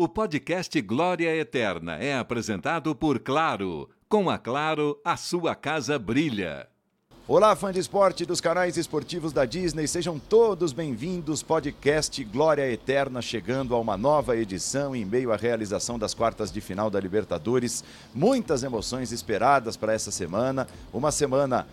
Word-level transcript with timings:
O 0.00 0.06
podcast 0.08 0.80
Glória 0.80 1.34
Eterna 1.34 1.96
é 1.96 2.16
apresentado 2.16 2.94
por 2.94 3.18
Claro. 3.18 3.90
Com 4.08 4.30
a 4.30 4.38
Claro, 4.38 4.96
a 5.04 5.16
sua 5.16 5.56
casa 5.56 5.98
brilha. 5.98 6.68
Olá, 7.26 7.56
fã 7.56 7.72
de 7.72 7.80
esporte 7.80 8.24
dos 8.24 8.40
canais 8.40 8.76
esportivos 8.76 9.32
da 9.32 9.44
Disney, 9.44 9.88
sejam 9.88 10.16
todos 10.16 10.72
bem-vindos. 10.72 11.42
Podcast 11.42 12.22
Glória 12.22 12.70
Eterna 12.70 13.20
chegando 13.20 13.74
a 13.74 13.80
uma 13.80 13.96
nova 13.96 14.36
edição 14.36 14.94
em 14.94 15.04
meio 15.04 15.32
à 15.32 15.36
realização 15.36 15.98
das 15.98 16.14
quartas 16.14 16.52
de 16.52 16.60
final 16.60 16.88
da 16.88 17.00
Libertadores. 17.00 17.82
Muitas 18.14 18.62
emoções 18.62 19.10
esperadas 19.10 19.76
para 19.76 19.94
essa 19.94 20.12
semana, 20.12 20.68
uma 20.92 21.10
semana 21.10 21.66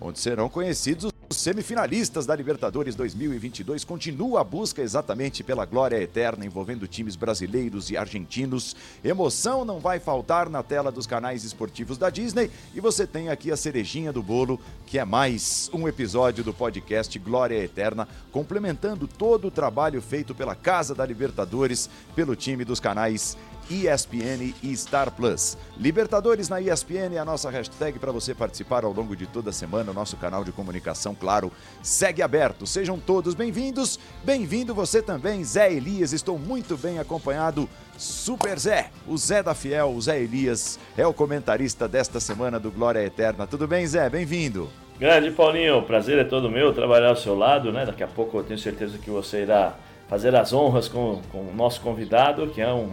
onde 0.00 0.18
serão 0.18 0.48
conhecidos 0.48 1.11
os 1.32 1.40
semifinalistas 1.40 2.26
da 2.26 2.36
Libertadores 2.36 2.94
2022 2.94 3.84
continua 3.84 4.42
a 4.42 4.44
busca 4.44 4.82
exatamente 4.82 5.42
pela 5.42 5.64
glória 5.64 5.96
eterna 5.96 6.44
envolvendo 6.44 6.86
times 6.86 7.16
brasileiros 7.16 7.88
e 7.88 7.96
argentinos. 7.96 8.76
Emoção 9.02 9.64
não 9.64 9.80
vai 9.80 9.98
faltar 9.98 10.50
na 10.50 10.62
tela 10.62 10.92
dos 10.92 11.06
canais 11.06 11.42
esportivos 11.42 11.96
da 11.96 12.10
Disney 12.10 12.50
e 12.74 12.82
você 12.82 13.06
tem 13.06 13.30
aqui 13.30 13.50
a 13.50 13.56
cerejinha 13.56 14.12
do 14.12 14.22
bolo, 14.22 14.60
que 14.84 14.98
é 14.98 15.06
mais 15.06 15.70
um 15.72 15.88
episódio 15.88 16.44
do 16.44 16.52
podcast 16.52 17.18
Glória 17.18 17.64
Eterna, 17.64 18.06
complementando 18.30 19.08
todo 19.08 19.48
o 19.48 19.50
trabalho 19.50 20.02
feito 20.02 20.34
pela 20.34 20.54
Casa 20.54 20.94
da 20.94 21.06
Libertadores, 21.06 21.88
pelo 22.14 22.36
time 22.36 22.62
dos 22.62 22.78
canais 22.78 23.38
ESPN 23.72 24.54
e 24.62 24.76
Star 24.76 25.10
Plus. 25.10 25.56
Libertadores 25.78 26.48
na 26.48 26.60
ESPN 26.60 27.14
é 27.14 27.18
a 27.18 27.24
nossa 27.24 27.50
hashtag 27.50 27.98
para 27.98 28.12
você 28.12 28.34
participar 28.34 28.84
ao 28.84 28.92
longo 28.92 29.16
de 29.16 29.26
toda 29.26 29.48
a 29.48 29.52
semana. 29.52 29.90
O 29.90 29.94
nosso 29.94 30.16
canal 30.18 30.44
de 30.44 30.52
comunicação, 30.52 31.14
claro, 31.14 31.50
segue 31.82 32.20
aberto. 32.20 32.66
Sejam 32.66 32.98
todos 32.98 33.34
bem-vindos. 33.34 33.98
Bem-vindo 34.22 34.74
você 34.74 35.00
também, 35.00 35.42
Zé 35.42 35.72
Elias. 35.72 36.12
Estou 36.12 36.38
muito 36.38 36.76
bem 36.76 36.98
acompanhado. 36.98 37.66
Super 37.96 38.58
Zé, 38.58 38.90
o 39.06 39.16
Zé 39.16 39.42
da 39.42 39.54
Fiel, 39.54 39.90
o 39.90 40.00
Zé 40.00 40.20
Elias, 40.20 40.78
é 40.96 41.06
o 41.06 41.14
comentarista 41.14 41.88
desta 41.88 42.20
semana 42.20 42.60
do 42.60 42.70
Glória 42.70 43.02
Eterna. 43.02 43.46
Tudo 43.46 43.66
bem, 43.66 43.86
Zé? 43.86 44.10
Bem-vindo. 44.10 44.68
Grande 44.98 45.30
Paulinho, 45.30 45.82
prazer 45.82 46.18
é 46.18 46.24
todo 46.24 46.50
meu 46.50 46.74
trabalhar 46.74 47.08
ao 47.08 47.16
seu 47.16 47.34
lado, 47.34 47.72
né? 47.72 47.86
Daqui 47.86 48.02
a 48.02 48.06
pouco 48.06 48.38
eu 48.38 48.44
tenho 48.44 48.58
certeza 48.58 48.98
que 48.98 49.10
você 49.10 49.42
irá 49.42 49.74
fazer 50.08 50.34
as 50.34 50.52
honras 50.52 50.88
com, 50.88 51.22
com 51.32 51.38
o 51.38 51.54
nosso 51.54 51.80
convidado, 51.80 52.48
que 52.48 52.60
é 52.60 52.70
um 52.70 52.90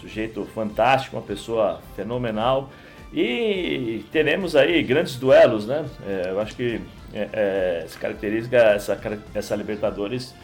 sujeito 0.00 0.44
fantástico, 0.54 1.16
uma 1.16 1.22
pessoa 1.22 1.80
fenomenal. 1.96 2.70
E 3.12 4.04
teremos 4.10 4.56
aí 4.56 4.82
grandes 4.82 5.16
duelos, 5.16 5.66
né? 5.66 5.84
É, 6.06 6.30
eu 6.30 6.40
acho 6.40 6.56
que 6.56 6.80
é, 7.12 7.28
é, 7.32 7.84
se 7.86 7.98
caracteriza 7.98 8.56
essa, 8.56 8.98
essa 9.34 9.54
Libertadores 9.54 10.34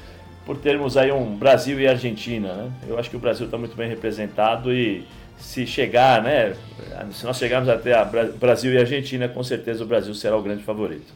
por 0.44 0.58
termos 0.58 0.96
aí 0.96 1.10
um 1.10 1.36
Brasil 1.36 1.80
e 1.80 1.86
Argentina, 1.86 2.52
né? 2.52 2.72
Eu 2.86 2.98
acho 2.98 3.08
que 3.08 3.16
o 3.16 3.18
Brasil 3.18 3.46
está 3.46 3.56
muito 3.56 3.76
bem 3.76 3.88
representado 3.88 4.72
e 4.72 5.06
se 5.38 5.66
chegar, 5.66 6.22
né? 6.22 6.54
Se 7.12 7.24
nós 7.24 7.38
chegarmos 7.38 7.68
até 7.68 7.94
a 7.94 8.04
Brasil 8.04 8.72
e 8.72 8.78
Argentina, 8.78 9.28
com 9.28 9.42
certeza 9.42 9.84
o 9.84 9.86
Brasil 9.86 10.14
será 10.14 10.36
o 10.36 10.42
grande 10.42 10.62
favorito. 10.62 11.12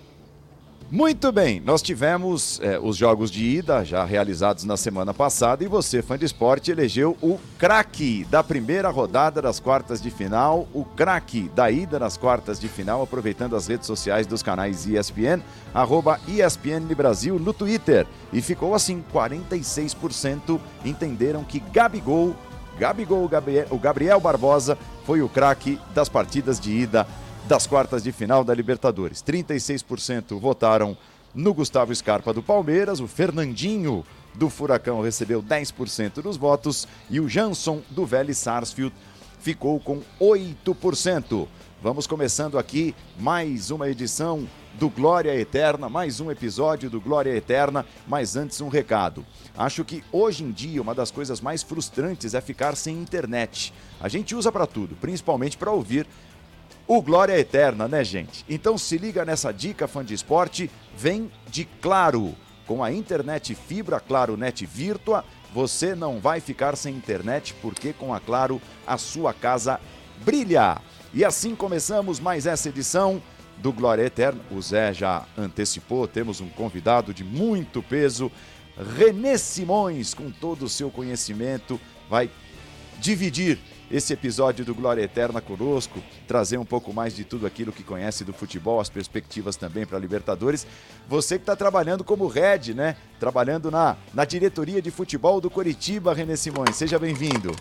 Muito 0.95 1.33
bem, 1.33 1.59
nós 1.59 1.81
tivemos 1.81 2.61
é, 2.63 2.79
os 2.79 2.99
jogos 2.99 3.31
de 3.31 3.43
ida 3.43 3.83
já 3.83 4.05
realizados 4.05 4.65
na 4.65 4.77
semana 4.77 5.15
passada 5.15 5.65
e 5.65 5.67
você, 5.67 6.03
fã 6.03 6.19
de 6.19 6.27
esporte, 6.27 6.71
elegeu 6.71 7.17
o 7.23 7.41
craque 7.59 8.27
da 8.29 8.45
primeira 8.45 8.91
rodada 8.91 9.41
das 9.41 9.59
quartas 9.59 10.03
de 10.03 10.11
final, 10.11 10.69
o 10.75 10.85
craque 10.85 11.51
da 11.55 11.71
ida 11.71 11.99
nas 11.99 12.19
quartas 12.19 12.61
de 12.61 12.69
final, 12.69 13.03
aproveitando 13.03 13.57
as 13.57 13.69
redes 13.69 13.87
sociais 13.87 14.27
dos 14.27 14.43
canais 14.43 14.87
ESPN, 14.87 15.41
arroba 15.73 16.21
ESPN 16.29 16.95
Brasil 16.95 17.39
no 17.39 17.55
Twitter. 17.55 18.07
E 18.31 18.43
ficou 18.43 18.75
assim: 18.75 19.03
46% 19.15 20.61
entenderam 20.85 21.43
que 21.43 21.59
Gabigol, 21.73 22.37
Gabigol, 22.79 23.31
o 23.71 23.79
Gabriel 23.79 24.21
Barbosa, 24.21 24.77
foi 25.07 25.23
o 25.23 25.29
craque 25.29 25.81
das 25.95 26.11
partidas 26.11 26.61
de 26.61 26.71
ida 26.71 27.07
das 27.47 27.67
quartas 27.67 28.03
de 28.03 28.13
final 28.13 28.45
da 28.45 28.55
Libertadores. 28.55 29.23
36% 29.23 30.39
votaram 30.39 30.97
no 31.35 31.53
Gustavo 31.55 31.95
Scarpa 31.95 32.33
do 32.33 32.43
Palmeiras, 32.43 33.01
o 33.01 33.09
Fernandinho 33.09 34.05
do 34.35 34.49
Furacão 34.49 35.01
recebeu 35.01 35.43
10% 35.43 36.23
dos 36.23 36.37
votos 36.37 36.87
e 37.11 37.21
o 37.21 37.29
Jansson 37.29 37.83
do 37.91 38.07
Vélez 38.07 38.39
Sarsfield 38.39 38.95
ficou 39.41 39.81
com 39.81 40.01
8%. 40.21 41.49
Vamos 41.83 42.07
começando 42.07 42.59
aqui 42.59 42.95
mais 43.19 43.71
uma 43.71 43.89
edição 43.89 44.47
do 44.75 44.89
Glória 44.89 45.35
Eterna, 45.35 45.89
mais 45.89 46.21
um 46.21 46.31
episódio 46.31 46.89
do 46.89 47.01
Glória 47.01 47.35
Eterna, 47.35 47.85
mas 48.07 48.37
antes 48.37 48.61
um 48.61 48.69
recado. 48.69 49.27
Acho 49.57 49.85
que 49.85 50.05
hoje 50.13 50.45
em 50.45 50.51
dia 50.51 50.81
uma 50.81 50.95
das 50.95 51.11
coisas 51.11 51.41
mais 51.41 51.63
frustrantes 51.63 52.35
é 52.35 52.41
ficar 52.41 52.77
sem 52.77 52.97
internet. 52.97 53.75
A 54.01 54.09
gente 54.09 54.35
usa 54.35 54.53
para 54.53 54.67
tudo, 54.67 54.95
principalmente 54.97 55.59
para 55.59 55.73
ouvir 55.73 56.07
o 56.87 57.01
Glória 57.01 57.39
Eterna, 57.39 57.89
né, 57.89 58.05
gente? 58.05 58.45
Então 58.49 58.77
se 58.77 58.99
liga 58.99 59.25
nessa 59.25 59.53
dica, 59.53 59.89
fã 59.89 60.05
de 60.05 60.15
esporte, 60.15 60.71
vem 60.97 61.31
de 61.49 61.65
Claro. 61.65 62.35
Com 62.67 62.83
a 62.83 62.93
internet 62.93 63.55
fibra 63.55 64.01
Claro 64.01 64.37
Net 64.37 64.65
Virtua, 64.65 65.25
você 65.53 65.95
não 65.95 66.21
vai 66.21 66.41
ficar 66.41 66.77
sem 66.77 66.95
internet, 66.95 67.55
porque 67.61 67.93
com 67.93 68.15
a 68.15 68.21
Claro 68.21 68.61
a 68.87 68.97
sua 68.97 69.35
casa 69.35 69.81
brilha. 70.25 70.81
E 71.13 71.25
assim 71.25 71.55
começamos 71.55 72.19
mais 72.21 72.47
essa 72.47 72.69
edição 72.69 73.21
do 73.59 73.73
Glória 73.73 74.05
Eterna. 74.05 74.41
O 74.51 74.61
Zé 74.63 74.95
já 74.95 75.27
antecipou, 75.37 76.07
temos 76.09 76.41
um 76.41 76.49
convidado 76.49 77.13
de 77.13 77.23
muito 77.23 77.83
peso, 77.83 78.31
Renê 78.97 79.37
Simões, 79.37 80.15
com 80.15 80.31
todo 80.31 80.65
o 80.65 80.69
seu 80.69 80.91
conhecimento, 80.91 81.81
vai 82.09 82.31
dividir 82.99 83.59
esse 83.93 84.15
episódio 84.15 84.65
do 84.65 84.75
Glória 84.75 85.03
Eterna 85.03 85.39
conosco, 85.39 86.03
trazer 86.27 86.57
um 86.57 86.65
pouco 86.65 86.95
mais 86.95 87.15
de 87.15 87.25
tudo 87.25 87.47
aquilo 87.47 87.71
que 87.71 87.83
conhece 87.83 88.25
do 88.25 88.33
futebol, 88.33 88.81
as 88.81 88.89
perspectivas 88.89 89.55
também 89.55 89.85
para 89.85 89.99
a 89.99 90.01
Libertadores. 90.01 90.67
Você 91.07 91.37
que 91.37 91.43
está 91.43 91.55
trabalhando 91.55 92.03
como 92.03 92.27
Red, 92.27 92.73
né? 92.75 92.97
Trabalhando 93.21 93.71
na, 93.71 93.99
na 94.15 94.25
diretoria 94.25 94.81
de 94.81 94.91
futebol 94.91 95.43
do 95.43 95.51
Coritiba, 95.51 96.15
René 96.15 96.37
Simões. 96.37 96.75
Seja 96.75 96.99
bem-vindo. 96.99 97.55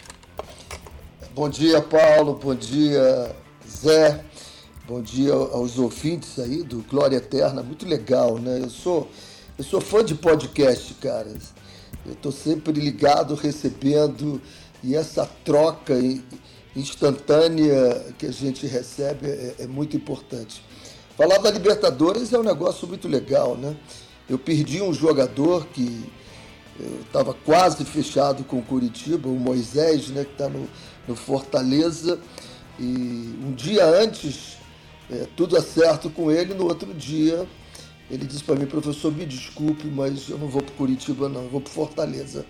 Bom 1.36 1.50
dia, 1.50 1.82
Paulo. 1.82 2.40
Bom 2.42 2.56
dia, 2.56 3.36
Zé. 3.68 4.24
Bom 4.88 5.02
dia 5.02 5.34
aos 5.34 5.78
ouvintes 5.78 6.40
aí 6.40 6.64
do 6.64 6.80
Glória 6.90 7.18
Eterna. 7.18 7.62
Muito 7.62 7.86
legal, 7.86 8.40
né? 8.40 8.60
Eu 8.62 8.70
sou, 8.70 9.10
eu 9.58 9.66
sou 9.66 9.82
fã 9.82 10.04
de 10.04 10.16
podcast, 10.16 10.94
cara. 10.94 11.28
Eu 12.06 12.14
estou 12.14 12.32
sempre 12.32 12.72
ligado, 12.72 13.36
recebendo 13.36 14.42
e 14.84 14.96
essa 14.96 15.26
troca 15.44 15.94
instantânea 16.76 18.14
que 18.18 18.26
a 18.26 18.32
gente 18.32 18.66
recebe 18.66 19.28
é, 19.28 19.56
é 19.60 19.68
muito 19.68 19.96
importante. 19.96 20.64
Falar 21.18 21.38
da 21.38 21.52
Libertadores 21.52 22.34
é 22.34 22.40
um 22.40 22.44
negócio 22.44 22.88
muito 22.88 23.08
legal, 23.08 23.56
né? 23.56 23.76
Eu 24.30 24.40
perdi 24.40 24.82
um 24.82 24.94
jogador 24.94 25.68
que 25.68 26.10
estava 27.06 27.34
quase 27.34 27.84
fechado 27.86 28.44
com 28.44 28.60
o 28.60 28.64
Curitiba, 28.64 29.30
o 29.30 29.38
Moisés, 29.38 30.08
né, 30.10 30.24
que 30.24 30.32
está 30.32 30.50
no, 30.50 30.68
no, 31.08 31.16
Fortaleza. 31.16 32.20
E 32.80 33.36
um 33.44 33.54
dia 33.54 33.86
antes, 33.86 34.58
é, 35.12 35.28
tudo 35.36 35.58
é 35.58 35.62
certo 35.62 36.10
com 36.10 36.32
ele, 36.32 36.54
no 36.54 36.66
outro 36.66 36.94
dia 36.94 37.48
ele 38.10 38.26
disse 38.26 38.44
para 38.44 38.56
mim, 38.56 38.66
professor, 38.66 39.14
me 39.14 39.26
desculpe, 39.26 39.88
mas 39.88 40.28
eu 40.28 40.38
não 40.38 40.48
vou 40.48 40.62
para 40.62 40.76
Curitiba 40.76 41.30
não, 41.30 41.44
eu 41.44 41.50
vou 41.50 41.62
para 41.62 41.72
Fortaleza. 41.72 42.46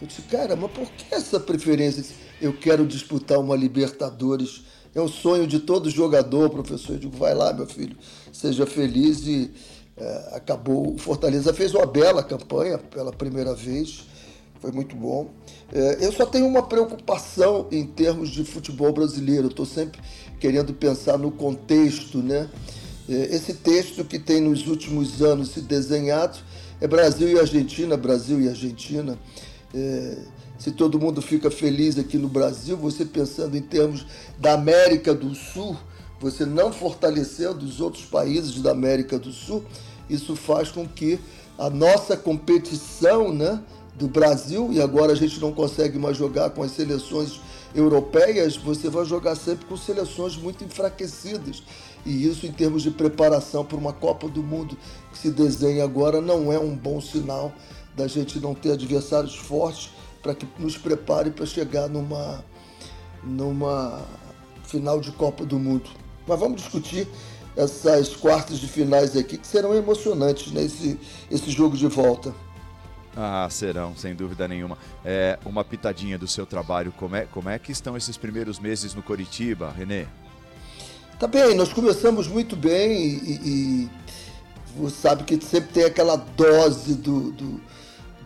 Eu 0.00 0.06
disse, 0.06 0.22
cara, 0.22 0.54
mas 0.56 0.70
por 0.70 0.86
que 0.90 1.14
essa 1.14 1.40
preferência? 1.40 2.04
Eu 2.40 2.52
quero 2.52 2.86
disputar 2.86 3.38
uma 3.38 3.56
Libertadores. 3.56 4.62
É 4.94 5.00
o 5.00 5.08
sonho 5.08 5.46
de 5.46 5.60
todo 5.60 5.90
jogador, 5.90 6.50
professor. 6.50 6.92
Eu 6.94 6.98
digo, 6.98 7.16
vai 7.16 7.34
lá, 7.34 7.52
meu 7.52 7.66
filho, 7.66 7.96
seja 8.32 8.66
feliz. 8.66 9.26
E 9.26 9.50
é, 9.96 10.30
acabou. 10.32 10.94
O 10.94 10.98
Fortaleza 10.98 11.52
fez 11.54 11.74
uma 11.74 11.86
bela 11.86 12.22
campanha 12.22 12.78
pela 12.78 13.12
primeira 13.12 13.54
vez. 13.54 14.04
Foi 14.60 14.70
muito 14.70 14.94
bom. 14.96 15.30
É, 15.72 16.04
eu 16.04 16.12
só 16.12 16.26
tenho 16.26 16.46
uma 16.46 16.62
preocupação 16.62 17.66
em 17.70 17.86
termos 17.86 18.30
de 18.30 18.44
futebol 18.44 18.92
brasileiro. 18.92 19.48
Estou 19.48 19.66
sempre 19.66 20.00
querendo 20.38 20.74
pensar 20.74 21.18
no 21.18 21.30
contexto, 21.30 22.18
né? 22.18 22.48
É, 23.08 23.34
esse 23.34 23.54
texto 23.54 24.04
que 24.04 24.18
tem 24.18 24.40
nos 24.40 24.66
últimos 24.66 25.22
anos 25.22 25.50
se 25.50 25.60
desenhado 25.60 26.38
é 26.80 26.86
Brasil 26.86 27.28
e 27.28 27.38
Argentina, 27.38 27.96
Brasil 27.96 28.40
e 28.40 28.48
Argentina. 28.48 29.18
É, 29.76 30.16
se 30.56 30.72
todo 30.72 30.98
mundo 30.98 31.20
fica 31.20 31.50
feliz 31.50 31.98
aqui 31.98 32.16
no 32.16 32.28
Brasil, 32.28 32.78
você 32.78 33.04
pensando 33.04 33.58
em 33.58 33.60
termos 33.60 34.06
da 34.38 34.54
América 34.54 35.14
do 35.14 35.34
Sul, 35.34 35.76
você 36.18 36.46
não 36.46 36.72
fortalecendo 36.72 37.62
os 37.62 37.78
outros 37.78 38.06
países 38.06 38.62
da 38.62 38.70
América 38.70 39.18
do 39.18 39.30
Sul, 39.30 39.62
isso 40.08 40.34
faz 40.34 40.70
com 40.70 40.88
que 40.88 41.20
a 41.58 41.68
nossa 41.68 42.16
competição 42.16 43.34
né, 43.34 43.62
do 43.94 44.08
Brasil, 44.08 44.70
e 44.72 44.80
agora 44.80 45.12
a 45.12 45.16
gente 45.16 45.38
não 45.40 45.52
consegue 45.52 45.98
mais 45.98 46.16
jogar 46.16 46.48
com 46.50 46.62
as 46.62 46.70
seleções 46.70 47.38
europeias, 47.74 48.56
você 48.56 48.88
vai 48.88 49.04
jogar 49.04 49.34
sempre 49.34 49.66
com 49.66 49.76
seleções 49.76 50.36
muito 50.36 50.64
enfraquecidas. 50.64 51.62
E 52.06 52.26
isso, 52.26 52.46
em 52.46 52.52
termos 52.52 52.82
de 52.82 52.90
preparação 52.90 53.62
para 53.62 53.76
uma 53.76 53.92
Copa 53.92 54.26
do 54.26 54.42
Mundo 54.42 54.74
que 55.12 55.18
se 55.18 55.30
desenha 55.30 55.84
agora, 55.84 56.20
não 56.22 56.50
é 56.50 56.58
um 56.58 56.74
bom 56.74 56.98
sinal 56.98 57.52
da 57.96 58.06
gente 58.06 58.38
não 58.38 58.54
ter 58.54 58.72
adversários 58.72 59.34
fortes 59.34 59.90
para 60.22 60.34
que 60.34 60.46
nos 60.58 60.76
prepare 60.76 61.30
para 61.30 61.46
chegar 61.46 61.88
numa, 61.88 62.44
numa 63.24 64.04
final 64.64 65.00
de 65.00 65.10
Copa 65.12 65.44
do 65.44 65.58
Mundo. 65.58 65.88
Mas 66.26 66.38
vamos 66.38 66.60
discutir 66.60 67.08
essas 67.56 68.14
quartas 68.14 68.58
de 68.58 68.68
finais 68.68 69.16
aqui 69.16 69.38
que 69.38 69.46
serão 69.46 69.74
emocionantes, 69.74 70.52
né? 70.52 70.62
Esse, 70.62 71.50
jogo 71.50 71.76
de 71.76 71.86
volta. 71.86 72.34
Ah, 73.16 73.48
serão, 73.50 73.96
sem 73.96 74.14
dúvida 74.14 74.46
nenhuma. 74.46 74.76
É, 75.02 75.38
uma 75.46 75.64
pitadinha 75.64 76.18
do 76.18 76.28
seu 76.28 76.44
trabalho, 76.44 76.92
como 76.98 77.16
é, 77.16 77.24
como 77.24 77.48
é 77.48 77.58
que 77.58 77.72
estão 77.72 77.96
esses 77.96 78.18
primeiros 78.18 78.58
meses 78.58 78.94
no 78.94 79.02
Coritiba, 79.02 79.70
Renê? 79.70 80.04
Tá 81.18 81.26
bem, 81.26 81.54
nós 81.54 81.72
começamos 81.72 82.28
muito 82.28 82.54
bem 82.54 82.92
e, 82.92 83.40
e, 83.42 83.90
você 84.76 84.96
sabe 84.96 85.24
que 85.24 85.42
sempre 85.42 85.72
tem 85.72 85.84
aquela 85.84 86.16
dose 86.16 86.94
do, 86.94 87.32
do, 87.32 87.60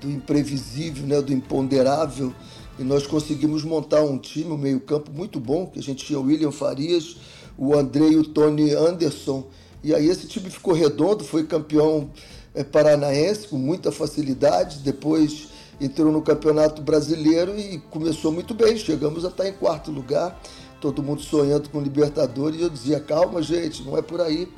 do, 0.00 0.10
imprevisível, 0.10 1.06
né, 1.06 1.20
do 1.20 1.32
imponderável, 1.32 2.32
e 2.78 2.82
nós 2.82 3.06
conseguimos 3.06 3.62
montar 3.62 4.02
um 4.02 4.18
time, 4.18 4.50
um 4.50 4.56
meio-campo 4.56 5.10
muito 5.12 5.38
bom, 5.38 5.66
que 5.66 5.78
a 5.78 5.82
gente 5.82 6.04
tinha 6.04 6.18
o 6.18 6.24
William 6.24 6.50
Farias, 6.50 7.16
o 7.58 7.74
André 7.74 8.08
e 8.08 8.16
o 8.16 8.24
Tony 8.24 8.72
Anderson, 8.72 9.44
e 9.82 9.94
aí 9.94 10.08
esse 10.08 10.26
time 10.26 10.50
ficou 10.50 10.74
redondo, 10.74 11.24
foi 11.24 11.44
campeão 11.44 12.10
é, 12.54 12.64
paranaense 12.64 13.48
com 13.48 13.56
muita 13.56 13.92
facilidade, 13.92 14.78
depois 14.78 15.48
entrou 15.80 16.12
no 16.12 16.20
Campeonato 16.20 16.82
Brasileiro 16.82 17.58
e 17.58 17.78
começou 17.90 18.30
muito 18.30 18.52
bem, 18.54 18.76
chegamos 18.76 19.24
a 19.24 19.28
estar 19.28 19.48
em 19.48 19.52
quarto 19.52 19.90
lugar, 19.90 20.40
todo 20.80 21.02
mundo 21.02 21.22
sonhando 21.22 21.68
com 21.70 21.80
Libertadores, 21.80 22.60
eu 22.60 22.68
dizia, 22.68 23.00
calma 23.00 23.42
gente, 23.42 23.82
não 23.82 23.96
é 23.96 24.02
por 24.02 24.20
aí. 24.20 24.48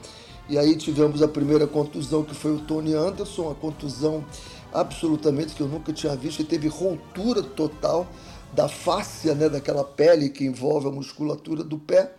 E 0.49 0.59
aí 0.59 0.77
tivemos 0.77 1.23
a 1.23 1.29
primeira 1.29 1.67
contusão, 1.67 2.25
que 2.25 2.35
foi 2.35 2.53
o 2.53 2.59
Tony 2.59 2.95
Anderson, 2.95 3.51
a 3.51 3.55
contusão 3.55 4.25
absolutamente 4.73 5.55
que 5.55 5.61
eu 5.61 5.69
nunca 5.69 5.93
tinha 5.93 6.15
visto, 6.17 6.41
ele 6.41 6.49
teve 6.49 6.69
ruptura 6.69 7.43
total 7.43 8.07
da 8.53 8.69
fáscia, 8.69 9.35
né, 9.35 9.49
daquela 9.49 9.83
pele 9.83 10.29
que 10.29 10.45
envolve 10.45 10.89
a 10.89 10.91
musculatura 10.91 11.65
do 11.65 11.79
pé. 11.79 12.13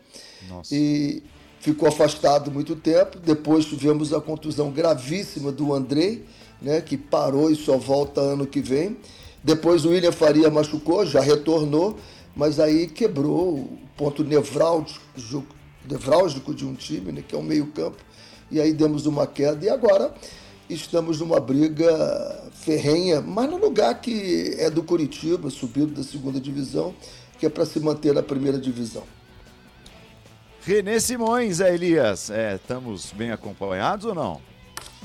Nossa. 0.50 0.74
E 0.74 1.24
ficou 1.60 1.88
afastado 1.88 2.52
muito 2.52 2.76
tempo. 2.76 3.20
Depois 3.20 3.66
tivemos 3.66 4.14
a 4.14 4.20
contusão 4.20 4.72
gravíssima 4.72 5.52
do 5.52 5.74
Andrei, 5.74 6.26
né, 6.62 6.82
que 6.82 6.98
parou 6.98 7.52
e 7.52 7.56
só 7.56 7.78
volta 7.78 8.20
ano 8.20 8.48
que 8.48 8.62
vem. 8.62 8.98
Depois 9.44 9.86
o 9.86 9.90
William 9.90 10.12
Faria 10.12 10.50
machucou, 10.50 11.06
já 11.06 11.20
retornou, 11.20 11.98
mas 12.36 12.60
aí 12.60 12.88
quebrou 12.88 13.56
o 13.56 13.80
ponto 13.96 14.24
nevrálgico, 14.24 15.46
nevrálgico 15.88 16.54
de 16.54 16.66
um 16.66 16.74
time, 16.74 17.12
né, 17.12 17.24
que 17.26 17.36
é 17.36 17.38
o 17.38 17.44
meio-campo. 17.44 17.98
E 18.50 18.60
aí 18.60 18.74
demos 18.74 19.06
uma 19.06 19.28
queda. 19.28 19.66
E 19.66 19.70
agora 19.70 20.14
estamos 20.70 21.20
numa 21.20 21.40
briga 21.40 22.43
ferrenha, 22.64 23.22
mas 23.22 23.50
no 23.50 23.58
lugar 23.58 24.00
que 24.00 24.56
é 24.58 24.70
do 24.70 24.82
Curitiba, 24.82 25.50
subido 25.50 25.94
da 25.94 26.04
segunda 26.04 26.40
divisão, 26.40 26.96
que 27.38 27.46
é 27.46 27.50
para 27.50 27.66
se 27.66 27.80
manter 27.80 28.14
na 28.14 28.24
primeira 28.24 28.58
divisão. 28.58 29.04
Renê 30.66 31.00
Simões, 31.00 31.60
é, 31.60 31.74
Elias, 31.74 32.30
é, 32.30 32.56
estamos 32.56 33.12
bem 33.12 33.32
acompanhados 33.32 34.06
ou 34.06 34.16
não? 34.16 34.42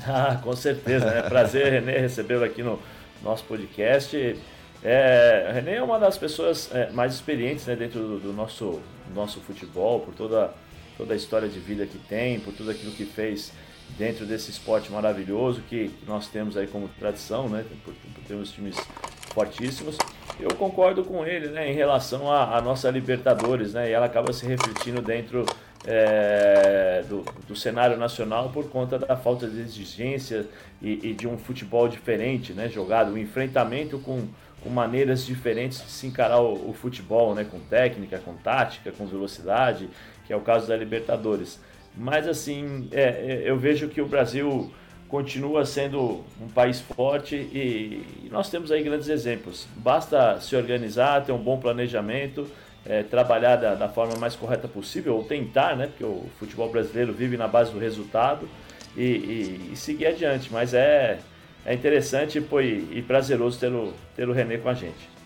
Ah, 0.01 0.39
com 0.41 0.55
certeza, 0.55 1.07
é 1.07 1.23
prazer, 1.23 1.73
Renê, 1.73 1.99
recebê-lo 1.99 2.45
aqui 2.45 2.63
no 2.63 2.79
nosso 3.21 3.43
podcast. 3.43 4.39
É, 4.81 5.51
Renê 5.53 5.75
é 5.75 5.83
uma 5.83 5.99
das 5.99 6.17
pessoas 6.17 6.69
é, 6.73 6.89
mais 6.91 7.15
experientes 7.15 7.65
né, 7.65 7.75
dentro 7.75 7.99
do, 7.99 8.19
do, 8.19 8.31
nosso, 8.31 8.79
nosso 9.13 9.41
futebol, 9.41 9.99
por 9.99 10.15
toda, 10.15 10.53
toda 10.97 11.13
a 11.13 11.17
história 11.17 11.49
de 11.49 11.59
vida 11.59 11.85
que 11.85 11.97
tem, 11.97 12.39
por 12.39 12.53
tudo 12.53 12.71
aquilo 12.71 12.93
que 12.93 13.03
fez 13.03 13.51
dentro 13.97 14.25
desse 14.25 14.51
esporte 14.51 14.91
maravilhoso 14.91 15.61
que 15.69 15.91
nós 16.07 16.27
temos 16.27 16.55
aí 16.55 16.67
como 16.67 16.87
tradição, 16.99 17.49
né, 17.49 17.65
termos 18.27 18.51
times 18.51 18.75
fortíssimos. 19.33 19.97
Eu 20.39 20.55
concordo 20.55 21.03
com 21.03 21.25
ele 21.25 21.49
né, 21.49 21.69
em 21.69 21.73
relação 21.73 22.31
à 22.31 22.61
nossa 22.61 22.89
Libertadores, 22.89 23.73
né, 23.73 23.89
e 23.89 23.91
ela 23.91 24.05
acaba 24.05 24.31
se 24.31 24.45
refletindo 24.45 25.01
dentro 25.01 25.45
é, 25.85 27.03
do, 27.07 27.23
do, 27.47 27.55
cenário 27.55 27.97
nacional 27.97 28.49
por 28.49 28.69
conta 28.69 28.99
da 28.99 29.15
falta 29.15 29.47
de 29.47 29.59
exigência 29.59 30.45
e, 30.81 31.09
e 31.09 31.13
de 31.13 31.27
um 31.27 31.37
futebol 31.37 31.87
diferente, 31.87 32.53
né, 32.53 32.67
jogado, 32.69 33.11
um 33.11 33.17
enfrentamento 33.17 33.97
com, 33.99 34.27
com, 34.61 34.69
maneiras 34.69 35.25
diferentes 35.25 35.81
de 35.81 35.89
se 35.89 36.07
encarar 36.07 36.41
o, 36.41 36.69
o, 36.69 36.73
futebol, 36.73 37.33
né, 37.33 37.45
com 37.49 37.59
técnica, 37.59 38.19
com 38.19 38.33
tática, 38.33 38.91
com 38.91 39.05
velocidade, 39.05 39.89
que 40.25 40.33
é 40.33 40.35
o 40.35 40.41
caso 40.41 40.67
da 40.67 40.75
Libertadores. 40.75 41.59
Mas 41.95 42.27
assim, 42.27 42.87
é, 42.91 43.01
é 43.01 43.41
eu 43.45 43.57
vejo 43.57 43.87
que 43.87 44.01
o 44.01 44.07
Brasil 44.07 44.71
continua 45.09 45.65
sendo 45.65 46.23
um 46.39 46.47
país 46.47 46.79
forte 46.79 47.35
e, 47.35 48.05
e, 48.23 48.29
nós 48.31 48.49
temos 48.49 48.71
aí 48.71 48.83
grandes 48.83 49.09
exemplos. 49.09 49.67
Basta 49.75 50.39
se 50.39 50.55
organizar, 50.55 51.25
ter 51.25 51.31
um 51.31 51.37
bom 51.37 51.59
planejamento, 51.59 52.47
é, 52.85 53.01
trabalhar 53.03 53.55
da, 53.55 53.73
da, 53.73 53.89
forma 53.89 54.15
mais 54.17 54.35
correta 54.35 54.67
possível, 54.67 55.15
ou 55.15 55.23
tentar, 55.23 55.75
né? 55.75 55.87
Porque 55.87 56.03
o 56.03 56.25
futebol 56.37 56.69
brasileiro 56.69 57.11
vive 57.11 57.35
na 57.35 57.47
base 57.47 57.71
do 57.71 57.79
resultado 57.79 58.47
e, 58.95 59.03
e, 59.03 59.69
e 59.73 59.75
seguir 59.75 60.05
adiante. 60.05 60.49
Mas 60.53 60.75
é, 60.75 61.19
é 61.65 61.73
interessante 61.73 62.39
pô, 62.39 62.61
e, 62.61 63.03
prazeroso 63.05 63.59
ter 63.59 63.71
o, 63.71 63.93
ter 64.15 64.29
o 64.29 64.31
René 64.31 64.57
com 64.57 64.69
a 64.69 64.73
gente. 64.75 65.18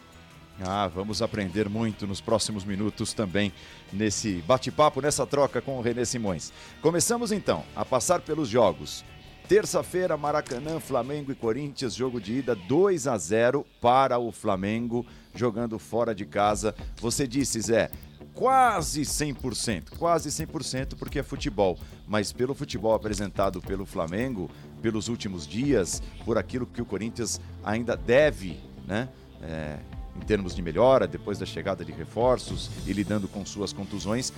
Ah, 0.62 0.88
vamos 0.88 1.22
aprender 1.22 1.68
muito 1.68 2.06
nos 2.06 2.22
próximos 2.22 2.64
minutos 2.64 3.14
também 3.14 3.52
nesse 3.92 4.42
bate-papo, 4.44 5.02
nessa 5.02 5.26
troca 5.26 5.62
com 5.62 5.78
o 5.78 5.82
René 5.82 6.06
Simões. 6.06 6.54
Começamos 6.82 7.32
então 7.32 7.64
a 7.76 7.84
passar 7.84 8.22
pelos 8.22 8.50
jogos. 8.50 9.04
Terça-feira, 9.48 10.16
Maracanã, 10.16 10.80
Flamengo 10.80 11.32
e 11.32 11.36
Corinthians, 11.36 11.94
jogo 11.96 12.22
de 12.22 12.40
ida 12.40 12.56
2 12.56 13.08
a 13.08 13.18
0 13.18 13.66
para 13.82 14.18
o 14.18 14.32
Flamengo, 14.32 15.06
jogando 15.36 15.78
fora 15.78 16.16
de 16.16 16.26
casa. 16.26 16.74
Você 17.02 17.28
disse, 17.28 17.60
Zé, 17.60 17.92
quase 18.34 19.02
100%, 19.02 19.98
quase 19.98 20.30
100% 20.30 20.96
porque 20.98 21.20
é 21.20 21.24
futebol, 21.24 21.78
mas 22.08 22.32
pelo 22.32 22.56
futebol 22.56 22.94
apresentado 22.94 23.62
pelo 23.62 23.86
Flamengo, 23.86 24.50
pelos 24.82 25.10
últimos 25.10 25.46
dias, 25.46 26.02
por 26.24 26.38
aquilo 26.38 26.66
que 26.66 26.82
o 26.82 26.86
Corinthians 26.86 27.42
ainda 27.64 27.98
deve, 27.98 28.58
né? 28.88 29.10
É, 29.42 29.78
em 30.16 30.26
termos 30.26 30.56
de 30.56 30.62
melhora, 30.62 31.08
depois 31.08 31.40
da 31.40 31.46
chegada 31.46 31.84
de 31.84 31.92
reforços 31.92 32.70
e 32.86 32.94
lidando 32.94 33.28
com 33.28 33.46
suas 33.46 33.74
contusões, 33.74 34.32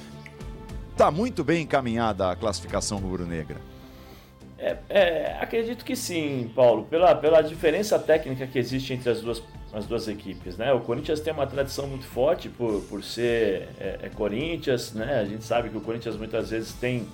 está 0.91 1.11
muito 1.11 1.43
bem 1.43 1.63
encaminhada 1.63 2.31
a 2.31 2.35
classificação 2.35 2.97
rubro-negra. 2.97 3.57
É, 4.57 4.77
é, 4.89 5.37
acredito 5.41 5.83
que 5.83 5.95
sim, 5.95 6.49
Paulo, 6.55 6.85
pela, 6.85 7.13
pela 7.13 7.41
diferença 7.41 7.99
técnica 7.99 8.47
que 8.47 8.57
existe 8.57 8.93
entre 8.93 9.09
as 9.09 9.21
duas, 9.21 9.43
as 9.73 9.85
duas 9.85 10.07
equipes. 10.07 10.57
Né? 10.57 10.71
O 10.71 10.79
Corinthians 10.79 11.19
tem 11.19 11.33
uma 11.33 11.45
tradição 11.45 11.87
muito 11.87 12.05
forte 12.05 12.47
por, 12.47 12.81
por 12.83 13.03
ser 13.03 13.67
é, 13.79 13.99
é 14.03 14.09
Corinthians, 14.09 14.93
né? 14.93 15.19
a 15.19 15.25
gente 15.25 15.43
sabe 15.43 15.69
que 15.69 15.77
o 15.77 15.81
Corinthians 15.81 16.15
muitas 16.15 16.49
vezes 16.49 16.71
tem, 16.73 17.05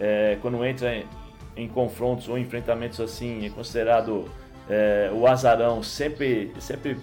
é, 0.00 0.36
quando 0.42 0.64
entra 0.64 0.96
em, 0.96 1.06
em, 1.56 1.68
confrontos 1.68 2.28
ou 2.28 2.36
enfrentamentos 2.36 3.00
assim, 3.00 3.46
é 3.46 3.50
considerado 3.50 4.28
é, 4.68 5.08
o 5.14 5.24
azarão, 5.26 5.84
sempre, 5.84 6.52
sempre 6.58 6.98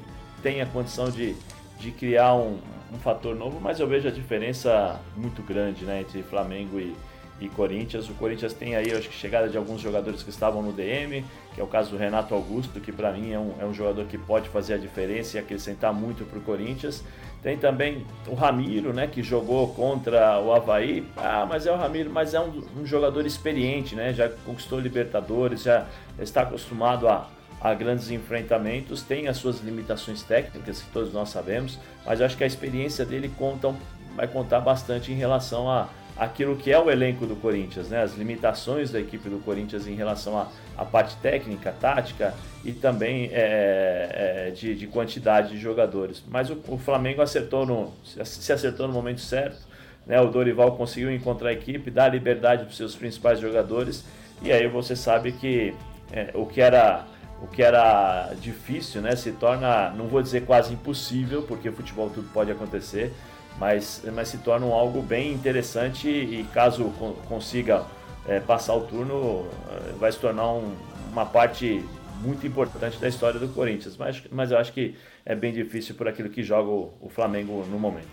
tem 0.46 0.62
a 0.62 0.66
condição 0.68 1.10
de, 1.10 1.36
de 1.80 1.90
criar 1.90 2.36
um, 2.36 2.60
um 2.94 3.00
fator 3.00 3.36
novo, 3.36 3.60
mas 3.60 3.80
eu 3.80 3.88
vejo 3.88 4.08
a 4.08 4.12
diferença 4.12 5.02
muito 5.18 5.42
grande 5.42 5.86
né, 5.86 6.02
entre 6.02 6.22
Flamengo 6.22 6.80
e 6.80 6.96
e 7.40 7.50
Corinthians. 7.50 8.10
O 8.10 8.14
Corinthians 8.14 8.54
tem 8.54 8.76
aí, 8.76 8.94
acho 8.94 9.10
que, 9.10 9.16
chegada 9.16 9.50
de 9.50 9.58
alguns 9.58 9.82
jogadores 9.82 10.24
que 10.24 10.30
estavam 10.30 10.62
no 10.62 10.72
DM, 10.72 11.26
que 11.54 11.60
é 11.60 11.64
o 11.64 11.68
caso 11.68 11.92
do 11.92 11.98
Renato 11.98 12.34
Augusto, 12.34 12.80
que 12.80 12.92
para 12.92 13.12
mim 13.12 13.34
é 13.34 13.40
um, 13.40 13.54
é 13.60 13.66
um 13.66 13.74
jogador 13.74 14.06
que 14.06 14.18
pode 14.18 14.48
fazer 14.50 14.76
a 14.76 14.78
diferença 14.78 15.36
e 15.36 15.40
acrescentar 15.40 15.94
muito 15.94 16.24
para 16.24 16.40
o 16.40 16.42
Corinthians. 16.42 17.04
Tem 17.44 17.58
também 17.58 18.06
o 18.28 18.34
Ramiro, 18.34 18.94
né, 18.94 19.06
que 19.06 19.22
jogou 19.22 19.68
contra 19.74 20.40
o 20.40 20.54
Havaí. 20.54 21.06
Ah, 21.18 21.46
mas 21.48 21.68
é 21.68 21.72
o 21.72 21.76
Ramiro, 21.76 22.10
mas 22.10 22.34
é 22.34 22.40
um, 22.40 22.64
um 22.80 22.86
jogador 22.86 23.26
experiente, 23.26 23.96
né? 23.96 24.14
Já 24.14 24.30
conquistou 24.30 24.80
Libertadores, 24.80 25.64
já 25.64 25.86
está 26.18 26.42
acostumado 26.42 27.08
a, 27.08 27.28
a 27.60 27.74
grandes 27.74 28.12
enfrentamentos, 28.12 29.02
tem 29.02 29.28
as 29.28 29.38
suas 29.38 29.62
limitações 29.62 30.22
técnicas, 30.22 30.82
que 30.82 30.92
todos 30.92 31.12
nós 31.14 31.30
sabemos, 31.30 31.80
mas 32.06 32.20
eu 32.20 32.26
acho 32.26 32.38
que 32.38 32.44
a 32.44 32.48
experiência 32.48 33.06
dele 33.06 33.32
conta, 33.38 33.74
vai 34.16 34.28
contar 34.28 34.60
bastante 34.60 35.12
em 35.12 35.16
relação 35.16 35.70
a 35.70 35.90
aquilo 36.18 36.56
que 36.56 36.72
é 36.72 36.80
o 36.80 36.90
elenco 36.90 37.26
do 37.26 37.36
Corinthians, 37.36 37.90
né? 37.90 38.02
as 38.02 38.16
limitações 38.16 38.90
da 38.90 39.00
equipe 39.00 39.28
do 39.30 39.40
Corinthians 39.40 39.86
em 39.86 39.96
relação 39.96 40.48
à, 40.78 40.86
parte 40.86 41.16
técnica, 41.18 41.74
tática 41.80 42.34
e 42.64 42.72
também 42.72 43.30
é, 43.34 44.48
é, 44.48 44.52
de, 44.52 44.76
de, 44.76 44.88
quantidade 44.88 45.50
de 45.50 45.58
jogadores. 45.60 46.24
Mas 46.28 46.50
o, 46.50 46.58
o, 46.70 46.78
Flamengo 46.78 47.22
acertou 47.22 47.66
no, 47.66 47.94
se 48.24 48.52
acertou 48.54 48.88
no 48.88 48.94
momento 48.94 49.20
certo, 49.20 49.60
né? 50.08 50.20
o 50.22 50.30
Dorival 50.30 50.78
conseguiu 50.78 51.12
encontrar 51.12 51.50
a 51.50 51.54
equipe, 51.54 51.92
dar 51.92 52.08
liberdade 52.08 52.64
para 52.64 52.72
os 52.72 52.78
seus 52.78 52.96
principais 52.96 53.40
jogadores 53.40 54.06
e 54.42 54.52
aí 54.52 54.68
você 54.68 54.96
sabe 54.96 55.34
que 55.34 55.74
é, 56.14 56.32
o 56.34 56.46
que 56.46 56.62
era 56.62 57.06
o 57.46 57.48
que 57.48 57.62
era 57.62 58.34
difícil, 58.42 59.02
né, 59.02 59.16
se 59.16 59.32
torna, 59.32 59.92
não 59.92 60.08
vou 60.08 60.22
dizer 60.22 60.46
quase 60.46 60.74
impossível, 60.74 61.44
porque 61.44 61.72
futebol 61.72 62.10
tudo 62.10 62.28
pode 62.34 62.52
acontecer, 62.52 63.14
mas, 63.60 64.02
mas 64.14 64.30
se 64.30 64.40
torna 64.40 64.66
um 64.66 64.74
algo 64.74 65.02
bem 65.02 65.32
interessante 65.32 66.10
e 66.10 66.44
caso 66.54 66.92
consiga 67.30 67.86
é, 68.28 68.40
passar 68.40 68.74
o 68.74 68.82
turno, 68.82 69.48
é, 69.70 69.94
vai 69.94 70.12
se 70.12 70.18
tornar 70.18 70.52
um, 70.52 70.76
uma 71.12 71.26
parte 71.26 71.86
muito 72.20 72.48
importante 72.48 72.98
da 72.98 73.08
história 73.08 73.40
do 73.40 73.48
Corinthians. 73.50 73.96
Mas, 73.96 74.24
mas 74.32 74.50
eu 74.50 74.58
acho 74.58 74.74
que 74.74 74.96
é 75.24 75.36
bem 75.36 75.54
difícil 75.54 75.94
por 75.94 76.08
aquilo 76.08 76.30
que 76.30 76.42
joga 76.42 76.70
o, 76.70 76.94
o 77.00 77.10
Flamengo 77.10 77.64
no 77.70 77.78
momento. 77.78 78.08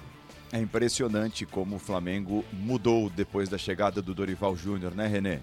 É 0.53 0.59
impressionante 0.59 1.47
como 1.47 1.77
o 1.77 1.79
Flamengo 1.79 2.45
mudou 2.53 3.09
depois 3.09 3.49
da 3.49 3.57
chegada 3.57 4.03
do 4.03 4.15
Dorival 4.15 4.55
Júnior, 4.55 4.95
né, 4.95 5.07
Renê? 5.07 5.39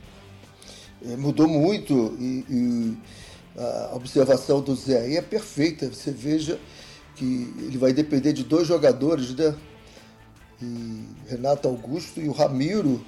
É, 1.04 1.18
mudou 1.18 1.48
muito 1.48 2.16
e, 2.20 2.46
e, 2.50 2.98
a 3.58 3.96
observação 3.96 4.62
do 4.62 4.76
Zé 4.76 5.02
aí 5.02 5.18
é 5.18 5.22
perfeita. 5.22 5.90
Você 5.90 6.12
veja 6.12 6.60
que 7.16 7.54
ele 7.60 7.78
vai 7.78 7.94
depender 7.94 8.34
de 8.34 8.44
dois 8.44 8.68
jogadores, 8.68 9.36
né? 9.36 9.56
E 10.62 11.06
Renato 11.28 11.68
Augusto 11.68 12.20
e 12.20 12.28
o 12.28 12.32
Ramiro, 12.32 13.04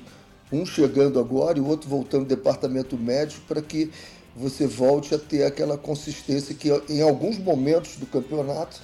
um 0.52 0.66
chegando 0.66 1.20
agora 1.20 1.58
e 1.58 1.62
o 1.62 1.68
outro 1.68 1.90
voltando 1.90 2.26
do 2.26 2.30
departamento 2.30 2.98
médico 2.98 3.42
para 3.48 3.62
que 3.62 3.92
você 4.36 4.66
volte 4.66 5.14
a 5.14 5.20
ter 5.20 5.44
aquela 5.44 5.78
consistência 5.78 6.56
que 6.56 6.70
em 6.90 7.02
alguns 7.02 7.38
momentos 7.38 7.98
do 7.98 8.06
campeonato 8.06 8.80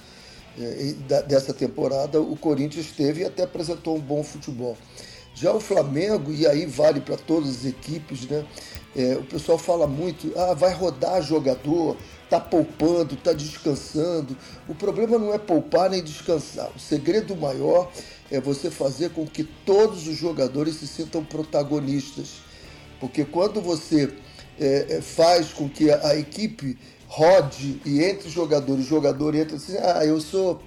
é, 0.58 1.22
dessa 1.22 1.54
temporada 1.54 2.20
o 2.20 2.36
Corinthians 2.36 2.88
teve 2.92 3.22
e 3.22 3.24
até 3.24 3.44
apresentou 3.44 3.96
um 3.96 4.00
bom 4.00 4.22
futebol. 4.22 4.76
Já 5.34 5.52
o 5.52 5.60
Flamengo, 5.60 6.32
e 6.32 6.46
aí 6.46 6.66
vale 6.66 7.00
para 7.00 7.16
todas 7.16 7.48
as 7.48 7.64
equipes, 7.64 8.26
né? 8.26 8.44
É, 8.96 9.14
o 9.14 9.22
pessoal 9.24 9.58
fala 9.58 9.86
muito, 9.86 10.32
ah, 10.36 10.54
vai 10.54 10.72
rodar 10.72 11.22
jogador, 11.22 11.96
tá 12.28 12.40
poupando, 12.40 13.16
tá 13.16 13.32
descansando. 13.32 14.36
O 14.68 14.74
problema 14.74 15.18
não 15.18 15.32
é 15.32 15.38
poupar 15.38 15.90
nem 15.90 16.02
descansar. 16.02 16.70
O 16.74 16.78
segredo 16.78 17.36
maior 17.36 17.90
é 18.30 18.40
você 18.40 18.70
fazer 18.70 19.10
com 19.10 19.26
que 19.26 19.44
todos 19.44 20.06
os 20.06 20.16
jogadores 20.16 20.76
se 20.76 20.86
sintam 20.86 21.24
protagonistas. 21.24 22.40
Porque 23.00 23.24
quando 23.24 23.60
você 23.60 24.12
é, 24.58 24.86
é 24.96 25.00
faz 25.00 25.52
com 25.52 25.68
que 25.68 25.90
a, 25.90 26.08
a 26.08 26.16
equipe 26.16 26.76
rode 27.06 27.80
e 27.84 28.02
entre 28.02 28.28
jogadores, 28.28 28.84
o 28.84 28.88
jogador 28.88 29.34
entra 29.34 29.56
assim, 29.56 29.76
ah, 29.78 30.04
eu 30.04 30.20
sou, 30.20 30.60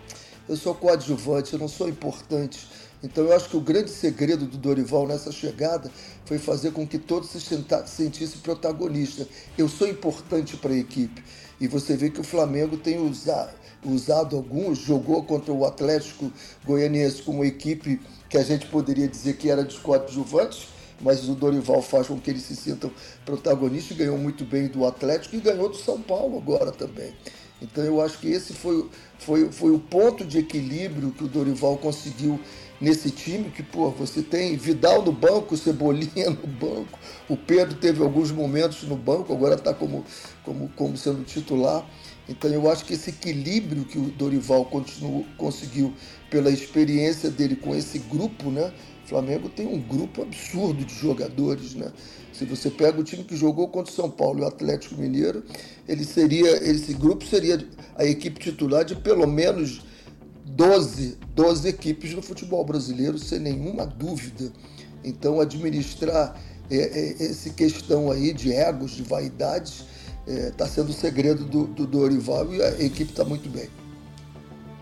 eu 0.50 0.56
sou 0.56 0.74
coadjuvante, 0.74 1.54
eu 1.54 1.60
não 1.60 1.68
sou 1.68 1.88
importante. 1.88 2.68
Então 3.04 3.26
eu 3.26 3.36
acho 3.36 3.50
que 3.50 3.58
o 3.58 3.62
grande 3.62 3.90
segredo 3.90 4.46
do 4.46 4.58
Dorival 4.58 5.08
nessa 5.08 5.32
chegada 5.32 5.90
foi 6.26 6.38
fazer 6.38 6.72
com 6.72 6.88
que 6.88 7.00
todos 7.00 7.30
se 7.30 7.40
sentissem 7.40 8.40
protagonistas. 8.42 9.28
Eu 9.58 9.68
sou 9.68 9.88
importante 9.88 10.56
para 10.58 10.72
a 10.72 10.78
equipe. 10.78 11.24
E 11.60 11.68
você 11.68 11.96
vê 11.96 12.10
que 12.10 12.20
o 12.20 12.24
Flamengo 12.24 12.78
tem 12.78 13.00
usado, 13.00 13.54
usado 13.84 14.36
alguns, 14.36 14.80
jogou 14.80 15.24
contra 15.24 15.52
o 15.52 15.66
Atlético 15.66 16.32
Goianiense 16.66 17.24
como 17.24 17.44
equipe 17.44 18.00
que 18.30 18.38
a 18.38 18.44
gente 18.44 18.68
poderia 18.68 19.08
dizer 19.08 19.38
que 19.38 19.50
era 19.50 19.64
de 19.64 19.78
coadjuvantes, 19.80 20.68
mas 21.00 21.28
o 21.28 21.36
Dorival 21.36 21.82
faz 21.82 22.08
com 22.08 22.20
que 22.20 22.30
eles 22.30 22.44
se 22.44 22.56
sintam 22.56 22.92
protagonistas, 23.26 23.98
ganhou 23.98 24.18
muito 24.18 24.46
bem 24.46 24.68
do 24.68 24.86
Atlético 24.86 25.36
e 25.36 25.40
ganhou 25.40 25.70
do 25.70 25.78
São 25.78 26.02
Paulo 26.02 26.38
agora 26.38 26.72
também. 26.72 27.14
Então 27.62 27.84
eu 27.84 28.02
acho 28.02 28.18
que 28.18 28.28
esse 28.28 28.54
foi, 28.54 28.90
foi, 29.20 29.52
foi 29.52 29.72
o 29.72 29.80
ponto 29.80 30.26
de 30.26 30.40
equilíbrio 30.40 31.12
que 31.12 31.24
o 31.24 31.28
Dorival 31.28 31.78
conseguiu 31.78 32.40
nesse 32.82 33.12
time, 33.12 33.52
que 33.52 33.62
pô, 33.62 33.92
você 33.92 34.22
tem 34.22 34.58
Vidal 34.58 35.04
no 35.04 35.12
banco, 35.12 35.56
Cebolinha 35.56 36.32
no 36.32 36.48
banco, 36.48 37.00
o 37.30 37.38
Pedro 37.38 37.76
teve 37.76 38.02
alguns 38.02 38.32
momentos 38.32 38.84
no 38.84 38.96
banco, 38.96 39.32
agora 39.32 39.56
está 39.56 39.74
como, 39.74 40.04
como, 40.44 40.68
como 40.76 40.98
sendo 40.98 41.24
titular. 41.24 41.88
Então 42.28 42.50
eu 42.50 42.70
acho 42.70 42.86
que 42.86 42.94
esse 42.94 43.12
equilíbrio 43.12 43.86
que 43.86 43.98
o 43.98 44.06
Dorival 44.12 44.66
continuou, 44.66 45.26
conseguiu 45.38 45.94
pela 46.30 46.50
experiência 46.50 47.30
dele 47.30 47.56
com 47.56 47.76
esse 47.76 48.00
grupo, 48.00 48.50
né? 48.50 48.74
Flamengo 49.12 49.50
tem 49.50 49.68
um 49.68 49.78
grupo 49.78 50.22
absurdo 50.22 50.86
de 50.86 50.96
jogadores, 50.96 51.76
né? 51.76 51.92
Se 52.32 52.46
você 52.46 52.70
pega 52.70 52.98
o 52.98 53.04
time 53.04 53.26
que 53.26 53.36
jogou 53.36 53.68
contra 53.68 53.92
o 53.92 53.96
São 53.96 54.10
Paulo 54.10 54.40
e 54.40 54.44
o 54.44 54.48
Atlético 54.48 54.96
Mineiro, 54.96 55.44
ele 55.86 56.06
seria, 56.06 56.50
esse 56.64 56.94
grupo 56.94 57.26
seria 57.26 57.60
a 57.98 58.06
equipe 58.06 58.40
titular 58.40 58.86
de 58.86 58.96
pelo 58.96 59.28
menos 59.28 59.82
12, 60.56 61.18
12 61.36 61.68
equipes 61.68 62.14
no 62.14 62.22
futebol 62.22 62.64
brasileiro, 62.64 63.18
sem 63.18 63.40
nenhuma 63.40 63.86
dúvida. 63.86 64.52
Então, 65.04 65.40
administrar 65.40 66.40
é, 66.70 66.76
é, 66.76 67.26
essa 67.26 67.50
questão 67.50 68.12
aí 68.12 68.34
de 68.34 68.54
egos, 68.54 68.92
de 68.92 69.04
vaidades, 69.04 69.86
está 70.28 70.66
é, 70.66 70.68
sendo 70.68 70.90
o 70.90 70.94
segredo 70.94 71.44
do, 71.46 71.66
do 71.66 71.88
Dorival 71.88 72.54
e 72.54 72.62
a 72.62 72.84
equipe 72.84 73.12
está 73.12 73.26
muito 73.26 73.50
bem 73.50 73.81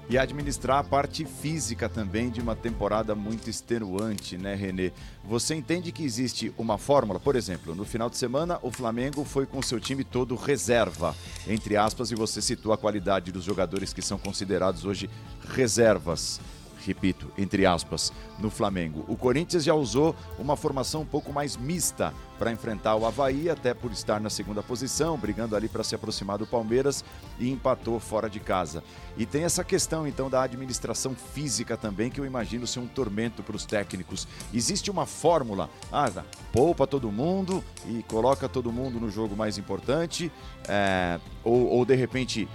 e 0.10 0.18
administrar 0.18 0.80
a 0.80 0.84
parte 0.84 1.24
física 1.24 1.88
também 1.88 2.32
de 2.32 2.42
uma 2.42 2.56
temporada 2.56 3.14
muito 3.14 3.48
extenuante, 3.48 4.38
né, 4.38 4.56
Renê? 4.56 4.92
Você 5.24 5.54
entende 5.54 5.92
que 5.92 6.04
existe 6.04 6.52
uma 6.58 6.80
fórmula? 6.80 7.20
Por 7.20 7.36
exemplo, 7.36 7.76
no 7.76 7.86
final 7.86 8.10
de 8.10 8.18
semana 8.18 8.58
o 8.64 8.72
Flamengo 8.72 9.24
foi 9.24 9.46
com 9.46 9.62
seu 9.62 9.80
time 9.80 10.04
todo 10.04 10.36
reserva, 10.36 11.16
entre 11.48 11.78
aspas, 11.78 12.10
e 12.10 12.16
você 12.16 12.42
citou 12.42 12.74
a 12.74 12.78
qualidade 12.78 13.32
dos 13.32 13.44
jogadores 13.44 13.94
que 13.94 14.02
são 14.02 14.18
considerados 14.18 14.84
hoje 14.84 15.08
reservas 15.54 16.42
repito, 16.90 17.32
entre 17.38 17.68
aspas, 17.68 18.12
no 18.40 18.50
Flamengo. 18.50 19.06
O 19.08 19.16
Corinthians 19.16 19.64
já 19.64 19.76
usou 19.76 20.16
uma 20.40 20.58
formação 20.58 21.02
um 21.02 21.06
pouco 21.06 21.32
mais 21.32 21.56
mista 21.56 22.12
para 22.40 22.52
enfrentar 22.52 22.96
o 22.96 23.06
Havaí, 23.06 23.48
até 23.48 23.74
por 23.76 23.92
estar 23.92 24.20
na 24.20 24.30
segunda 24.30 24.64
posição, 24.64 25.18
brigando 25.18 25.56
ali 25.56 25.68
para 25.68 25.84
se 25.84 25.94
aproximar 25.94 26.40
do 26.40 26.48
Palmeiras 26.48 27.04
e 27.38 27.52
empatou 27.52 28.00
fora 28.00 28.28
de 28.28 28.40
casa. 28.40 28.84
E 29.18 29.26
tem 29.26 29.44
essa 29.44 29.64
questão 29.64 30.08
então 30.08 30.30
da 30.30 30.42
administração 30.42 31.14
física 31.14 31.78
também, 31.78 32.10
que 32.10 32.20
eu 32.20 32.26
imagino 32.26 32.66
ser 32.66 32.80
um 32.80 32.88
tormento 32.88 33.44
para 33.44 33.56
os 33.56 33.66
técnicos. 33.66 34.28
Existe 34.52 34.90
uma 34.90 35.06
fórmula, 35.06 35.70
ah, 35.92 36.10
poupa 36.52 36.88
todo 36.88 37.12
mundo 37.12 37.64
e 37.86 38.02
coloca 38.04 38.50
todo 38.50 38.72
mundo 38.72 39.00
no 39.00 39.12
jogo 39.12 39.36
mais 39.36 39.58
importante, 39.58 40.32
é, 40.68 41.20
ou, 41.44 41.68
ou 41.68 41.86
de 41.86 41.96
repente 41.96 42.48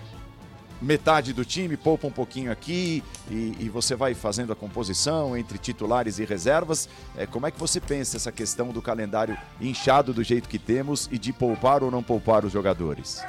metade 0.84 1.32
do 1.32 1.44
time, 1.44 1.76
poupa 1.76 2.06
um 2.06 2.10
pouquinho 2.10 2.52
aqui 2.52 3.02
e, 3.30 3.56
e, 3.58 3.68
você 3.68 3.96
vai 3.96 4.14
fazendo 4.14 4.52
a 4.52 4.56
composição 4.56 5.36
entre 5.36 5.58
titulares 5.58 6.18
e 6.18 6.24
reservas. 6.24 6.88
É, 7.16 7.26
como 7.26 7.46
é 7.46 7.50
que 7.50 7.58
você 7.58 7.80
pensa 7.80 8.16
essa 8.16 8.30
questão 8.30 8.68
do 8.68 8.82
calendário 8.82 9.36
inchado 9.60 10.12
do 10.12 10.22
jeito 10.22 10.48
que 10.48 10.58
temos 10.58 11.08
e 11.10 11.18
de 11.18 11.32
poupar 11.32 11.82
ou 11.82 11.90
não 11.90 12.02
poupar 12.02 12.44
os 12.44 12.52
jogadores? 12.52 13.22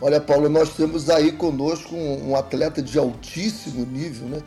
Olha, 0.00 0.20
Paulo, 0.20 0.48
nós 0.48 0.70
temos 0.70 1.10
aí 1.10 1.32
conosco 1.32 1.94
um, 1.94 2.30
um 2.30 2.36
atleta 2.36 2.80
de 2.80 2.98
altíssimo 2.98 3.84
nível, 3.84 4.28
né? 4.28 4.42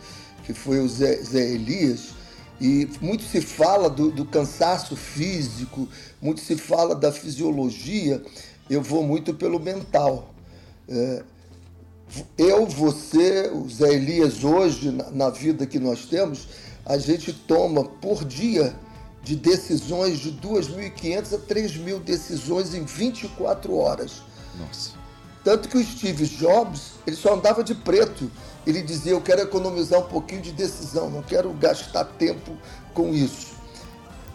Que 0.46 0.54
foi 0.54 0.80
o 0.80 0.88
Zé, 0.88 1.18
Zé 1.18 1.52
Elias. 1.52 2.16
E 2.60 2.90
muito 3.02 3.24
se 3.24 3.42
fala 3.42 3.90
do, 3.90 4.10
do 4.10 4.26
cansaço 4.26 4.96
físico, 4.96 5.88
muito 6.22 6.42
se 6.42 6.56
fala 6.56 6.96
da 6.96 7.12
fisiologia. 7.12 8.24
Eu 8.70 8.82
vou 8.82 9.04
muito 9.04 9.34
pelo 9.34 9.60
mental. 9.60 10.34
É, 10.90 11.24
eu, 12.38 12.66
você, 12.66 13.50
o 13.54 13.68
Zé 13.70 13.94
Elias, 13.94 14.44
hoje, 14.44 14.92
na, 14.92 15.30
vida 15.30 15.66
que 15.66 15.80
nós 15.80 16.06
temos, 16.06 16.48
a 16.86 16.98
gente 16.98 17.34
toma 17.34 17.84
por 17.84 18.24
dia 18.24 18.76
de 19.24 19.36
decisões 19.36 20.20
de 20.20 20.34
2.500 20.34 21.34
a 21.34 21.38
3.000 21.38 22.00
decisões 22.04 22.74
em 22.74 22.84
24 22.84 23.76
horas. 23.76 24.22
Nossa. 24.60 24.92
Tanto 25.44 25.68
que 25.68 25.78
o 25.78 25.84
Steve 25.84 26.26
Jobs, 26.26 26.94
ele 27.06 27.16
só 27.16 27.34
andava 27.34 27.64
de 27.64 27.74
preto. 27.74 28.30
Ele 28.66 28.82
dizia, 28.82 29.12
eu 29.12 29.22
quero 29.22 29.42
economizar 29.42 30.00
um 30.00 30.08
pouquinho 30.08 30.42
de 30.42 30.52
decisão, 30.52 31.10
não 31.10 31.22
quero 31.22 31.52
gastar 31.54 32.06
tempo 32.06 32.56
com 32.94 33.14
isso. 33.14 33.54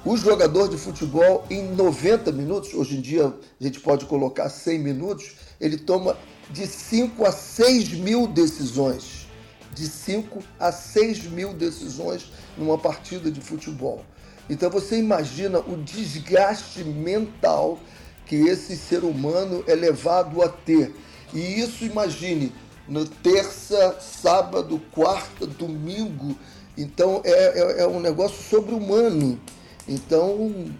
O 0.05 0.17
jogador 0.17 0.69
de 0.69 0.77
futebol, 0.77 1.45
em 1.51 1.75
90 1.75 2.31
minutos, 2.33 2.73
hoje 2.75 2.97
em 2.97 3.01
dia 3.01 3.27
a 3.27 3.65
gente 3.65 3.81
pode 3.81 4.07
colocar 4.07 4.49
100 4.49 4.79
minutos, 4.79 5.37
ele 5.61 5.77
toma 5.77 6.17
de 6.51 6.67
5 6.67 7.25
a 7.25 7.33
6 7.33 7.93
mil 7.93 8.27
decisões. 8.27 9.27
De 9.75 9.87
5 9.87 10.43
a 10.59 10.73
6 10.73 11.25
mil 11.25 11.53
decisões 11.53 12.33
numa 12.57 12.79
partida 12.79 13.31
de 13.31 13.41
futebol. 13.41 14.05
Então 14.49 14.71
você 14.71 14.99
imagina 14.99 15.61
o 15.61 15.77
desgaste 15.77 16.83
mental 16.83 17.79
que 18.27 18.37
esse 18.37 18.77
ser 18.77 19.05
humano 19.05 19.63
é 19.67 19.75
levado 19.75 20.43
a 20.43 20.49
ter. 20.49 20.95
E 21.33 21.61
isso, 21.61 21.85
imagine, 21.85 22.53
no 22.89 23.07
terça, 23.07 23.99
sábado, 24.01 24.81
quarta, 24.91 25.47
domingo. 25.47 26.37
Então 26.77 27.21
é, 27.25 27.31
é, 27.31 27.83
é 27.83 27.87
um 27.87 28.01
negócio 28.01 28.43
sobre-humano. 28.43 29.39
Então 29.87 30.73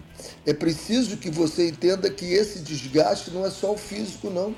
é 0.45 0.53
preciso 0.53 1.17
que 1.17 1.29
você 1.29 1.69
entenda 1.69 2.09
que 2.09 2.25
esse 2.25 2.59
desgaste 2.59 3.31
não 3.31 3.45
é 3.45 3.49
só 3.51 3.73
o 3.73 3.77
físico, 3.77 4.29
não 4.29 4.55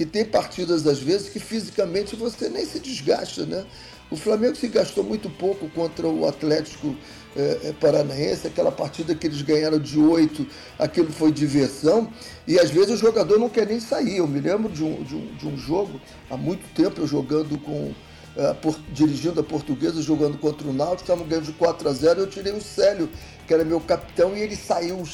que 0.00 0.06
tem 0.06 0.24
partidas 0.24 0.86
às 0.86 0.98
vezes 0.98 1.28
que 1.28 1.38
fisicamente 1.38 2.16
você 2.16 2.48
nem 2.48 2.64
se 2.64 2.80
desgasta, 2.80 3.44
né? 3.44 3.66
O 4.10 4.16
Flamengo 4.16 4.56
se 4.56 4.66
gastou 4.66 5.04
muito 5.04 5.28
pouco 5.28 5.68
contra 5.68 6.08
o 6.08 6.26
Atlético 6.26 6.96
é, 7.36 7.74
Paranaense, 7.78 8.46
aquela 8.46 8.72
partida 8.72 9.14
que 9.14 9.26
eles 9.26 9.42
ganharam 9.42 9.78
de 9.78 9.98
oito, 10.00 10.46
aquilo 10.78 11.12
foi 11.12 11.30
diversão, 11.30 12.10
e 12.48 12.58
às 12.58 12.70
vezes 12.70 12.92
o 12.92 12.96
jogador 12.96 13.38
não 13.38 13.50
quer 13.50 13.66
nem 13.66 13.78
sair. 13.78 14.16
Eu 14.16 14.26
me 14.26 14.40
lembro 14.40 14.72
de 14.72 14.82
um, 14.82 15.02
de 15.02 15.14
um, 15.14 15.34
de 15.34 15.46
um 15.46 15.58
jogo, 15.58 16.00
há 16.30 16.36
muito 16.36 16.66
tempo, 16.74 17.02
eu 17.02 17.06
jogando 17.06 17.58
com. 17.58 17.92
É, 18.34 18.54
por, 18.54 18.74
dirigindo 18.94 19.38
a 19.38 19.44
portuguesa, 19.44 20.00
jogando 20.00 20.38
contra 20.38 20.66
o 20.66 20.72
Náutico, 20.72 21.02
estavam 21.02 21.26
ganhando 21.26 21.44
de 21.44 21.52
4 21.52 21.86
a 21.86 21.92
0 21.92 22.20
eu 22.20 22.26
tirei 22.26 22.54
o 22.54 22.62
Célio, 22.62 23.10
que 23.46 23.52
era 23.52 23.66
meu 23.66 23.82
capitão, 23.82 24.34
e 24.34 24.40
ele 24.40 24.56
saiu 24.56 25.04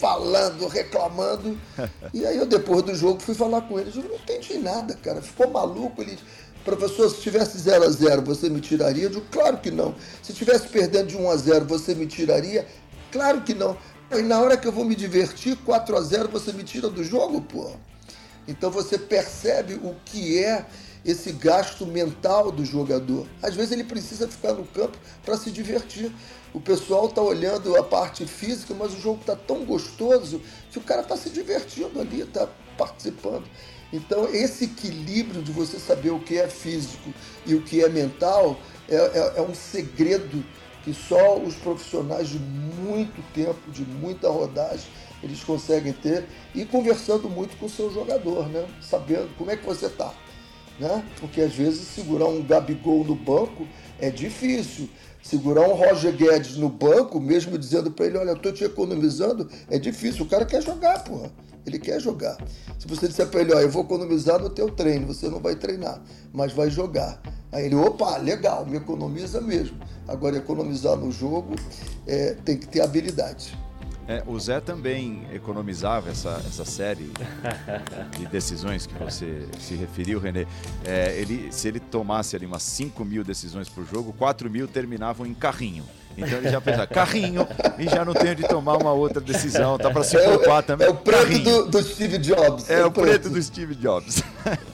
falando, 0.00 0.66
reclamando. 0.66 1.58
E 2.12 2.26
aí 2.26 2.38
eu, 2.38 2.46
depois 2.46 2.82
do 2.82 2.94
jogo, 2.94 3.20
fui 3.20 3.34
falar 3.34 3.60
com 3.62 3.78
ele. 3.78 3.92
Eu 3.94 4.02
não 4.02 4.16
entendi 4.16 4.58
nada, 4.58 4.94
cara. 4.94 5.20
Ficou 5.22 5.48
maluco. 5.50 6.02
Ele, 6.02 6.18
professor, 6.64 7.08
se 7.10 7.20
tivesse 7.20 7.58
0 7.58 7.84
a 7.84 7.90
0 7.90 8.22
você 8.22 8.48
me 8.48 8.60
tiraria? 8.60 9.04
Eu 9.04 9.10
digo, 9.10 9.26
claro 9.30 9.58
que 9.58 9.70
não. 9.70 9.94
Se 10.22 10.32
tivesse 10.32 10.66
perdendo 10.68 11.08
de 11.08 11.16
1 11.16 11.30
a 11.30 11.36
0 11.36 11.64
você 11.66 11.94
me 11.94 12.06
tiraria? 12.06 12.66
Claro 13.12 13.42
que 13.42 13.54
não. 13.54 13.76
E 14.10 14.22
na 14.22 14.40
hora 14.40 14.56
que 14.56 14.66
eu 14.66 14.72
vou 14.72 14.84
me 14.84 14.96
divertir, 14.96 15.56
4 15.58 15.96
a 15.96 16.00
0 16.00 16.28
você 16.28 16.52
me 16.52 16.64
tira 16.64 16.88
do 16.88 17.04
jogo, 17.04 17.40
pô. 17.42 17.70
Então 18.48 18.70
você 18.70 18.98
percebe 18.98 19.74
o 19.74 19.94
que 20.04 20.42
é 20.42 20.66
esse 21.04 21.32
gasto 21.32 21.86
mental 21.86 22.50
do 22.50 22.64
jogador. 22.64 23.26
Às 23.42 23.54
vezes 23.54 23.72
ele 23.72 23.84
precisa 23.84 24.26
ficar 24.26 24.54
no 24.54 24.64
campo 24.64 24.98
para 25.24 25.36
se 25.36 25.50
divertir. 25.50 26.12
O 26.52 26.60
pessoal 26.60 27.06
está 27.06 27.22
olhando 27.22 27.76
a 27.76 27.82
parte 27.82 28.26
física, 28.26 28.74
mas 28.74 28.92
o 28.92 29.00
jogo 29.00 29.20
está 29.20 29.36
tão 29.36 29.64
gostoso 29.64 30.40
que 30.70 30.78
o 30.78 30.82
cara 30.82 31.02
está 31.02 31.16
se 31.16 31.30
divertindo 31.30 32.00
ali, 32.00 32.22
está 32.22 32.48
participando. 32.76 33.44
Então, 33.92 34.28
esse 34.32 34.64
equilíbrio 34.64 35.42
de 35.42 35.52
você 35.52 35.78
saber 35.78 36.10
o 36.10 36.20
que 36.20 36.38
é 36.38 36.48
físico 36.48 37.12
e 37.46 37.54
o 37.54 37.62
que 37.62 37.82
é 37.82 37.88
mental 37.88 38.58
é, 38.88 38.96
é, 38.96 39.32
é 39.36 39.42
um 39.42 39.54
segredo 39.54 40.44
que 40.82 40.94
só 40.94 41.38
os 41.38 41.54
profissionais 41.56 42.28
de 42.28 42.38
muito 42.38 43.22
tempo, 43.32 43.70
de 43.70 43.82
muita 43.82 44.28
rodagem, 44.28 44.88
eles 45.22 45.44
conseguem 45.44 45.92
ter 45.92 46.26
e 46.54 46.64
conversando 46.64 47.28
muito 47.28 47.56
com 47.58 47.66
o 47.66 47.70
seu 47.70 47.92
jogador, 47.92 48.48
né? 48.48 48.66
Sabendo 48.80 49.28
como 49.36 49.50
é 49.50 49.56
que 49.56 49.66
você 49.66 49.86
está 49.86 50.14
né? 50.80 51.04
Porque 51.20 51.42
às 51.42 51.54
vezes 51.54 51.86
segurar 51.88 52.26
um 52.26 52.42
Gabigol 52.42 53.04
no 53.04 53.14
banco 53.14 53.66
é 54.00 54.10
difícil. 54.10 54.88
Segurar 55.22 55.68
um 55.68 55.74
Roger 55.74 56.16
Guedes 56.16 56.56
no 56.56 56.70
banco, 56.70 57.20
mesmo 57.20 57.58
dizendo 57.58 57.90
para 57.90 58.06
ele, 58.06 58.16
olha, 58.16 58.30
eu 58.30 58.38
tô 58.38 58.50
te 58.50 58.64
economizando, 58.64 59.48
é 59.68 59.78
difícil. 59.78 60.24
O 60.24 60.28
cara 60.28 60.46
quer 60.46 60.62
jogar, 60.62 61.04
porra. 61.04 61.30
Ele 61.66 61.78
quer 61.78 62.00
jogar. 62.00 62.38
Se 62.78 62.88
você 62.88 63.06
disser 63.06 63.28
para 63.28 63.42
ele, 63.42 63.52
olha, 63.52 63.64
eu 63.64 63.70
vou 63.70 63.84
economizar 63.84 64.40
no 64.40 64.48
teu 64.48 64.70
treino, 64.70 65.06
você 65.06 65.28
não 65.28 65.38
vai 65.38 65.54
treinar, 65.54 66.02
mas 66.32 66.54
vai 66.54 66.70
jogar. 66.70 67.20
Aí 67.52 67.66
ele, 67.66 67.74
opa, 67.74 68.16
legal, 68.16 68.64
me 68.64 68.78
economiza 68.78 69.42
mesmo. 69.42 69.76
Agora, 70.08 70.38
economizar 70.38 70.96
no 70.96 71.12
jogo 71.12 71.54
é, 72.06 72.34
tem 72.44 72.56
que 72.56 72.66
ter 72.66 72.80
habilidade. 72.80 73.56
É, 74.10 74.24
o 74.26 74.36
Zé 74.40 74.58
também 74.58 75.24
economizava 75.32 76.10
essa, 76.10 76.42
essa 76.44 76.64
série 76.64 77.12
de 78.18 78.26
decisões 78.26 78.84
que 78.84 78.94
você 78.94 79.46
se 79.60 79.76
referiu, 79.76 80.18
Renê. 80.18 80.48
É, 80.84 81.14
ele, 81.16 81.52
se 81.52 81.68
ele 81.68 81.78
tomasse 81.78 82.34
ali 82.34 82.44
umas 82.44 82.64
5 82.64 83.04
mil 83.04 83.22
decisões 83.22 83.68
por 83.68 83.86
jogo, 83.86 84.12
4 84.14 84.50
mil 84.50 84.66
terminavam 84.66 85.24
em 85.24 85.32
carrinho. 85.32 85.84
Então 86.18 86.38
ele 86.38 86.50
já 86.50 86.60
pensa, 86.60 86.88
carrinho, 86.88 87.46
e 87.78 87.84
já 87.84 88.04
não 88.04 88.12
tenho 88.12 88.34
de 88.34 88.48
tomar 88.48 88.78
uma 88.78 88.92
outra 88.92 89.20
decisão, 89.20 89.78
tá 89.78 89.92
para 89.92 90.02
se 90.02 90.18
preocupar 90.18 90.58
é, 90.58 90.62
também. 90.62 90.88
É 90.88 90.90
o 90.90 90.96
preto 90.96 91.38
do, 91.38 91.66
do, 91.66 91.82
Steve 91.84 92.18
Jobs. 92.18 92.68
É, 92.68 92.80
é 92.80 92.84
o 92.84 92.90
preto. 92.90 93.06
preto 93.06 93.30
do 93.30 93.40
Steve 93.40 93.76
Jobs. 93.76 94.24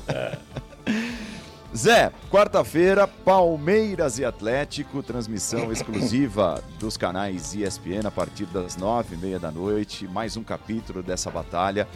Zé, 1.76 2.11
quarta-feira, 2.30 3.06
Palmeiras 3.06 4.18
e 4.18 4.25
Atlético, 4.25 5.02
transmissão 5.02 5.71
exclusiva 5.71 6.64
dos 6.78 6.97
canais 6.97 7.54
ESPN 7.54 8.06
a 8.06 8.11
partir 8.11 8.47
das 8.47 8.78
nove 8.78 9.14
e 9.14 9.18
meia 9.18 9.38
da 9.38 9.50
noite. 9.50 10.09
Mais 10.09 10.38
um 10.38 10.42
capítulo 10.42 11.02
dessa 11.02 11.30
batalha. 11.30 11.87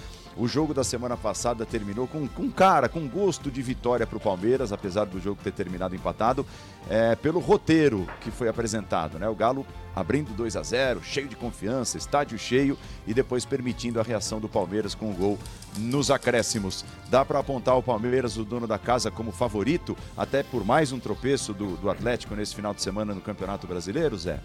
O 0.41 0.49
jogo 0.49 0.73
da 0.73 0.83
semana 0.83 1.19
passada 1.19 1.67
terminou 1.67 2.09
com, 2.09 2.27
com 2.27 2.51
cara, 2.51 2.89
com 2.89 3.07
gosto 3.07 3.51
de 3.51 3.61
vitória 3.61 4.07
para 4.07 4.17
o 4.17 4.21
Palmeiras, 4.21 4.73
apesar 4.73 5.05
do 5.05 5.21
jogo 5.21 5.39
ter 5.45 5.53
terminado 5.53 5.95
empatado, 5.95 6.47
é, 6.89 7.15
pelo 7.15 7.41
roteiro 7.41 8.09
que 8.23 8.31
foi 8.31 8.49
apresentado. 8.49 9.19
Né? 9.19 9.29
O 9.29 9.35
Galo 9.35 9.67
abrindo 9.95 10.33
2 10.33 10.57
a 10.57 10.63
0 10.63 11.03
cheio 11.05 11.29
de 11.29 11.37
confiança, 11.37 11.99
estádio 11.99 12.39
cheio 12.39 12.79
e 13.07 13.13
depois 13.13 13.45
permitindo 13.45 14.01
a 14.01 14.03
reação 14.03 14.41
do 14.41 14.49
Palmeiras 14.49 14.95
com 14.95 15.11
o 15.11 15.15
gol 15.15 15.39
nos 15.77 16.11
acréscimos. 16.11 16.87
Dá 17.11 17.23
para 17.23 17.41
apontar 17.41 17.77
o 17.77 17.83
Palmeiras, 17.83 18.39
o 18.39 18.45
dono 18.45 18.67
da 18.67 18.79
casa, 18.79 19.11
como 19.11 19.33
favorito, 19.33 19.95
até 20.17 20.43
por 20.43 20.65
mais 20.65 20.91
um 20.91 20.99
tropeço 20.99 21.53
do, 21.53 21.77
do 21.77 21.91
Atlético 21.91 22.35
nesse 22.35 22.55
final 22.55 22.73
de 22.73 22.81
semana 22.81 23.15
no 23.15 23.21
Campeonato 23.21 23.67
Brasileiro, 23.67 24.17
Zé? 24.17 24.41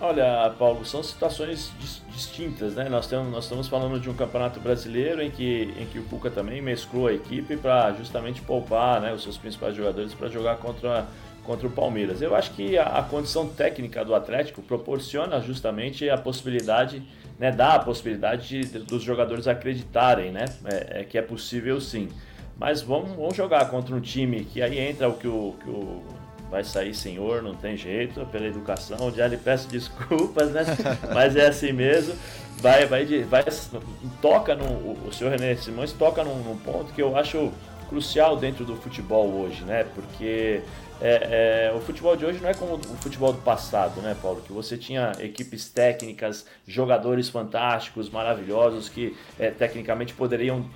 Olha, 0.00 0.54
Paulo, 0.56 0.84
são 0.84 1.02
situações 1.02 1.72
distintas, 2.12 2.74
né? 2.76 2.88
Nós, 2.88 3.08
temos, 3.08 3.32
nós 3.32 3.44
estamos 3.44 3.66
falando 3.66 3.98
de 3.98 4.08
um 4.08 4.14
campeonato 4.14 4.60
brasileiro 4.60 5.20
em 5.20 5.28
que, 5.28 5.74
em 5.76 5.86
que 5.86 5.98
o 5.98 6.04
Puca 6.04 6.30
também 6.30 6.62
mesclou 6.62 7.08
a 7.08 7.12
equipe 7.12 7.56
para 7.56 7.92
justamente 7.94 8.40
poupar 8.40 9.00
né, 9.00 9.12
os 9.12 9.24
seus 9.24 9.36
principais 9.36 9.74
jogadores 9.74 10.14
para 10.14 10.28
jogar 10.28 10.58
contra, 10.58 11.04
contra 11.42 11.66
o 11.66 11.70
Palmeiras. 11.70 12.22
Eu 12.22 12.36
acho 12.36 12.52
que 12.52 12.78
a, 12.78 12.84
a, 12.84 13.02
condição 13.02 13.48
técnica 13.48 14.04
do 14.04 14.14
Atlético 14.14 14.62
proporciona 14.62 15.40
justamente 15.40 16.08
a 16.08 16.16
possibilidade, 16.16 17.02
né, 17.36 17.50
dá 17.50 17.74
a 17.74 17.78
possibilidade 17.80 18.60
de, 18.60 18.78
dos 18.78 19.02
jogadores 19.02 19.48
acreditarem 19.48 20.30
né, 20.30 20.44
é, 20.64 21.00
é, 21.00 21.04
que 21.04 21.18
é 21.18 21.22
possível 21.22 21.80
sim. 21.80 22.08
Mas 22.56 22.82
vamos, 22.82 23.16
vamos 23.16 23.34
jogar 23.34 23.68
contra 23.68 23.96
um 23.96 24.00
time 24.00 24.44
que 24.44 24.62
aí 24.62 24.78
entra 24.78 25.08
o 25.08 25.14
que 25.14 25.26
o, 25.26 25.56
que 25.60 25.68
o 25.68 26.04
vai 26.50 26.64
sair 26.64 26.94
senhor, 26.94 27.42
não 27.42 27.54
tem 27.54 27.76
jeito, 27.76 28.24
pela 28.26 28.46
educação, 28.46 29.12
já 29.14 29.26
lhe 29.26 29.36
peço 29.36 29.68
desculpas, 29.68 30.50
né? 30.50 30.64
Mas 31.14 31.36
é 31.36 31.48
assim 31.48 31.72
mesmo. 31.72 32.14
Vai, 32.60 32.86
vai, 32.86 33.04
vai 33.24 33.44
toca 34.20 34.54
no, 34.54 34.64
o 35.06 35.12
senhor 35.12 35.30
René 35.30 35.54
Simões 35.54 35.92
toca 35.92 36.24
num, 36.24 36.38
num 36.38 36.56
ponto 36.56 36.92
que 36.92 37.00
eu 37.00 37.16
acho 37.16 37.52
crucial 37.88 38.36
dentro 38.36 38.64
do 38.64 38.76
futebol 38.76 39.28
hoje, 39.28 39.64
né? 39.64 39.84
Porque 39.94 40.60
é, 41.00 41.70
é, 41.70 41.76
o 41.76 41.80
futebol 41.80 42.16
de 42.16 42.26
hoje 42.26 42.40
não 42.40 42.48
é 42.48 42.54
como 42.54 42.74
o 42.74 42.96
futebol 42.96 43.32
do 43.32 43.40
passado, 43.40 44.00
né, 44.00 44.16
Paulo? 44.20 44.42
Que 44.44 44.52
você 44.52 44.76
tinha 44.76 45.12
equipes 45.20 45.68
técnicas, 45.68 46.46
jogadores 46.66 47.28
fantásticos, 47.28 48.10
maravilhosos 48.10 48.88
que 48.88 49.16
é, 49.38 49.50
tecnicamente 49.50 50.12
poderiam 50.14 50.68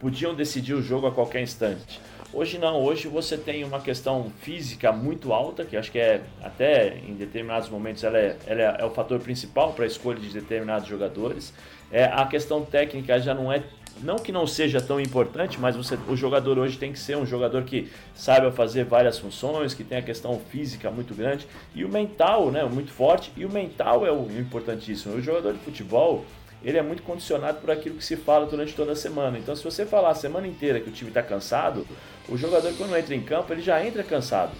podiam 0.00 0.34
decidir 0.34 0.74
o 0.74 0.82
jogo 0.82 1.06
a 1.06 1.12
qualquer 1.12 1.42
instante. 1.42 2.00
Hoje 2.38 2.58
não, 2.58 2.82
hoje 2.82 3.08
você 3.08 3.34
tem 3.38 3.64
uma 3.64 3.80
questão 3.80 4.30
física 4.42 4.92
muito 4.92 5.32
alta, 5.32 5.64
que 5.64 5.74
acho 5.74 5.90
que 5.90 5.98
é 5.98 6.20
até 6.44 6.98
em 6.98 7.14
determinados 7.14 7.70
momentos 7.70 8.04
ela 8.04 8.18
é, 8.18 8.36
ela 8.46 8.60
é, 8.60 8.76
é 8.80 8.84
o 8.84 8.90
fator 8.90 9.18
principal 9.18 9.72
para 9.72 9.84
a 9.84 9.86
escolha 9.86 10.20
de 10.20 10.28
determinados 10.28 10.86
jogadores. 10.86 11.54
É, 11.90 12.04
a 12.04 12.26
questão 12.26 12.62
técnica 12.62 13.18
já 13.18 13.34
não 13.34 13.50
é 13.50 13.62
não 14.02 14.16
que 14.16 14.30
não 14.30 14.46
seja 14.46 14.82
tão 14.82 15.00
importante, 15.00 15.58
mas 15.58 15.76
você, 15.76 15.98
o 16.06 16.14
jogador 16.14 16.58
hoje 16.58 16.76
tem 16.76 16.92
que 16.92 16.98
ser 16.98 17.16
um 17.16 17.24
jogador 17.24 17.62
que 17.62 17.90
saiba 18.14 18.52
fazer 18.52 18.84
várias 18.84 19.18
funções, 19.18 19.72
que 19.72 19.82
tem 19.82 19.96
a 19.96 20.02
questão 20.02 20.38
física 20.50 20.90
muito 20.90 21.14
grande 21.14 21.46
e 21.74 21.86
o 21.86 21.88
mental, 21.88 22.50
né, 22.50 22.62
muito 22.64 22.92
forte. 22.92 23.32
E 23.34 23.46
o 23.46 23.50
mental 23.50 24.06
é 24.06 24.12
o 24.12 24.28
importantíssimo. 24.38 25.14
O 25.14 25.22
jogador 25.22 25.54
de 25.54 25.60
futebol 25.60 26.22
ele 26.62 26.78
é 26.78 26.82
muito 26.82 27.02
condicionado 27.02 27.58
por 27.60 27.70
aquilo 27.70 27.96
que 27.96 28.04
se 28.04 28.16
fala 28.16 28.46
durante 28.46 28.74
toda 28.74 28.92
a 28.92 28.96
semana. 28.96 29.38
Então, 29.38 29.54
se 29.54 29.62
você 29.62 29.86
falar 29.86 30.10
a 30.10 30.14
semana 30.14 30.46
inteira 30.46 30.80
que 30.80 30.88
o 30.88 30.92
time 30.92 31.10
está 31.10 31.22
cansado, 31.22 31.86
o 32.28 32.36
jogador, 32.36 32.72
quando 32.76 32.96
entra 32.96 33.14
em 33.14 33.22
campo, 33.22 33.52
ele 33.52 33.62
já 33.62 33.84
entra 33.84 34.02
cansado. 34.02 34.52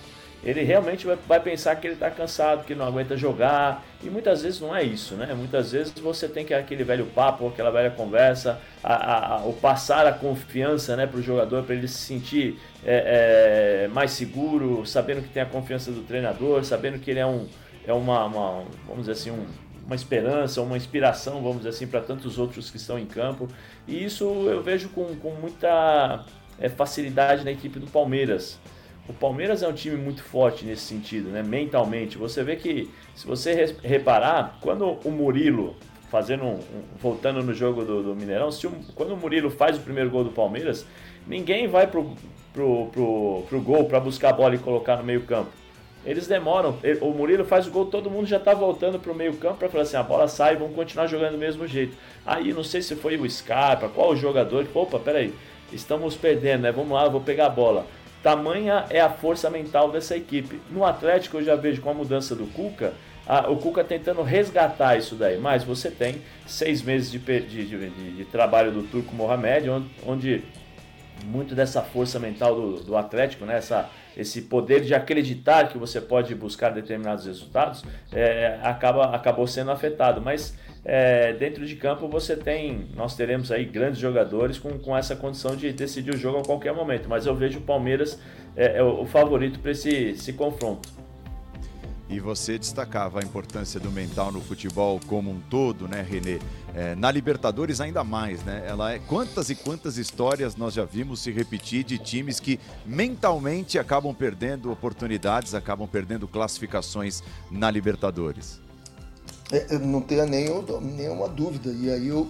Ele 0.45 0.63
realmente 0.63 1.07
vai, 1.27 1.41
pensar 1.41 1.75
que 1.75 1.89
ele 1.89 1.95
está 1.95 2.09
cansado, 2.09 2.65
que 2.65 2.75
não 2.75 2.87
aguenta 2.87 3.17
jogar. 3.17 3.85
E 4.01 4.09
muitas 4.09 4.43
vezes 4.43 4.61
não 4.61 4.77
é 4.77 4.83
isso, 4.83 5.15
né? 5.15 5.35
Muitas 5.35 5.73
vezes 5.73 5.93
você 5.95 6.29
tem 6.29 6.45
que 6.45 6.55
aquele 6.55 6.85
velho 6.85 7.07
papo, 7.07 7.49
aquela 7.49 7.71
velha 7.71 7.91
conversa, 7.91 8.61
a, 8.85 8.95
a, 8.95 9.35
a, 9.35 9.45
o 9.45 9.53
passar 9.55 10.07
a 10.07 10.13
confiança 10.13 10.95
né, 10.95 11.07
para 11.07 11.19
o 11.19 11.23
jogador, 11.23 11.65
para 11.65 11.75
ele 11.75 11.89
se 11.89 11.99
sentir 11.99 12.61
é, 12.85 13.87
é, 13.87 13.89
mais 13.89 14.13
seguro, 14.13 14.87
sabendo 14.87 15.23
que 15.23 15.31
tem 15.31 15.43
a 15.43 15.47
confiança 15.47 15.91
do 15.91 16.03
treinador, 16.03 16.65
sabendo 16.65 17.01
que 17.01 17.11
ele 17.11 17.21
é 17.21 17.27
um. 17.27 17.49
É 17.85 17.93
uma, 17.93 18.25
uma 18.27 18.65
vamos 18.87 19.07
dizer 19.07 19.13
assim, 19.13 19.31
um, 19.31 19.47
uma 19.87 19.95
esperança, 19.95 20.61
uma 20.61 20.77
inspiração, 20.77 21.41
vamos 21.41 21.59
dizer 21.59 21.69
assim, 21.69 21.87
para 21.87 22.01
tantos 22.01 22.39
outros 22.39 22.71
que 22.71 22.77
estão 22.77 22.99
em 22.99 23.07
campo. 23.07 23.49
E 23.87 24.05
isso 24.05 24.25
eu 24.25 24.61
vejo 24.63 24.89
com, 24.89 25.15
com 25.17 25.31
muita 25.31 26.25
é, 26.59 26.69
facilidade 26.69 27.45
na 27.45 27.53
equipe 27.53 27.79
do 27.79 27.87
Palmeiras. 27.87 28.59
O 29.09 29.13
Palmeiras 29.13 29.63
é 29.63 29.69
um 29.69 29.73
time 29.73 29.97
muito 29.97 30.23
forte 30.25 30.65
nesse 30.65 30.83
sentido, 30.83 31.31
né? 31.31 31.41
mentalmente. 31.41 32.19
Você 32.19 32.43
vê 32.43 32.57
que, 32.57 32.91
se 33.15 33.25
você 33.25 33.77
reparar, 33.81 34.59
quando 34.61 34.99
o 35.05 35.11
Murilo, 35.13 35.77
fazendo 36.11 36.45
um, 36.45 36.61
voltando 37.01 37.41
no 37.41 37.55
jogo 37.55 37.85
do, 37.85 38.03
do 38.03 38.17
Mineirão, 38.17 38.49
o, 38.49 38.93
quando 38.95 39.15
o 39.15 39.17
Murilo 39.17 39.49
faz 39.49 39.79
o 39.79 39.81
primeiro 39.81 40.11
gol 40.11 40.25
do 40.25 40.31
Palmeiras, 40.31 40.85
ninguém 41.25 41.69
vai 41.69 41.87
pro, 41.87 42.17
pro, 42.53 42.87
pro, 42.87 43.45
pro 43.49 43.61
gol 43.61 43.85
para 43.85 44.01
buscar 44.01 44.31
a 44.31 44.33
bola 44.33 44.57
e 44.57 44.59
colocar 44.59 44.97
no 44.97 45.05
meio 45.05 45.23
campo 45.23 45.53
eles 46.07 46.27
demoram. 46.27 46.79
O 47.01 47.11
Murilo 47.11 47.45
faz 47.45 47.67
o 47.67 47.71
gol, 47.71 47.87
todo 47.87 48.11
mundo 48.11 48.27
já 48.27 48.39
tá 48.39 48.55
voltando 48.55 48.99
pro 48.99 49.15
meio-campo 49.15 49.57
para 49.57 49.69
falar 49.69 49.83
assim: 49.83 49.97
a 49.97 50.03
bola 50.03 50.29
sai, 50.29 50.57
vamos 50.57 50.75
continuar 50.75 51.07
jogando 51.07 51.33
do 51.33 51.39
mesmo 51.39 51.67
jeito. 51.67 51.97
Aí 52.25 52.53
não 52.53 52.65
sei 52.65 52.81
se 52.81 52.95
foi 52.95 53.17
o 53.17 53.29
Scarpa, 53.29 53.89
qual 53.89 54.11
o 54.11 54.17
jogador, 54.17 54.67
opa, 54.73 54.99
peraí, 54.99 55.35
estamos 55.73 56.17
perdendo, 56.17 56.63
né? 56.63 56.73
Vamos 56.73 56.93
lá, 56.93 57.09
vou 57.09 57.21
pegar 57.21 57.47
a 57.47 57.51
bola. 57.51 57.87
Tamanha 58.23 58.87
é 58.91 59.01
a 59.01 59.11
força 59.11 59.51
mental 59.51 59.91
dessa 59.91 60.17
equipe. 60.17 60.61
No 60.71 60.85
Atlético 60.85 61.37
eu 61.37 61.45
já 61.45 61.55
vejo 61.55 61.83
com 61.83 61.91
a 61.91 61.95
mudança 61.95 62.35
do 62.35 62.47
Cuca, 62.47 62.93
a, 63.27 63.51
o 63.51 63.57
Cuca 63.57 63.85
tentando 63.85 64.23
resgatar 64.23 64.97
isso 64.97 65.15
daí. 65.15 65.39
Mas 65.39 65.65
você 65.65 65.91
tem 65.91 66.23
seis 66.47 66.83
meses 66.83 67.11
de, 67.11 67.19
de, 67.19 67.67
de, 67.67 68.11
de 68.17 68.25
trabalho 68.25 68.73
do 68.73 68.83
Turco 68.83 69.15
Mohamed, 69.15 69.71
onde, 69.71 69.87
onde 70.05 70.45
muito 71.25 71.55
dessa 71.55 71.83
força 71.83 72.19
mental 72.19 72.55
do, 72.55 72.83
do 72.83 72.97
Atlético, 72.97 73.45
né? 73.45 73.57
Essa, 73.57 73.89
esse 74.17 74.43
poder 74.43 74.83
de 74.83 74.95
acreditar 74.95 75.69
que 75.69 75.79
você 75.79 76.01
pode 76.01 76.35
buscar 76.35 76.71
determinados 76.71 77.27
resultados, 77.27 77.85
é, 78.13 78.59
acaba, 78.63 79.15
acabou 79.15 79.47
sendo 79.47 79.71
afetado. 79.71 80.21
Mas 80.21 80.57
é, 80.85 81.33
dentro 81.33 81.67
de 81.67 81.77
campo 81.77 82.09
você 82.09 82.37
tem, 82.37 82.89
nós 82.95 83.17
teremos 83.17 83.51
aí 83.51 83.65
grandes 83.65 83.99
jogadores 83.99 84.59
com, 84.59 84.79
com 84.79 84.97
essa 84.97 85.17
condição 85.17 85.57
de 85.57 85.73
decidir 85.73 86.15
o 86.15 86.17
jogo 86.17 86.39
a 86.39 86.45
qualquer 86.45 86.73
momento. 86.73 87.09
Mas 87.09 87.27
eu 87.27 87.35
vejo 87.35 87.59
o 87.59 87.63
Palmeiras 87.63 88.19
é, 88.57 88.79
é 88.79 88.83
o 88.83 89.05
favorito 89.05 89.59
para 89.61 89.71
esse, 89.71 89.91
esse 89.91 90.33
confronto. 90.33 90.89
E 92.09 92.21
você 92.21 92.57
destacava 92.57 93.19
a 93.19 93.23
importância 93.23 93.81
do 93.81 93.91
mental 93.91 94.31
no 94.31 94.41
futebol 94.41 95.01
como 95.09 95.29
um 95.29 95.41
todo, 95.51 95.89
né, 95.89 96.07
Renê? 96.09 96.39
É, 96.73 96.95
na 96.95 97.11
Libertadores 97.11 97.81
ainda 97.81 98.05
mais, 98.05 98.45
né? 98.45 98.65
Ela 98.65 98.93
é 98.93 99.01
quantas 99.01 99.51
e 99.51 99.57
quantas 99.57 99.99
histórias 99.99 100.55
nós 100.55 100.73
já 100.73 100.85
vimos 100.85 101.21
se 101.21 101.33
repetir 101.33 101.83
de 101.83 101.99
times 101.99 102.39
que 102.39 102.61
mentalmente 102.85 103.77
acabam 103.77 104.15
perdendo 104.15 104.71
oportunidades, 104.71 105.53
acabam 105.53 105.89
perdendo 105.89 106.29
classificações 106.29 107.25
na 107.51 107.73
Libertadores. 107.73 108.61
É, 109.51 109.77
não 109.77 110.01
tenha 110.01 110.27
nenhum, 110.27 110.63
nenhuma 110.81 111.29
dúvida. 111.29 111.71
E 111.73 111.91
aí 111.91 112.07
eu, 112.07 112.29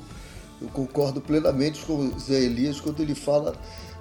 eu 0.63 0.69
concordo 0.69 1.21
plenamente 1.21 1.85
com 1.85 1.97
o 1.97 2.19
Zé 2.19 2.41
Elias 2.41 2.81
quando 2.81 3.01
ele 3.01 3.15
fala 3.15 3.55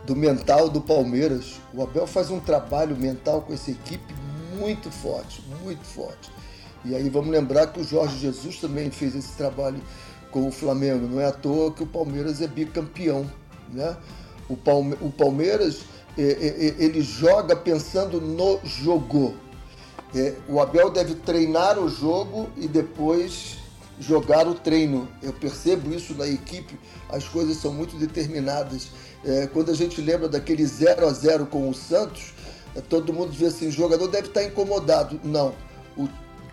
do 0.05 0.15
mental 0.15 0.69
do 0.69 0.79
Palmeiras. 0.79 1.55
O 1.73 1.83
Abel 1.83 2.07
faz 2.07 2.29
um 2.29 2.39
trabalho 2.39 2.95
mental 2.95 3.41
com 3.41 3.53
essa 3.53 3.71
equipe 3.71 4.13
muito 4.55 4.89
forte, 4.91 5.43
muito 5.63 5.83
forte. 5.83 6.29
E 6.83 6.95
aí 6.95 7.09
vamos 7.09 7.29
lembrar 7.29 7.67
que 7.67 7.79
o 7.79 7.83
Jorge 7.83 8.17
Jesus 8.19 8.59
também 8.59 8.91
fez 8.91 9.15
esse 9.15 9.33
trabalho 9.33 9.81
com 10.31 10.47
o 10.47 10.51
Flamengo. 10.51 11.07
Não 11.07 11.19
é 11.19 11.25
à 11.25 11.31
toa 11.31 11.71
que 11.71 11.81
o 11.81 11.87
Palmeiras 11.87 12.41
é 12.41 12.47
bicampeão. 12.47 13.29
Né? 13.73 13.97
O, 14.47 14.55
Palme 14.55 14.95
o 15.01 15.09
Palmeiras 15.09 15.79
é, 16.17 16.21
é, 16.21 16.67
é 16.67 16.83
ele 16.83 17.01
joga 17.01 17.55
pensando 17.55 18.21
no 18.21 18.59
jogo. 18.63 19.33
O 20.47 20.61
Abel 20.61 20.89
deve 20.89 21.15
treinar 21.15 21.77
o 21.77 21.89
jogo 21.89 22.49
e 22.55 22.67
depois 22.67 23.57
jogar 23.99 24.47
o 24.47 24.53
treino. 24.53 25.09
Eu 25.21 25.33
percebo 25.33 25.93
isso 25.93 26.13
na 26.15 26.27
equipe, 26.27 26.79
as 27.09 27.27
coisas 27.27 27.57
são 27.57 27.73
muito 27.73 27.97
determinadas. 27.97 28.89
Quando 29.51 29.71
a 29.71 29.73
gente 29.73 29.99
lembra 29.99 30.29
daquele 30.29 30.65
0 30.65 31.05
a 31.05 31.11
0 31.11 31.47
com 31.47 31.69
o 31.69 31.73
Santos, 31.73 32.33
todo 32.81 33.13
mundo 33.13 33.31
vê 33.31 33.47
assim, 33.47 33.67
o 33.67 33.71
jogador 33.71 34.07
deve 34.07 34.27
estar 34.27 34.43
incomodado. 34.43 35.19
Não, 35.23 35.53
o, 35.97 36.07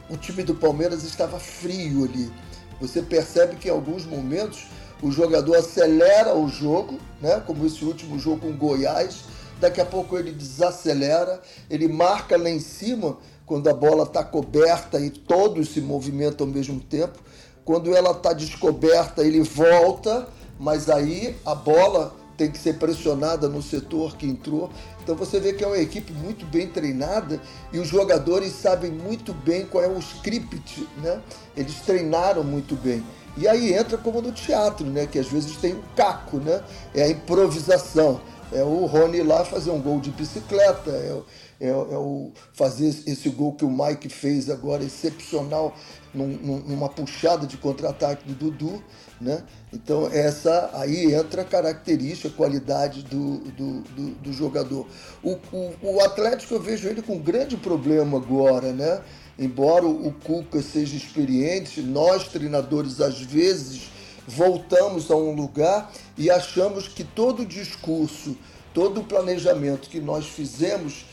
o 0.08 0.16
time 0.16 0.42
do 0.42 0.54
Palmeiras 0.54 1.02
estava 1.04 1.38
frio 1.38 2.04
ali. 2.04 2.32
Você 2.80 3.02
percebe 3.02 3.56
que 3.56 3.68
em 3.68 3.70
alguns 3.70 4.04
momentos 4.04 4.66
o 5.02 5.10
jogador 5.10 5.56
acelera 5.56 6.34
o 6.36 6.48
jogo, 6.48 6.98
né? 7.20 7.42
como 7.46 7.66
esse 7.66 7.84
último 7.84 8.18
jogo 8.18 8.46
com 8.46 8.56
Goiás, 8.56 9.24
daqui 9.60 9.80
a 9.80 9.84
pouco 9.84 10.16
ele 10.16 10.32
desacelera, 10.32 11.40
ele 11.68 11.88
marca 11.88 12.36
lá 12.36 12.50
em 12.50 12.60
cima 12.60 13.18
quando 13.46 13.68
a 13.68 13.74
bola 13.74 14.04
está 14.04 14.24
coberta 14.24 15.00
e 15.00 15.10
todos 15.10 15.70
se 15.70 15.80
movimentam 15.80 16.46
ao 16.46 16.52
mesmo 16.52 16.80
tempo. 16.80 17.18
Quando 17.64 17.94
ela 17.94 18.12
está 18.12 18.32
descoberta, 18.32 19.22
ele 19.22 19.40
volta, 19.40 20.28
mas 20.58 20.88
aí 20.88 21.36
a 21.44 21.54
bola 21.54 22.14
tem 22.36 22.50
que 22.50 22.58
ser 22.58 22.78
pressionada 22.78 23.48
no 23.48 23.62
setor 23.62 24.16
que 24.16 24.26
entrou. 24.26 24.70
Então 25.02 25.16
você 25.16 25.40
vê 25.40 25.52
que 25.52 25.64
é 25.64 25.66
uma 25.66 25.78
equipe 25.78 26.12
muito 26.12 26.46
bem 26.46 26.68
treinada 26.68 27.40
e 27.72 27.78
os 27.78 27.88
jogadores 27.88 28.52
sabem 28.52 28.90
muito 28.90 29.32
bem 29.34 29.66
qual 29.66 29.82
é 29.82 29.88
o 29.88 29.98
script, 29.98 30.88
né? 31.02 31.20
Eles 31.56 31.76
treinaram 31.80 32.44
muito 32.44 32.76
bem. 32.76 33.02
E 33.36 33.48
aí 33.48 33.72
entra 33.72 33.96
como 33.98 34.20
no 34.20 34.30
teatro, 34.30 34.86
né? 34.86 35.06
Que 35.06 35.18
às 35.18 35.26
vezes 35.26 35.56
tem 35.56 35.72
o 35.72 35.82
caco, 35.96 36.36
né? 36.36 36.62
É 36.94 37.04
a 37.04 37.08
improvisação. 37.08 38.20
É 38.52 38.62
o 38.62 38.84
Rony 38.84 39.22
lá 39.22 39.44
fazer 39.44 39.70
um 39.70 39.80
gol 39.80 39.98
de 39.98 40.10
bicicleta, 40.10 40.90
é, 40.90 41.22
é, 41.58 41.68
é 41.68 41.74
o 41.74 42.32
fazer 42.52 42.88
esse 42.88 43.30
gol 43.30 43.54
que 43.54 43.64
o 43.64 43.70
Mike 43.70 44.10
fez 44.10 44.50
agora, 44.50 44.84
excepcional, 44.84 45.74
num, 46.12 46.26
numa 46.66 46.88
puxada 46.90 47.46
de 47.46 47.56
contra-ataque 47.56 48.30
do 48.30 48.34
Dudu. 48.34 48.84
Né? 49.22 49.40
Então, 49.72 50.08
essa 50.12 50.70
aí 50.74 51.14
entra 51.14 51.42
a 51.42 51.44
característica, 51.44 52.26
a 52.26 52.32
qualidade 52.32 53.04
do, 53.04 53.38
do, 53.38 53.80
do, 53.82 54.10
do 54.16 54.32
jogador. 54.32 54.84
O, 55.22 55.38
o, 55.52 55.74
o, 55.80 56.00
Atlético, 56.00 56.54
eu 56.54 56.60
vejo 56.60 56.88
ele 56.88 57.02
com 57.02 57.14
um 57.14 57.22
grande 57.22 57.56
problema 57.56 58.18
agora, 58.18 58.72
né? 58.72 59.00
Embora 59.38 59.86
o 59.86 60.12
Cuca 60.24 60.60
seja 60.60 60.96
experiente, 60.96 61.80
nós, 61.80 62.26
treinadores, 62.26 63.00
às 63.00 63.20
vezes 63.20 63.92
voltamos 64.26 65.08
a 65.08 65.14
um 65.14 65.32
lugar 65.36 65.92
e 66.18 66.28
achamos 66.28 66.88
que 66.88 67.04
todo 67.04 67.42
o 67.42 67.46
discurso, 67.46 68.36
todo 68.74 69.02
o 69.02 69.04
planejamento 69.04 69.88
que 69.88 70.00
nós 70.00 70.26
fizemos 70.26 71.04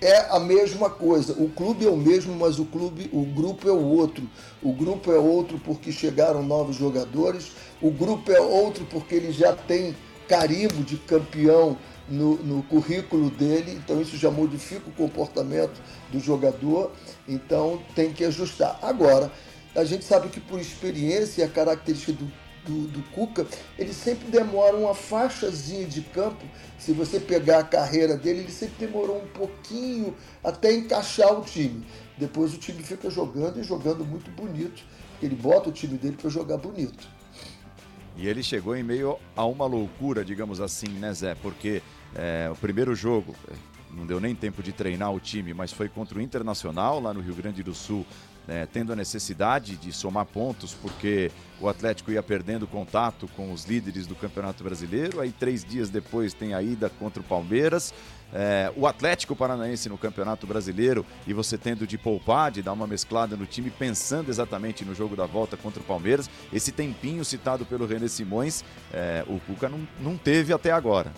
é 0.00 0.26
a 0.30 0.40
mesma 0.40 0.88
coisa. 0.88 1.34
O 1.34 1.48
clube 1.48 1.86
é 1.86 1.90
o 1.90 1.96
mesmo, 1.96 2.34
mas 2.34 2.58
o 2.58 2.64
clube, 2.64 3.10
o 3.12 3.24
grupo 3.24 3.68
é 3.68 3.72
o 3.72 3.84
outro. 3.84 4.28
O 4.62 4.72
grupo 4.72 5.12
é 5.12 5.18
outro 5.18 5.58
porque 5.58 5.92
chegaram 5.92 6.42
novos 6.42 6.76
jogadores. 6.76 7.52
O 7.80 7.90
grupo 7.90 8.32
é 8.32 8.40
outro 8.40 8.86
porque 8.86 9.14
ele 9.14 9.32
já 9.32 9.52
tem 9.52 9.94
carimbo 10.26 10.82
de 10.84 10.96
campeão 10.96 11.76
no, 12.08 12.36
no 12.36 12.62
currículo 12.62 13.30
dele. 13.30 13.72
Então 13.72 14.00
isso 14.00 14.16
já 14.16 14.30
modifica 14.30 14.88
o 14.88 14.92
comportamento 14.92 15.80
do 16.10 16.18
jogador. 16.18 16.92
Então 17.28 17.80
tem 17.94 18.12
que 18.12 18.24
ajustar. 18.24 18.78
Agora, 18.82 19.30
a 19.74 19.84
gente 19.84 20.04
sabe 20.04 20.28
que 20.28 20.40
por 20.40 20.58
experiência 20.58 21.44
a 21.44 21.48
característica 21.48 22.12
do 22.12 22.30
do, 22.66 22.86
do 22.88 23.02
Cuca, 23.10 23.46
ele 23.78 23.92
sempre 23.92 24.28
demora 24.30 24.76
uma 24.76 24.94
faixazinha 24.94 25.86
de 25.86 26.02
campo. 26.02 26.44
Se 26.78 26.92
você 26.92 27.20
pegar 27.20 27.60
a 27.60 27.64
carreira 27.64 28.16
dele, 28.16 28.40
ele 28.40 28.52
sempre 28.52 28.86
demorou 28.86 29.22
um 29.22 29.28
pouquinho 29.28 30.14
até 30.42 30.72
encaixar 30.72 31.32
o 31.38 31.42
time. 31.42 31.84
Depois 32.16 32.54
o 32.54 32.58
time 32.58 32.82
fica 32.82 33.10
jogando 33.10 33.60
e 33.60 33.62
jogando 33.62 34.04
muito 34.04 34.30
bonito. 34.30 34.82
Ele 35.22 35.34
bota 35.34 35.68
o 35.68 35.72
time 35.72 35.98
dele 35.98 36.16
para 36.16 36.30
jogar 36.30 36.56
bonito. 36.56 37.08
E 38.16 38.26
ele 38.26 38.42
chegou 38.42 38.76
em 38.76 38.82
meio 38.82 39.18
a 39.34 39.44
uma 39.46 39.66
loucura, 39.66 40.24
digamos 40.24 40.60
assim, 40.60 40.88
né, 40.88 41.12
Zé? 41.12 41.34
Porque 41.36 41.82
é, 42.14 42.48
o 42.50 42.56
primeiro 42.56 42.94
jogo, 42.94 43.34
é, 43.50 43.54
não 43.92 44.06
deu 44.06 44.20
nem 44.20 44.34
tempo 44.34 44.62
de 44.62 44.72
treinar 44.72 45.12
o 45.12 45.20
time, 45.20 45.54
mas 45.54 45.72
foi 45.72 45.88
contra 45.88 46.18
o 46.18 46.20
Internacional, 46.20 47.00
lá 47.00 47.14
no 47.14 47.20
Rio 47.20 47.34
Grande 47.34 47.62
do 47.62 47.74
Sul, 47.74 48.04
né, 48.46 48.66
tendo 48.72 48.92
a 48.92 48.96
necessidade 48.96 49.76
de 49.76 49.92
somar 49.92 50.26
pontos, 50.26 50.74
porque 50.74 51.30
o 51.60 51.68
Atlético 51.68 52.10
ia 52.10 52.22
perdendo 52.22 52.66
contato 52.66 53.28
com 53.36 53.52
os 53.52 53.64
líderes 53.64 54.06
do 54.06 54.14
Campeonato 54.14 54.64
Brasileiro. 54.64 55.20
Aí, 55.20 55.30
três 55.30 55.64
dias 55.64 55.90
depois, 55.90 56.32
tem 56.32 56.54
a 56.54 56.62
ida 56.62 56.88
contra 56.88 57.20
o 57.20 57.24
Palmeiras. 57.24 57.92
É, 58.32 58.72
o 58.76 58.86
Atlético 58.86 59.34
Paranaense 59.34 59.88
no 59.88 59.98
Campeonato 59.98 60.46
Brasileiro 60.46 61.04
e 61.26 61.34
você 61.34 61.58
tendo 61.58 61.86
de 61.86 61.98
poupar, 61.98 62.50
de 62.50 62.62
dar 62.62 62.72
uma 62.72 62.86
mesclada 62.86 63.36
no 63.36 63.44
time, 63.44 63.70
pensando 63.70 64.30
exatamente 64.30 64.84
no 64.84 64.94
jogo 64.94 65.16
da 65.16 65.26
volta 65.26 65.56
contra 65.56 65.80
o 65.80 65.84
Palmeiras. 65.84 66.30
Esse 66.52 66.70
tempinho 66.70 67.24
citado 67.24 67.64
pelo 67.66 67.86
René 67.86 68.08
Simões, 68.08 68.64
é, 68.92 69.24
o 69.26 69.40
Cuca 69.40 69.68
não, 69.68 69.86
não 70.00 70.16
teve 70.16 70.52
até 70.52 70.70
agora. 70.70 71.12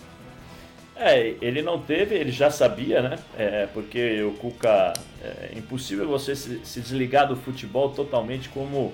É, 1.03 1.35
ele 1.41 1.61
não 1.61 1.81
teve, 1.81 2.15
ele 2.15 2.31
já 2.31 2.49
sabia, 2.49 3.01
né? 3.01 3.19
É, 3.37 3.67
porque 3.73 4.23
o 4.23 4.31
Cuca. 4.35 4.93
É 5.21 5.57
impossível 5.57 6.07
você 6.07 6.35
se, 6.35 6.65
se 6.65 6.81
desligar 6.81 7.27
do 7.27 7.35
futebol 7.35 7.89
totalmente 7.89 8.47
como. 8.47 8.93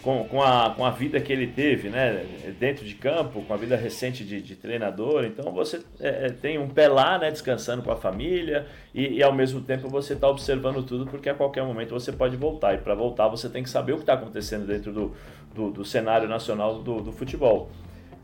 Com, 0.00 0.24
com, 0.24 0.42
a, 0.42 0.70
com 0.74 0.82
a 0.82 0.90
vida 0.90 1.20
que 1.20 1.30
ele 1.30 1.46
teve, 1.46 1.90
né? 1.90 2.24
Dentro 2.58 2.86
de 2.86 2.94
campo, 2.94 3.42
com 3.42 3.52
a 3.52 3.56
vida 3.56 3.76
recente 3.76 4.24
de, 4.24 4.40
de 4.40 4.56
treinador. 4.56 5.24
Então 5.24 5.52
você 5.52 5.82
é, 6.00 6.26
é 6.26 6.28
tem 6.30 6.56
um 6.56 6.68
pé 6.68 6.88
lá, 6.88 7.18
né? 7.18 7.30
Descansando 7.30 7.82
com 7.82 7.90
a 7.90 7.96
família 7.96 8.66
e, 8.94 9.16
e 9.16 9.22
ao 9.22 9.32
mesmo 9.32 9.60
tempo 9.60 9.90
você 9.90 10.14
está 10.14 10.26
observando 10.26 10.82
tudo, 10.82 11.04
porque 11.04 11.28
a 11.28 11.34
qualquer 11.34 11.64
momento 11.64 11.90
você 11.90 12.12
pode 12.12 12.34
voltar. 12.36 12.74
E 12.74 12.78
para 12.78 12.94
voltar 12.94 13.28
você 13.28 13.48
tem 13.48 13.62
que 13.62 13.68
saber 13.68 13.92
o 13.92 13.96
que 13.96 14.02
está 14.02 14.14
acontecendo 14.14 14.66
dentro 14.66 14.90
do, 14.90 15.14
do, 15.54 15.70
do 15.70 15.84
cenário 15.84 16.28
nacional 16.28 16.78
do, 16.78 17.02
do 17.02 17.12
futebol. 17.12 17.70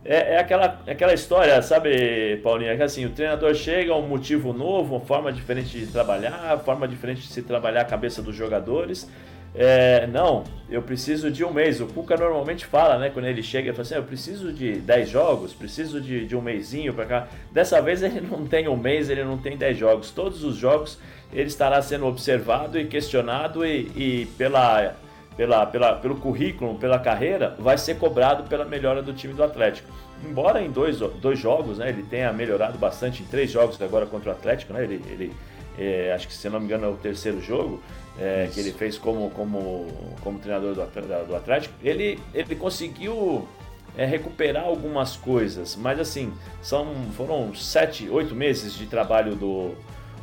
É, 0.08 0.34
é, 0.34 0.38
aquela, 0.38 0.80
aquela 0.86 1.12
história, 1.12 1.60
sabe, 1.62 2.36
Paulinha? 2.36 2.76
Que 2.76 2.82
assim, 2.84 3.04
o 3.04 3.10
treinador 3.10 3.52
chega, 3.54 3.92
um 3.94 4.06
motivo 4.06 4.52
novo, 4.52 4.94
uma 4.94 5.04
forma 5.04 5.32
diferente 5.32 5.76
de 5.76 5.86
trabalhar, 5.88 6.60
forma 6.64 6.86
diferente 6.86 7.22
de 7.22 7.28
se 7.28 7.42
trabalhar 7.42 7.80
a 7.80 7.84
cabeça 7.84 8.22
dos 8.22 8.34
jogadores. 8.34 9.10
É, 9.52 10.06
não, 10.06 10.44
eu 10.70 10.80
preciso 10.80 11.28
de 11.28 11.42
um 11.42 11.52
mês. 11.52 11.80
O 11.80 11.86
Cuca 11.86 12.16
normalmente 12.16 12.64
fala, 12.64 12.98
né? 12.98 13.10
Quando 13.10 13.24
ele 13.24 13.42
chega, 13.42 13.68
ele 13.68 13.72
fala 13.72 13.82
assim: 13.82 13.94
eu 13.96 14.02
preciso 14.04 14.52
de 14.52 14.74
10 14.74 15.08
jogos, 15.08 15.52
preciso 15.52 16.00
de, 16.00 16.24
de 16.24 16.36
um 16.36 16.40
mêsinho 16.40 16.94
para 16.94 17.06
cá. 17.06 17.28
Dessa 17.50 17.80
vez 17.80 18.00
ele 18.02 18.20
não 18.20 18.46
tem 18.46 18.68
um 18.68 18.76
mês, 18.76 19.10
ele 19.10 19.24
não 19.24 19.38
tem 19.38 19.56
10 19.56 19.76
jogos. 19.76 20.10
Todos 20.12 20.44
os 20.44 20.56
jogos 20.56 21.00
ele 21.32 21.48
estará 21.48 21.82
sendo 21.82 22.06
observado 22.06 22.78
e 22.78 22.86
questionado 22.86 23.66
e, 23.66 23.90
e 23.96 24.26
pela 24.38 24.94
pela, 25.36 25.66
pela, 25.66 25.94
pelo 25.96 26.16
currículo, 26.16 26.76
pela 26.76 26.98
carreira, 26.98 27.54
vai 27.58 27.76
ser 27.76 27.98
cobrado 27.98 28.48
pela 28.48 28.64
melhora 28.64 29.02
do 29.02 29.12
time 29.12 29.34
do 29.34 29.42
Atlético. 29.44 29.92
Embora 30.24 30.62
em 30.62 30.70
dois, 30.70 30.98
dois 30.98 31.38
jogos, 31.38 31.78
né, 31.78 31.90
ele 31.90 32.02
tenha 32.02 32.32
melhorado 32.32 32.78
bastante, 32.78 33.22
em 33.22 33.26
três 33.26 33.50
jogos 33.50 33.80
agora 33.82 34.06
contra 34.06 34.30
o 34.30 34.32
Atlético, 34.32 34.72
né, 34.72 34.82
ele, 34.84 35.02
ele 35.08 35.32
é, 35.78 36.12
acho 36.14 36.26
que 36.26 36.32
se 36.32 36.48
não 36.48 36.58
me 36.58 36.64
engano 36.64 36.86
é 36.86 36.88
o 36.88 36.94
terceiro 36.94 37.40
jogo 37.40 37.82
é, 38.18 38.48
que 38.52 38.58
ele 38.58 38.72
fez 38.72 38.96
como, 38.96 39.28
como, 39.30 39.86
como 40.22 40.38
treinador 40.38 40.74
do, 40.74 41.26
do 41.26 41.36
Atlético, 41.36 41.74
ele, 41.82 42.18
ele 42.32 42.56
conseguiu 42.56 43.46
é, 43.96 44.06
recuperar 44.06 44.64
algumas 44.64 45.16
coisas. 45.16 45.76
Mas 45.76 46.00
assim, 46.00 46.32
são, 46.62 46.94
foram 47.16 47.54
sete, 47.54 48.08
oito 48.08 48.34
meses 48.34 48.72
de 48.72 48.86
trabalho 48.86 49.34
do, 49.34 49.74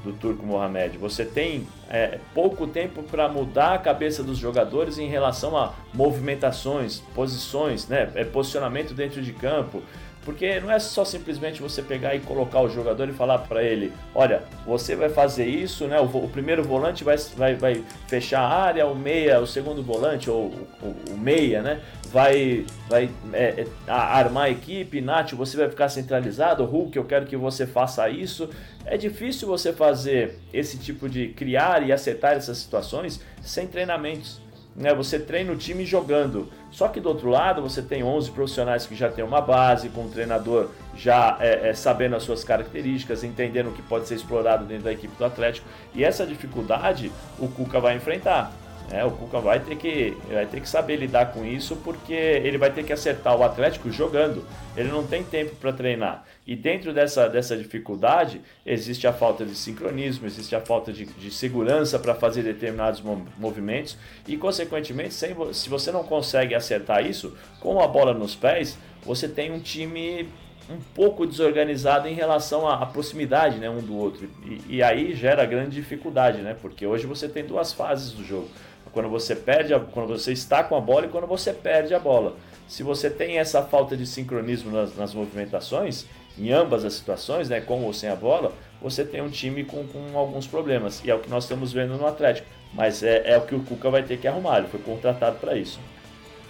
do 0.03 0.13
Turco 0.13 0.45
Mohamed. 0.45 0.97
Você 0.97 1.23
tem 1.23 1.67
é, 1.89 2.19
pouco 2.33 2.67
tempo 2.67 3.01
para 3.03 3.27
mudar 3.29 3.75
a 3.75 3.77
cabeça 3.77 4.21
dos 4.21 4.37
jogadores 4.37 4.97
em 4.97 5.07
relação 5.07 5.57
a 5.57 5.73
movimentações, 5.93 6.99
posições, 7.15 7.87
né, 7.87 8.11
é, 8.15 8.23
posicionamento 8.23 8.93
dentro 8.93 9.21
de 9.21 9.31
campo. 9.31 9.81
Porque 10.25 10.59
não 10.59 10.71
é 10.71 10.79
só 10.79 11.03
simplesmente 11.03 11.62
você 11.62 11.81
pegar 11.81 12.15
e 12.15 12.19
colocar 12.19 12.62
o 12.62 12.69
jogador 12.69 13.09
e 13.09 13.13
falar 13.13 13.39
para 13.39 13.63
ele: 13.63 13.91
olha, 14.15 14.43
você 14.65 14.95
vai 14.95 15.09
fazer 15.09 15.45
isso, 15.45 15.86
né? 15.88 15.99
O, 15.99 16.05
o, 16.05 16.29
primeiro 16.29 16.63
volante 16.63 17.03
vai, 17.03 17.17
vai, 17.36 17.55
vai 17.55 17.83
fechar 18.07 18.41
a 18.41 18.47
área, 18.47 18.86
o 18.86 18.95
meia, 18.95 19.39
o 19.39 19.47
segundo 19.47 19.83
volante, 19.83 20.29
ou 20.29 20.53
o, 20.81 20.95
o 21.12 21.17
meia, 21.17 21.62
né? 21.62 21.81
Vai, 22.07 22.65
vai 22.88 23.09
é, 23.33 23.65
é, 23.65 23.67
armar 23.88 24.45
a 24.45 24.49
equipe, 24.49 25.01
Nath, 25.01 25.33
você 25.33 25.57
vai 25.57 25.67
ficar 25.67 25.89
centralizado, 25.89 26.63
Hulk, 26.63 26.95
eu 26.95 27.05
quero 27.05 27.25
que 27.25 27.36
você 27.36 27.65
faça 27.65 28.07
isso. 28.07 28.49
É 28.86 28.97
difícil 28.97 29.47
você 29.47 29.73
fazer 29.73 30.39
esse 30.53 30.77
tipo 30.77 31.09
de 31.09 31.29
criar 31.29 31.88
e 31.88 31.91
acertar 31.91 32.33
essas 32.33 32.57
situações 32.57 33.19
sem 33.41 33.65
treinamentos 33.65 34.42
né? 34.75 34.93
Você 34.93 35.19
treina 35.19 35.51
o 35.51 35.55
time 35.55 35.86
jogando. 35.86 36.49
Só 36.71 36.88
que 36.88 36.99
do 36.99 37.09
outro 37.09 37.29
lado 37.29 37.62
você 37.62 37.81
tem 37.81 38.03
11 38.03 38.31
profissionais 38.31 38.86
que 38.86 38.95
já 38.95 39.09
têm 39.09 39.23
uma 39.23 39.41
base, 39.41 39.89
com 39.89 40.05
o 40.05 40.09
treinador 40.09 40.69
já 40.95 41.38
é, 41.39 41.69
é, 41.69 41.73
sabendo 41.73 42.15
as 42.15 42.23
suas 42.23 42.43
características, 42.43 43.23
entendendo 43.23 43.69
o 43.69 43.73
que 43.73 43.81
pode 43.81 44.07
ser 44.07 44.15
explorado 44.15 44.65
dentro 44.65 44.86
da 44.86 44.91
equipe 44.91 45.15
do 45.15 45.25
Atlético. 45.25 45.67
E 45.93 46.03
essa 46.03 46.25
dificuldade 46.25 47.12
o 47.39 47.47
Cuca 47.47 47.79
vai 47.79 47.95
enfrentar. 47.95 48.51
É, 48.91 49.03
o 49.03 49.11
Cuca 49.11 49.39
vai 49.39 49.59
ter, 49.59 49.75
que, 49.75 50.15
vai 50.31 50.45
ter 50.45 50.61
que 50.61 50.69
saber 50.69 50.97
lidar 50.97 51.33
com 51.33 51.45
isso 51.45 51.75
porque 51.77 52.13
ele 52.13 52.57
vai 52.57 52.71
ter 52.71 52.83
que 52.83 52.93
acertar 52.93 53.35
o 53.35 53.43
Atlético 53.43 53.91
jogando. 53.91 54.45
Ele 54.75 54.89
não 54.89 55.05
tem 55.05 55.23
tempo 55.23 55.55
para 55.55 55.73
treinar. 55.73 56.23
E 56.45 56.55
dentro 56.55 56.93
dessa, 56.93 57.27
dessa 57.27 57.55
dificuldade, 57.55 58.41
existe 58.65 59.07
a 59.07 59.13
falta 59.13 59.45
de 59.45 59.55
sincronismo, 59.55 60.27
existe 60.27 60.55
a 60.55 60.61
falta 60.61 60.91
de, 60.91 61.05
de 61.05 61.31
segurança 61.31 61.97
para 61.97 62.13
fazer 62.13 62.43
determinados 62.43 63.01
movimentos. 63.37 63.97
E, 64.27 64.35
consequentemente, 64.35 65.13
sem, 65.13 65.35
se 65.53 65.69
você 65.69 65.91
não 65.91 66.03
consegue 66.03 66.53
acertar 66.53 67.05
isso, 67.05 67.35
com 67.61 67.79
a 67.79 67.87
bola 67.87 68.13
nos 68.13 68.35
pés, 68.35 68.77
você 69.05 69.27
tem 69.27 69.51
um 69.51 69.59
time 69.59 70.27
um 70.69 70.79
pouco 70.95 71.25
desorganizado 71.25 72.07
em 72.07 72.13
relação 72.13 72.67
à, 72.67 72.85
proximidade 72.85 73.57
né, 73.57 73.69
um 73.69 73.81
do 73.81 73.95
outro. 73.95 74.29
E, 74.45 74.77
e, 74.77 74.83
aí 74.83 75.13
gera 75.13 75.45
grande 75.45 75.75
dificuldade, 75.75 76.39
né? 76.39 76.55
Porque 76.61 76.85
hoje 76.85 77.05
você 77.05 77.27
tem 77.27 77.45
duas 77.45 77.73
fases 77.73 78.11
do 78.11 78.23
jogo. 78.23 78.49
Quando 78.93 79.10
você 79.10 79.36
perde, 79.36 79.73
a, 79.73 79.79
quando 79.79 80.08
você 80.08 80.32
está 80.32 80.63
com 80.63 80.75
a 80.75 80.82
bola 80.82 81.08
e 81.08 81.10
quando 81.10 81.27
você 81.27 81.51
perde 81.51 81.93
a 81.93 81.99
bola. 81.99 82.38
Se 82.67 82.84
você 82.84 83.10
tem 83.10 83.39
essa 83.39 83.62
falta 83.62 83.97
de 83.97 84.06
sincronismo 84.06 84.71
nas, 84.71 84.95
nas 84.95 85.13
movimentações, 85.13 86.06
em 86.38 86.51
ambas 86.51 86.86
as 86.86 86.93
situações, 86.93 87.49
né, 87.49 87.60
com 87.60 87.84
ou 87.84 87.93
sem 87.93 88.10
a 88.10 88.15
bola, 88.15 88.53
você 88.82 89.03
tem 89.03 89.21
um 89.21 89.29
time 89.29 89.63
com, 89.63 89.86
com 89.88 90.17
alguns 90.17 90.47
problemas. 90.47 91.01
E 91.03 91.12
é 91.12 91.15
o 91.15 91.19
que 91.19 91.29
nós 91.29 91.43
estamos 91.43 91.73
vendo 91.73 91.97
no 91.97 92.08
Atlético. 92.08 92.47
Mas 92.73 93.03
é, 93.03 93.32
é 93.32 93.38
o 93.38 93.41
que 93.41 93.53
o 93.53 93.62
Cuca 93.62 93.89
vai 93.89 94.03
ter 94.03 94.17
que 94.17 94.27
arrumar, 94.27 94.60
ele 94.60 94.67
foi 94.67 94.79
contratado 94.79 95.38
para 95.39 95.56
isso. 95.56 95.79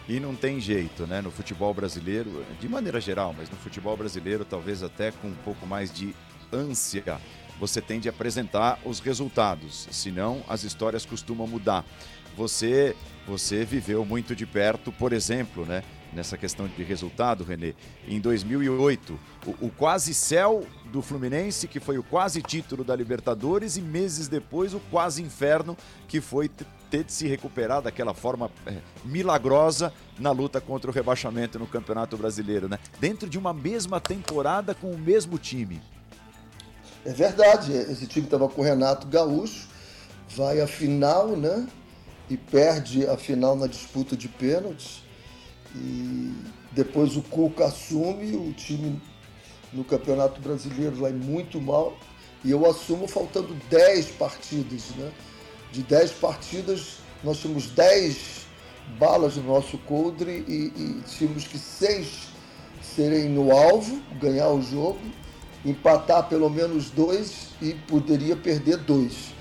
E 0.08 0.20
não 0.20 0.36
tem 0.36 0.60
jeito, 0.60 1.08
né? 1.08 1.22
No 1.22 1.32
futebol 1.32 1.74
brasileiro, 1.74 2.46
de 2.60 2.68
maneira 2.68 3.00
geral, 3.00 3.34
mas 3.38 3.50
no 3.50 3.56
futebol 3.58 3.96
brasileiro, 3.96 4.44
talvez 4.44 4.84
até 4.84 5.12
com 5.12 5.28
um 5.28 5.36
pouco 5.46 5.66
mais 5.66 5.94
de 5.94 6.14
ânsia, 6.52 7.20
você 7.60 7.82
tem 7.82 8.00
de 8.00 8.10
apresentar 8.10 8.80
os 8.84 9.00
resultados, 9.00 9.88
senão 9.92 10.44
as 10.48 10.64
histórias 10.64 11.06
costumam 11.06 11.48
mudar. 11.48 11.86
Você, 12.36 12.96
você 13.28 13.64
viveu 13.64 14.04
muito 14.06 14.36
de 14.36 14.46
perto, 14.46 14.92
por 14.92 15.14
exemplo, 15.14 15.66
né? 15.66 15.84
Nessa 16.12 16.38
questão 16.38 16.68
de 16.68 16.84
resultado, 16.84 17.44
Renê, 17.44 17.74
em 18.08 18.20
2008, 18.20 19.20
o, 19.48 19.66
o 19.66 19.70
quase 19.72 20.14
céu 20.14 20.64
do 20.92 21.02
Fluminense, 21.02 21.68
que 21.68 21.80
foi 21.80 21.98
o 21.98 22.04
quase 22.04 22.40
título 22.40 22.84
da 22.84 22.96
Libertadores, 22.96 23.78
e 23.78 23.82
meses 23.82 24.28
depois 24.28 24.76
o 24.76 24.80
quase 24.92 25.24
inferno, 25.24 25.76
que 26.08 26.22
foi 26.22 26.52
ter 26.92 27.04
de 27.04 27.12
se 27.12 27.28
recuperar 27.28 27.82
daquela 27.82 28.14
forma 28.14 28.52
é, 28.68 28.78
milagrosa 29.04 29.92
na 30.20 30.30
luta 30.30 30.62
contra 30.62 30.92
o 30.92 30.94
rebaixamento 30.94 31.58
no 31.58 31.66
Campeonato 31.66 32.16
Brasileiro, 32.16 32.70
né? 32.70 32.78
Dentro 33.00 33.28
de 33.28 33.40
uma 33.40 33.52
mesma 33.52 34.00
temporada 34.00 34.76
com 34.76 34.92
o 34.92 34.98
mesmo 34.98 35.40
time. 35.40 35.82
É 37.04 37.12
verdade, 37.12 37.74
esse 37.74 38.06
time 38.06 38.26
estava 38.26 38.48
com 38.48 38.62
o 38.62 38.64
Renato 38.64 39.08
Gaúcho, 39.08 39.68
vai 40.36 40.62
à 40.62 40.68
final, 40.68 41.30
né? 41.30 41.68
E 42.30 42.38
perde 42.38 43.06
a 43.08 43.18
final 43.18 43.56
na 43.56 43.68
disputa 43.68 44.16
de 44.16 44.28
pênaltis. 44.28 45.04
E 45.76 46.34
depois 46.72 47.16
o 47.16 47.22
Cuca 47.22 47.66
assume, 47.66 48.36
o 48.36 48.54
time 48.54 49.02
no 49.72 49.84
Campeonato 49.84 50.40
Brasileiro 50.42 50.96
vai 50.96 51.12
muito 51.12 51.60
mal. 51.60 51.98
E 52.44 52.52
eu 52.52 52.70
assumo 52.70 53.08
faltando 53.08 53.56
10 53.70 54.12
partidas. 54.12 54.90
Né? 54.98 55.12
De 55.72 55.82
10 55.84 56.12
partidas, 56.14 56.98
nós 57.24 57.40
tínhamos 57.40 57.68
10 57.68 58.44
balas 59.00 59.38
no 59.38 59.44
nosso 59.44 59.78
coldre 59.80 60.44
e, 60.48 60.74
e 60.76 61.02
tínhamos 61.08 61.48
que 61.48 61.58
6 61.58 62.34
serem 62.96 63.30
no 63.30 63.52
alvo, 63.52 64.02
ganhar 64.20 64.50
o 64.50 64.62
jogo, 64.62 65.00
empatar 65.66 66.28
pelo 66.28 66.50
menos 66.50 66.90
dois 66.90 67.50
e 67.62 67.74
poderia 67.74 68.36
perder 68.36 68.78
dois. 68.78 69.33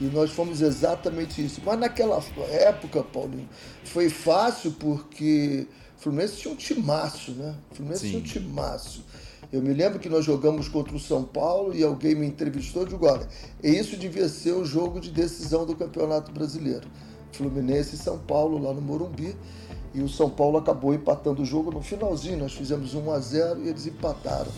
E 0.00 0.04
nós 0.04 0.30
fomos 0.30 0.60
exatamente 0.60 1.44
isso. 1.44 1.60
Mas 1.64 1.78
naquela 1.78 2.22
época, 2.50 3.02
Paulinho, 3.02 3.48
foi 3.84 4.08
fácil 4.08 4.72
porque 4.72 5.66
o 5.96 6.00
Fluminense 6.00 6.36
tinha 6.36 6.54
um 6.54 6.56
timaço, 6.56 7.32
né? 7.32 7.54
O 7.70 7.74
Fluminense 7.74 8.02
Sim. 8.02 8.08
tinha 8.10 8.20
um 8.20 8.24
timaço. 8.24 9.04
Eu 9.52 9.62
me 9.62 9.72
lembro 9.72 9.98
que 9.98 10.08
nós 10.08 10.24
jogamos 10.24 10.68
contra 10.68 10.94
o 10.94 11.00
São 11.00 11.24
Paulo 11.24 11.74
e 11.74 11.82
alguém 11.82 12.14
me 12.14 12.26
entrevistou 12.26 12.82
e 12.82 12.86
disse, 12.86 13.04
olha, 13.04 13.26
isso 13.62 13.96
devia 13.96 14.28
ser 14.28 14.52
o 14.52 14.64
jogo 14.64 15.00
de 15.00 15.10
decisão 15.10 15.64
do 15.64 15.74
Campeonato 15.74 16.30
Brasileiro. 16.30 16.86
Fluminense 17.32 17.94
e 17.94 17.98
São 17.98 18.18
Paulo 18.18 18.62
lá 18.62 18.72
no 18.72 18.80
Morumbi. 18.80 19.34
E 19.94 20.02
o 20.02 20.08
São 20.08 20.28
Paulo 20.28 20.58
acabou 20.58 20.92
empatando 20.92 21.42
o 21.42 21.44
jogo 21.46 21.70
no 21.70 21.80
finalzinho. 21.80 22.38
Nós 22.38 22.52
fizemos 22.52 22.94
1 22.94 23.10
a 23.10 23.18
0 23.18 23.64
e 23.64 23.68
eles 23.68 23.86
empataram. 23.86 24.52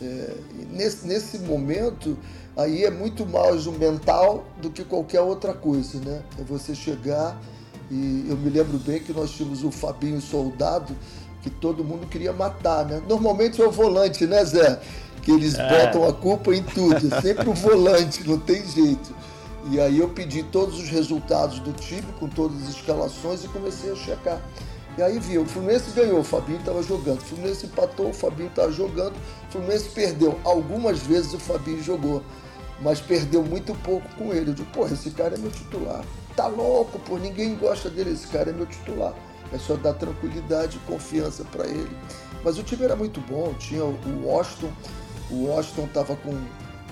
É, 0.00 0.34
nesse, 0.70 1.06
nesse 1.06 1.38
momento, 1.38 2.18
aí 2.56 2.84
é 2.84 2.90
muito 2.90 3.24
mais 3.26 3.66
o 3.66 3.72
mental 3.72 4.44
do 4.60 4.70
que 4.70 4.84
qualquer 4.84 5.20
outra 5.20 5.54
coisa, 5.54 5.98
né? 5.98 6.22
É 6.38 6.44
você 6.44 6.74
chegar 6.74 7.40
e 7.90 8.26
eu 8.28 8.36
me 8.36 8.50
lembro 8.50 8.78
bem 8.78 9.00
que 9.00 9.12
nós 9.12 9.30
tínhamos 9.30 9.62
o 9.62 9.70
Fabinho 9.70 10.20
Soldado, 10.20 10.94
que 11.42 11.50
todo 11.50 11.84
mundo 11.84 12.06
queria 12.06 12.32
matar, 12.32 12.84
né? 12.84 13.00
Normalmente 13.08 13.62
é 13.62 13.66
o 13.66 13.70
volante, 13.70 14.26
né, 14.26 14.44
Zé? 14.44 14.80
Que 15.22 15.30
eles 15.30 15.54
é. 15.54 15.68
botam 15.68 16.08
a 16.08 16.12
culpa 16.12 16.54
em 16.54 16.62
tudo, 16.62 17.14
é 17.14 17.20
sempre 17.20 17.48
o 17.48 17.54
volante, 17.54 18.26
não 18.26 18.38
tem 18.38 18.66
jeito. 18.66 19.14
E 19.70 19.80
aí 19.80 19.98
eu 19.98 20.08
pedi 20.08 20.42
todos 20.44 20.80
os 20.80 20.88
resultados 20.88 21.58
do 21.60 21.72
time, 21.72 22.06
com 22.18 22.28
todas 22.28 22.62
as 22.62 22.76
escalações, 22.76 23.44
e 23.44 23.48
comecei 23.48 23.92
a 23.92 23.96
checar. 23.96 24.40
E 24.96 25.02
aí 25.02 25.18
viu, 25.18 25.42
o 25.42 25.46
Fluminense 25.46 25.90
ganhou, 25.90 26.20
o 26.20 26.24
Fabinho 26.24 26.58
estava 26.58 26.82
jogando. 26.82 27.18
O 27.18 27.24
Fluminense 27.24 27.66
empatou, 27.66 28.08
o 28.08 28.14
Fabinho 28.14 28.48
estava 28.48 28.72
jogando. 28.72 29.14
O 29.48 29.52
Fluminense 29.52 29.90
perdeu. 29.90 30.38
Algumas 30.42 31.00
vezes 31.00 31.34
o 31.34 31.38
Fabinho 31.38 31.82
jogou, 31.82 32.22
mas 32.80 32.98
perdeu 33.00 33.42
muito 33.42 33.74
pouco 33.82 34.08
com 34.16 34.32
ele. 34.32 34.50
Eu 34.50 34.54
digo, 34.54 34.70
porra, 34.70 34.94
esse 34.94 35.10
cara 35.10 35.34
é 35.34 35.38
meu 35.38 35.50
titular. 35.50 36.02
Tá 36.34 36.46
louco, 36.46 36.98
pô, 37.00 37.18
ninguém 37.18 37.54
gosta 37.56 37.90
dele, 37.90 38.12
esse 38.12 38.26
cara 38.28 38.50
é 38.50 38.52
meu 38.52 38.66
titular. 38.66 39.14
É 39.52 39.58
só 39.58 39.76
dar 39.76 39.92
tranquilidade 39.94 40.78
e 40.78 40.80
confiança 40.90 41.44
para 41.44 41.66
ele. 41.66 41.96
Mas 42.42 42.58
o 42.58 42.62
time 42.62 42.84
era 42.84 42.96
muito 42.96 43.20
bom, 43.20 43.52
tinha 43.54 43.84
o 43.84 43.98
Washington. 44.24 44.70
O 45.30 45.46
Washington 45.46 45.84
estava 45.86 46.16
com 46.16 46.34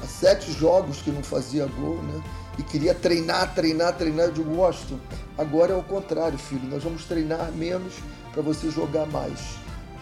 sete 0.07 0.53
jogos 0.53 0.99
que 0.99 1.11
não 1.11 1.23
fazia 1.23 1.67
gol, 1.67 2.03
né? 2.03 2.23
E 2.59 2.63
queria 2.63 2.95
treinar, 2.95 3.55
treinar, 3.55 3.97
treinar. 3.97 4.27
Eu 4.27 4.33
digo, 4.33 4.55
Washington, 4.55 4.99
agora 5.37 5.73
é 5.73 5.77
o 5.77 5.83
contrário, 5.83 6.39
filho. 6.39 6.69
Nós 6.69 6.83
vamos 6.83 7.05
treinar 7.05 7.51
menos 7.53 7.95
para 8.33 8.43
você 8.43 8.71
jogar 8.71 9.07
mais. 9.07 9.41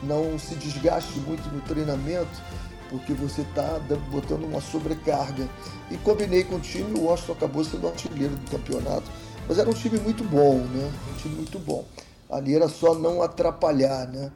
Não 0.02 0.38
se 0.38 0.54
desgaste 0.56 1.18
muito 1.20 1.48
no 1.52 1.60
treinamento, 1.62 2.42
porque 2.90 3.12
você 3.12 3.42
está 3.42 3.80
botando 4.10 4.44
uma 4.44 4.60
sobrecarga. 4.60 5.48
E 5.90 5.96
combinei 5.98 6.44
com 6.44 6.56
o 6.56 6.60
time, 6.60 6.98
o 6.98 7.04
Washington 7.04 7.32
acabou 7.32 7.64
sendo 7.64 7.88
artilheiro 7.88 8.34
do 8.36 8.50
campeonato. 8.50 9.10
Mas 9.48 9.58
era 9.58 9.68
um 9.68 9.74
time 9.74 9.98
muito 9.98 10.24
bom, 10.24 10.58
né? 10.58 10.92
Um 11.10 11.16
time 11.16 11.36
muito 11.36 11.58
bom. 11.58 11.84
Ali 12.30 12.54
era 12.54 12.68
só 12.68 12.94
não 12.94 13.22
atrapalhar, 13.22 14.06
né? 14.08 14.30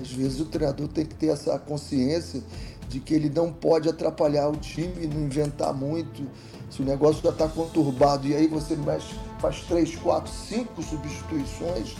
Às 0.00 0.10
vezes 0.10 0.40
o 0.40 0.46
treinador 0.46 0.88
tem 0.88 1.04
que 1.04 1.14
ter 1.14 1.28
essa 1.28 1.58
consciência 1.58 2.42
de 2.88 2.98
que 2.98 3.14
ele 3.14 3.30
não 3.30 3.52
pode 3.52 3.88
atrapalhar 3.88 4.48
o 4.48 4.56
time, 4.56 5.06
não 5.06 5.22
inventar 5.22 5.72
muito, 5.72 6.22
se 6.70 6.82
o 6.82 6.84
negócio 6.84 7.22
já 7.22 7.30
está 7.30 7.48
conturbado 7.48 8.26
e 8.26 8.34
aí 8.34 8.46
você 8.46 8.76
mexe, 8.76 9.14
faz 9.40 9.60
três, 9.64 9.96
quatro, 9.96 10.32
cinco 10.32 10.82
substituições, 10.82 11.96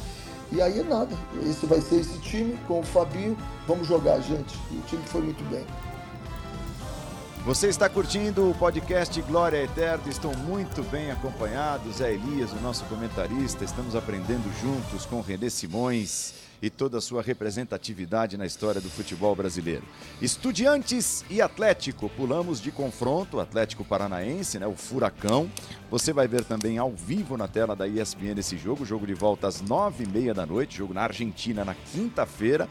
e 0.52 0.62
aí 0.62 0.80
é 0.80 0.82
nada. 0.82 1.14
Esse 1.42 1.66
vai 1.66 1.80
ser 1.80 1.96
esse 2.00 2.18
time 2.18 2.58
com 2.66 2.80
o 2.80 2.82
Fabinho. 2.82 3.36
Vamos 3.68 3.86
jogar, 3.86 4.20
gente. 4.20 4.58
E 4.70 4.76
o 4.76 4.82
time 4.82 5.02
foi 5.06 5.22
muito 5.22 5.44
bem. 5.50 5.64
Você 7.44 7.68
está 7.68 7.88
curtindo 7.88 8.50
o 8.50 8.54
podcast 8.54 9.20
Glória 9.22 9.64
Eterna, 9.64 10.08
estão 10.08 10.32
muito 10.34 10.82
bem 10.90 11.10
acompanhados. 11.10 12.00
É 12.00 12.12
Elias, 12.12 12.52
o 12.52 12.56
nosso 12.56 12.84
comentarista, 12.84 13.64
estamos 13.64 13.96
aprendendo 13.96 14.52
juntos 14.60 15.06
com 15.06 15.20
René 15.20 15.48
Simões. 15.48 16.34
E 16.62 16.68
toda 16.68 16.98
a 16.98 17.00
sua 17.00 17.22
representatividade 17.22 18.36
na 18.36 18.46
história 18.46 18.80
do 18.80 18.90
futebol 18.90 19.34
brasileiro. 19.34 19.82
Estudiantes 20.20 21.24
e 21.30 21.40
Atlético, 21.40 22.08
pulamos 22.08 22.60
de 22.60 22.70
confronto, 22.70 23.40
Atlético 23.40 23.84
Paranaense, 23.84 24.58
né, 24.58 24.66
o 24.66 24.74
Furacão. 24.74 25.50
Você 25.90 26.12
vai 26.12 26.28
ver 26.28 26.44
também 26.44 26.78
ao 26.78 26.90
vivo 26.90 27.36
na 27.36 27.48
tela 27.48 27.74
da 27.74 27.88
ESPN 27.88 28.38
esse 28.38 28.58
jogo, 28.58 28.84
jogo 28.84 29.06
de 29.06 29.14
volta 29.14 29.48
às 29.48 29.60
nove 29.60 30.04
e 30.04 30.08
meia 30.08 30.34
da 30.34 30.44
noite, 30.44 30.78
jogo 30.78 30.94
na 30.94 31.02
Argentina 31.02 31.64
na 31.64 31.74
quinta-feira. 31.74 32.68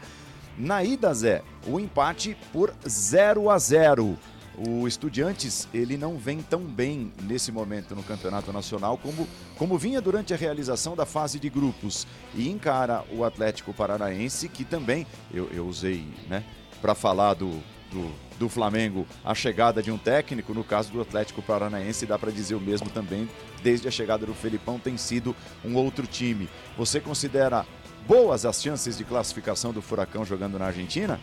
Na 0.58 0.84
ida, 0.84 1.12
Zé, 1.14 1.42
o 1.66 1.80
empate 1.80 2.36
por 2.52 2.74
0 2.86 3.48
a 3.50 3.58
0. 3.58 4.18
O 4.58 4.86
Estudiantes, 4.86 5.68
ele 5.72 5.96
não 5.96 6.18
vem 6.18 6.42
tão 6.42 6.60
bem 6.60 7.12
nesse 7.22 7.50
momento 7.50 7.94
no 7.94 8.02
Campeonato 8.02 8.52
Nacional 8.52 8.98
como, 8.98 9.26
como 9.56 9.78
vinha 9.78 10.00
durante 10.00 10.34
a 10.34 10.36
realização 10.36 10.94
da 10.94 11.06
fase 11.06 11.38
de 11.38 11.48
grupos. 11.48 12.06
E 12.34 12.48
encara 12.48 13.04
o 13.12 13.24
Atlético 13.24 13.72
Paranaense, 13.72 14.48
que 14.48 14.64
também, 14.64 15.06
eu, 15.32 15.48
eu 15.52 15.66
usei, 15.66 16.04
né, 16.28 16.44
para 16.82 16.94
falar 16.94 17.34
do, 17.34 17.50
do, 17.90 18.12
do 18.38 18.48
Flamengo, 18.48 19.06
a 19.24 19.34
chegada 19.34 19.82
de 19.82 19.90
um 19.90 19.98
técnico, 19.98 20.52
no 20.52 20.64
caso 20.64 20.90
do 20.90 21.00
Atlético 21.00 21.42
Paranaense, 21.42 22.06
dá 22.06 22.18
para 22.18 22.30
dizer 22.30 22.54
o 22.54 22.60
mesmo 22.60 22.90
também, 22.90 23.28
desde 23.62 23.86
a 23.88 23.90
chegada 23.90 24.26
do 24.26 24.34
Felipão 24.34 24.78
tem 24.78 24.96
sido 24.96 25.34
um 25.64 25.76
outro 25.76 26.06
time. 26.06 26.48
Você 26.76 27.00
considera 27.00 27.66
boas 28.06 28.44
as 28.44 28.62
chances 28.62 28.96
de 28.96 29.04
classificação 29.04 29.72
do 29.72 29.82
Furacão 29.82 30.24
jogando 30.24 30.58
na 30.58 30.66
Argentina? 30.66 31.20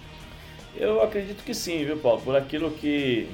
Eu 0.79 1.01
acredito 1.01 1.43
que 1.43 1.53
sim, 1.53 1.83
viu, 1.83 1.97
Paulo? 1.97 2.21
Por 2.21 2.35
aquilo 2.35 2.71
que, 2.71 3.27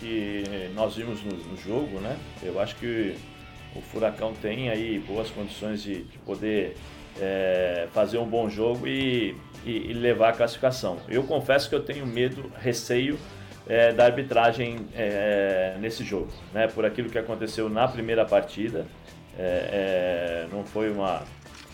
que 0.00 0.42
nós 0.74 0.96
vimos 0.96 1.22
no, 1.22 1.32
no 1.32 1.56
jogo, 1.56 2.00
né? 2.00 2.16
Eu 2.42 2.60
acho 2.60 2.74
que 2.76 3.14
o 3.74 3.80
Furacão 3.80 4.32
tem 4.34 4.68
aí 4.68 4.98
boas 4.98 5.30
condições 5.30 5.82
de, 5.82 6.02
de 6.02 6.18
poder 6.18 6.76
é, 7.20 7.86
fazer 7.92 8.18
um 8.18 8.26
bom 8.26 8.50
jogo 8.50 8.86
e, 8.88 9.36
e, 9.64 9.90
e, 9.90 9.92
levar 9.92 10.30
a 10.30 10.32
classificação. 10.32 10.98
Eu 11.08 11.22
confesso 11.22 11.68
que 11.68 11.74
eu 11.74 11.82
tenho 11.82 12.04
medo, 12.04 12.50
receio 12.60 13.18
é, 13.68 13.92
da 13.92 14.04
arbitragem 14.04 14.76
é, 14.94 15.76
nesse 15.78 16.02
jogo, 16.02 16.32
né? 16.52 16.66
Por 16.66 16.84
aquilo 16.84 17.08
que 17.08 17.18
aconteceu 17.18 17.68
na 17.68 17.86
primeira 17.86 18.24
partida. 18.24 18.86
É, 19.38 20.42
é, 20.42 20.46
não 20.50 20.64
foi 20.64 20.90
uma. 20.90 21.22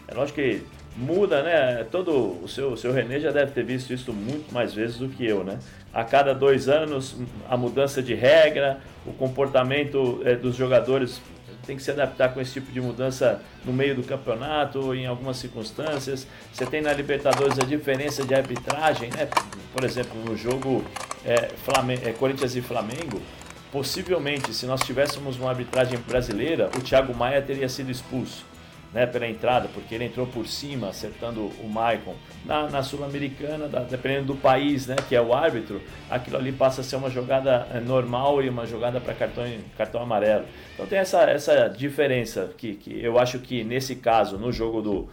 É 0.06 0.12
lógico 0.12 0.38
que 0.38 0.62
muda, 0.96 1.42
né? 1.42 1.85
Todo 1.90 2.42
o 2.42 2.48
seu, 2.48 2.76
seu 2.76 2.92
René 2.92 3.18
já 3.18 3.30
deve 3.30 3.52
ter 3.52 3.64
visto 3.64 3.92
isso 3.92 4.12
muito 4.12 4.52
mais 4.52 4.72
vezes 4.72 4.98
do 4.98 5.09
que 5.09 5.26
eu, 5.26 5.42
né? 5.42 5.59
A 5.92 6.04
cada 6.04 6.35
dois 6.35 6.68
anos, 6.68 7.16
a 7.48 7.57
mudança 7.57 8.02
de 8.02 8.14
regra, 8.14 8.80
o 9.07 9.12
comportamento 9.12 10.20
é, 10.24 10.35
dos 10.35 10.57
jogadores 10.57 11.20
tem 11.66 11.76
que 11.76 11.83
se 11.83 11.90
adaptar 11.90 12.35
com 12.35 12.40
esse 12.40 12.52
tipo 12.52 12.70
de 12.70 12.80
mudança 12.80 13.40
no 13.64 13.72
meio 13.72 13.94
do 13.94 14.02
campeonato, 14.02 14.94
em 14.94 15.07
algumas 15.07 15.38
circunstâncias. 15.38 16.26
Você 16.52 16.66
tem 16.66 16.83
na 16.83 16.92
Libertadores 16.92 17.59
a 17.59 17.64
diferença 17.64 18.22
de 18.22 18.35
arbitragem, 18.35 19.11
né? 19.11 19.28
Por 19.72 19.83
exemplo, 19.83 20.12
no 20.24 20.37
jogo 20.37 20.85
é, 21.24 21.50
é, 22.04 22.12
Corinthians 22.12 22.54
e 22.54 22.61
Flamengo, 22.61 23.20
possivelmente, 23.72 24.52
se 24.52 24.66
nós 24.66 24.83
tivéssemos 24.83 25.38
uma 25.38 25.48
arbitragem 25.48 25.98
brasileira, 26.07 26.68
o 26.76 26.83
Thiago 26.83 27.14
Maia 27.14 27.40
teria 27.40 27.68
sido 27.68 27.90
expulso 27.90 28.44
né, 28.94 29.07
pela 29.07 29.26
entrada, 29.28 29.68
porque 29.74 29.96
ele 29.96 30.04
entrou 30.04 30.24
por 30.24 30.46
cima, 30.46 30.88
acertando 30.88 31.50
o 31.61 31.68
Maicon. 31.68 32.14
Na, 32.44 32.70
na 32.70 32.83
Sul-Americana, 32.83 33.68
dependendo 33.90 34.26
do 34.26 34.37
país 34.37 34.87
né, 34.87 34.94
que 35.09 35.16
é 35.16 35.20
o 35.20 35.35
árbitro, 35.35 35.83
aquilo 36.09 36.37
ali 36.37 36.52
passa 36.52 36.80
a 36.80 36.85
ser 36.85 36.94
uma 36.94 37.11
jogada 37.11 37.66
eh, 37.72 37.80
normal 37.80 38.40
e 38.42 38.48
uma 38.48 38.66
jogada 38.66 39.00
para 39.00 39.12
cartão, 39.14 39.44
cartão 39.76 40.00
amarelo. 40.00 40.44
Então 40.74 40.87
tem 40.87 40.98
essa, 40.98 41.22
essa 41.22 41.68
diferença 41.68 42.50
que, 42.57 42.74
que 42.74 43.02
eu 43.02 43.18
acho 43.18 43.40
que 43.40 43.64
nesse 43.64 43.96
caso, 43.96 44.38
no 44.38 44.52
jogo 44.52 44.80
do, 44.80 45.09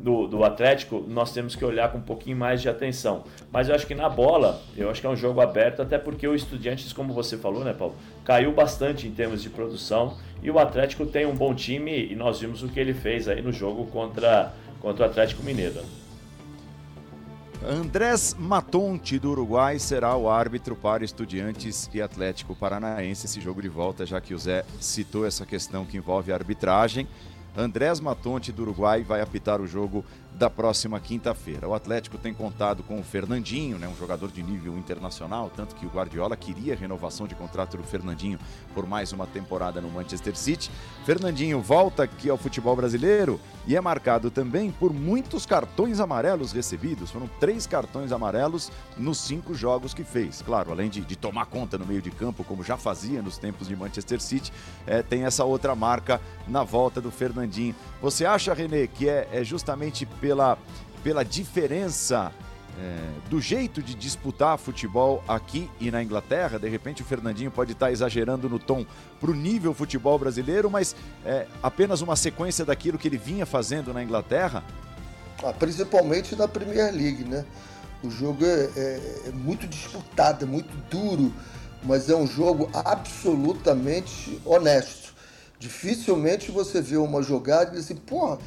do, 0.00 0.26
do 0.26 0.44
Atlético, 0.44 1.04
nós 1.08 1.32
temos 1.32 1.56
que 1.56 1.64
olhar 1.64 1.90
com 1.90 1.98
um 1.98 2.02
pouquinho 2.02 2.36
mais 2.36 2.62
de 2.62 2.68
atenção. 2.68 3.24
Mas 3.50 3.68
eu 3.68 3.74
acho 3.74 3.86
que 3.86 3.94
na 3.94 4.08
bola, 4.08 4.60
eu 4.76 4.90
acho 4.90 5.00
que 5.00 5.06
é 5.06 5.10
um 5.10 5.16
jogo 5.16 5.40
aberto, 5.40 5.82
até 5.82 5.98
porque 5.98 6.26
o 6.26 6.34
Estudiantes, 6.34 6.92
como 6.92 7.12
você 7.12 7.36
falou, 7.36 7.64
né, 7.64 7.72
Paulo, 7.72 7.94
caiu 8.24 8.52
bastante 8.52 9.06
em 9.06 9.10
termos 9.10 9.42
de 9.42 9.50
produção 9.50 10.16
e 10.42 10.50
o 10.50 10.58
Atlético 10.58 11.04
tem 11.04 11.26
um 11.26 11.34
bom 11.34 11.54
time 11.54 12.06
e 12.06 12.14
nós 12.14 12.40
vimos 12.40 12.62
o 12.62 12.68
que 12.68 12.78
ele 12.78 12.94
fez 12.94 13.28
aí 13.28 13.42
no 13.42 13.52
jogo 13.52 13.86
contra, 13.86 14.52
contra 14.80 15.06
o 15.06 15.08
Atlético 15.08 15.42
Mineiro. 15.42 15.82
Andrés 17.66 18.36
Matonte 18.38 19.18
do 19.18 19.32
Uruguai 19.32 19.80
será 19.80 20.16
o 20.16 20.30
árbitro 20.30 20.76
para 20.76 21.04
Estudiantes 21.04 21.90
e 21.92 22.00
Atlético 22.00 22.54
Paranaense 22.54 23.26
esse 23.26 23.40
jogo 23.40 23.60
de 23.60 23.68
volta, 23.68 24.06
já 24.06 24.20
que 24.20 24.32
o 24.32 24.38
Zé 24.38 24.64
citou 24.80 25.26
essa 25.26 25.44
questão 25.44 25.84
que 25.84 25.96
envolve 25.96 26.30
a 26.30 26.36
arbitragem. 26.36 27.08
Andrés 27.58 27.98
Matonte 27.98 28.52
do 28.52 28.62
Uruguai 28.62 29.02
vai 29.02 29.20
apitar 29.20 29.60
o 29.60 29.66
jogo 29.66 30.04
da 30.38 30.48
próxima 30.48 31.00
quinta-feira. 31.00 31.68
O 31.68 31.74
Atlético 31.74 32.16
tem 32.16 32.32
contado 32.32 32.84
com 32.84 33.00
o 33.00 33.02
Fernandinho, 33.02 33.76
né, 33.76 33.88
um 33.88 33.96
jogador 33.96 34.30
de 34.30 34.40
nível 34.40 34.78
internacional, 34.78 35.50
tanto 35.54 35.74
que 35.74 35.84
o 35.84 35.88
Guardiola 35.88 36.36
queria 36.36 36.76
renovação 36.76 37.26
de 37.26 37.34
contrato 37.34 37.76
do 37.76 37.82
Fernandinho 37.82 38.38
por 38.72 38.86
mais 38.86 39.12
uma 39.12 39.26
temporada 39.26 39.80
no 39.80 39.90
Manchester 39.90 40.36
City. 40.36 40.70
Fernandinho 41.04 41.60
volta 41.60 42.04
aqui 42.04 42.30
ao 42.30 42.38
futebol 42.38 42.76
brasileiro 42.76 43.40
e 43.66 43.74
é 43.74 43.80
marcado 43.80 44.30
também 44.30 44.70
por 44.70 44.92
muitos 44.92 45.44
cartões 45.44 45.98
amarelos 45.98 46.52
recebidos. 46.52 47.10
Foram 47.10 47.28
três 47.40 47.66
cartões 47.66 48.12
amarelos 48.12 48.70
nos 48.96 49.18
cinco 49.18 49.54
jogos 49.54 49.92
que 49.92 50.04
fez. 50.04 50.40
Claro, 50.40 50.70
além 50.70 50.88
de, 50.88 51.00
de 51.00 51.16
tomar 51.16 51.46
conta 51.46 51.76
no 51.76 51.84
meio 51.84 52.00
de 52.00 52.10
campo, 52.10 52.44
como 52.44 52.62
já 52.62 52.76
fazia 52.76 53.20
nos 53.20 53.38
tempos 53.38 53.66
de 53.66 53.74
Manchester 53.74 54.20
City, 54.20 54.52
é, 54.86 55.02
tem 55.02 55.24
essa 55.24 55.44
outra 55.44 55.74
marca 55.74 56.20
na 56.46 56.62
volta 56.62 57.00
do 57.00 57.10
Fernandinho. 57.10 57.74
Você 58.00 58.24
acha, 58.24 58.54
René, 58.54 58.86
que 58.86 59.08
é, 59.08 59.28
é 59.32 59.42
justamente 59.42 60.06
pela, 60.28 60.58
pela 61.02 61.24
diferença 61.24 62.30
é, 62.78 63.30
do 63.30 63.40
jeito 63.40 63.82
de 63.82 63.94
disputar 63.94 64.58
futebol 64.58 65.24
aqui 65.26 65.70
e 65.80 65.90
na 65.90 66.02
Inglaterra. 66.02 66.58
De 66.58 66.68
repente 66.68 67.00
o 67.00 67.04
Fernandinho 67.04 67.50
pode 67.50 67.72
estar 67.72 67.90
exagerando 67.90 68.46
no 68.46 68.58
tom 68.58 68.84
para 69.18 69.30
o 69.30 69.34
nível 69.34 69.72
futebol 69.72 70.18
brasileiro, 70.18 70.70
mas 70.70 70.94
é 71.24 71.46
apenas 71.62 72.02
uma 72.02 72.14
sequência 72.14 72.62
daquilo 72.62 72.98
que 72.98 73.08
ele 73.08 73.16
vinha 73.16 73.46
fazendo 73.46 73.94
na 73.94 74.02
Inglaterra. 74.02 74.62
Ah, 75.42 75.54
principalmente 75.54 76.36
na 76.36 76.46
Premier 76.46 76.92
League, 76.92 77.24
né? 77.24 77.46
O 78.04 78.10
jogo 78.10 78.44
é, 78.44 78.68
é, 78.76 79.22
é 79.28 79.30
muito 79.32 79.66
disputado, 79.66 80.44
é 80.44 80.46
muito 80.46 80.76
duro, 80.90 81.32
mas 81.82 82.10
é 82.10 82.14
um 82.14 82.26
jogo 82.26 82.68
absolutamente 82.74 84.38
honesto. 84.44 85.14
Dificilmente 85.58 86.50
você 86.50 86.82
vê 86.82 86.98
uma 86.98 87.22
jogada 87.22 87.70
e 87.70 87.76
diz 87.76 87.86
assim, 87.86 87.96
porra, 87.96 88.38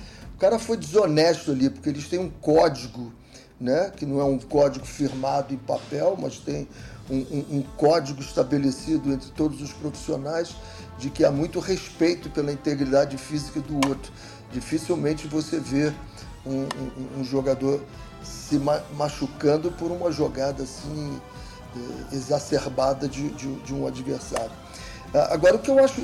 cara 0.41 0.57
foi 0.57 0.75
desonesto 0.75 1.51
ali, 1.51 1.69
porque 1.69 1.87
eles 1.87 2.07
têm 2.07 2.17
um 2.17 2.29
código, 2.29 3.13
né? 3.59 3.91
Que 3.95 4.07
não 4.07 4.19
é 4.19 4.23
um 4.23 4.39
código 4.39 4.83
firmado 4.83 5.53
em 5.53 5.57
papel, 5.57 6.17
mas 6.19 6.37
tem 6.37 6.67
um, 7.07 7.17
um, 7.17 7.45
um 7.57 7.63
código 7.77 8.19
estabelecido 8.19 9.13
entre 9.13 9.29
todos 9.33 9.61
os 9.61 9.71
profissionais 9.71 10.55
de 10.97 11.11
que 11.11 11.23
há 11.23 11.29
muito 11.29 11.59
respeito 11.59 12.27
pela 12.31 12.51
integridade 12.51 13.17
física 13.17 13.59
do 13.59 13.75
outro. 13.87 14.11
Dificilmente 14.51 15.27
você 15.27 15.59
vê 15.59 15.93
um, 16.43 16.67
um 17.19 17.23
jogador 17.23 17.79
se 18.23 18.57
ma 18.57 18.81
machucando 18.97 19.71
por 19.71 19.91
uma 19.91 20.11
jogada 20.11 20.63
assim 20.63 21.21
eh, 21.75 22.15
exacerbada 22.15 23.07
de, 23.07 23.29
de, 23.29 23.53
de 23.57 23.73
um 23.75 23.85
adversário. 23.85 24.51
Ah, 25.13 25.33
agora, 25.33 25.55
o 25.55 25.59
que 25.59 25.69
eu 25.69 25.77
acho, 25.83 26.01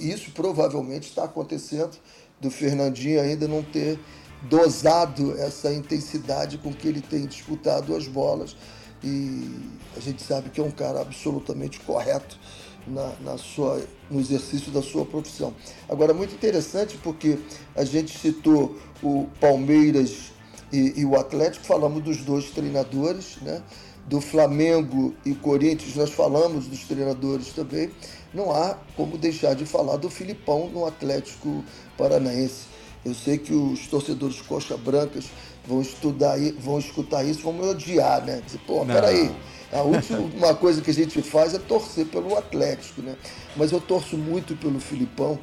isso 0.00 0.30
provavelmente 0.30 1.08
está 1.08 1.24
acontecendo 1.24 1.96
do 2.40 2.50
Fernandinho 2.50 3.20
ainda 3.20 3.48
não 3.48 3.62
ter 3.62 3.98
dosado 4.42 5.36
essa 5.38 5.72
intensidade 5.72 6.58
com 6.58 6.72
que 6.72 6.86
ele 6.86 7.00
tem 7.00 7.26
disputado 7.26 7.94
as 7.94 8.06
bolas. 8.06 8.56
E 9.02 9.60
a 9.96 10.00
gente 10.00 10.22
sabe 10.22 10.50
que 10.50 10.60
é 10.60 10.64
um 10.64 10.70
cara 10.70 11.00
absolutamente 11.00 11.80
correto 11.80 12.38
na, 12.86 13.12
na 13.20 13.38
sua, 13.38 13.82
no 14.10 14.20
exercício 14.20 14.70
da 14.70 14.82
sua 14.82 15.04
profissão. 15.04 15.54
Agora, 15.88 16.14
muito 16.14 16.34
interessante 16.34 16.96
porque 17.02 17.38
a 17.74 17.84
gente 17.84 18.16
citou 18.16 18.76
o 19.02 19.26
Palmeiras 19.40 20.32
e, 20.72 21.00
e 21.00 21.04
o 21.04 21.16
Atlético, 21.16 21.64
falamos 21.64 22.02
dos 22.02 22.18
dois 22.18 22.50
treinadores, 22.50 23.36
né? 23.42 23.62
do 24.06 24.20
Flamengo 24.20 25.14
e 25.24 25.34
Corinthians, 25.34 25.96
nós 25.96 26.12
falamos 26.12 26.68
dos 26.68 26.84
treinadores 26.84 27.48
também, 27.48 27.90
não 28.32 28.50
há 28.50 28.76
como 28.96 29.16
deixar 29.16 29.54
de 29.54 29.64
falar 29.64 29.96
do 29.96 30.10
Filipão 30.10 30.68
no 30.68 30.86
Atlético 30.86 31.64
Paranaense. 31.96 32.66
Eu 33.04 33.14
sei 33.14 33.38
que 33.38 33.52
os 33.54 33.86
torcedores 33.86 34.40
coxa 34.40 34.76
brancas 34.76 35.26
vão 35.66 35.80
estudar, 35.80 36.36
vão 36.58 36.78
escutar 36.78 37.24
isso, 37.24 37.42
vão 37.42 37.52
me 37.52 37.62
odiar, 37.62 38.24
né? 38.24 38.42
Dizer, 38.44 38.58
pô, 38.66 38.84
não. 38.84 38.94
peraí. 38.94 39.34
A 39.72 39.82
última 39.82 40.54
coisa 40.54 40.80
que 40.80 40.90
a 40.90 40.94
gente 40.94 41.20
faz 41.22 41.54
é 41.54 41.58
torcer 41.58 42.06
pelo 42.06 42.36
Atlético, 42.36 43.02
né? 43.02 43.16
Mas 43.56 43.72
eu 43.72 43.80
torço 43.80 44.16
muito 44.16 44.56
pelo 44.56 44.78
Filipão, 44.78 45.38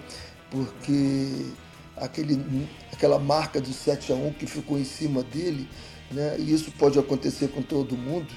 porque 0.49 1.45
aquele, 1.97 2.67
aquela 2.91 3.19
marca 3.19 3.59
de 3.59 3.73
7 3.73 4.11
a 4.11 4.15
1 4.15 4.33
que 4.33 4.45
ficou 4.47 4.77
em 4.77 4.85
cima 4.85 5.23
dele, 5.23 5.67
né? 6.11 6.35
E 6.39 6.53
isso 6.53 6.71
pode 6.71 6.97
acontecer 6.97 7.49
com 7.49 7.61
todo 7.61 7.97
mundo. 7.97 8.27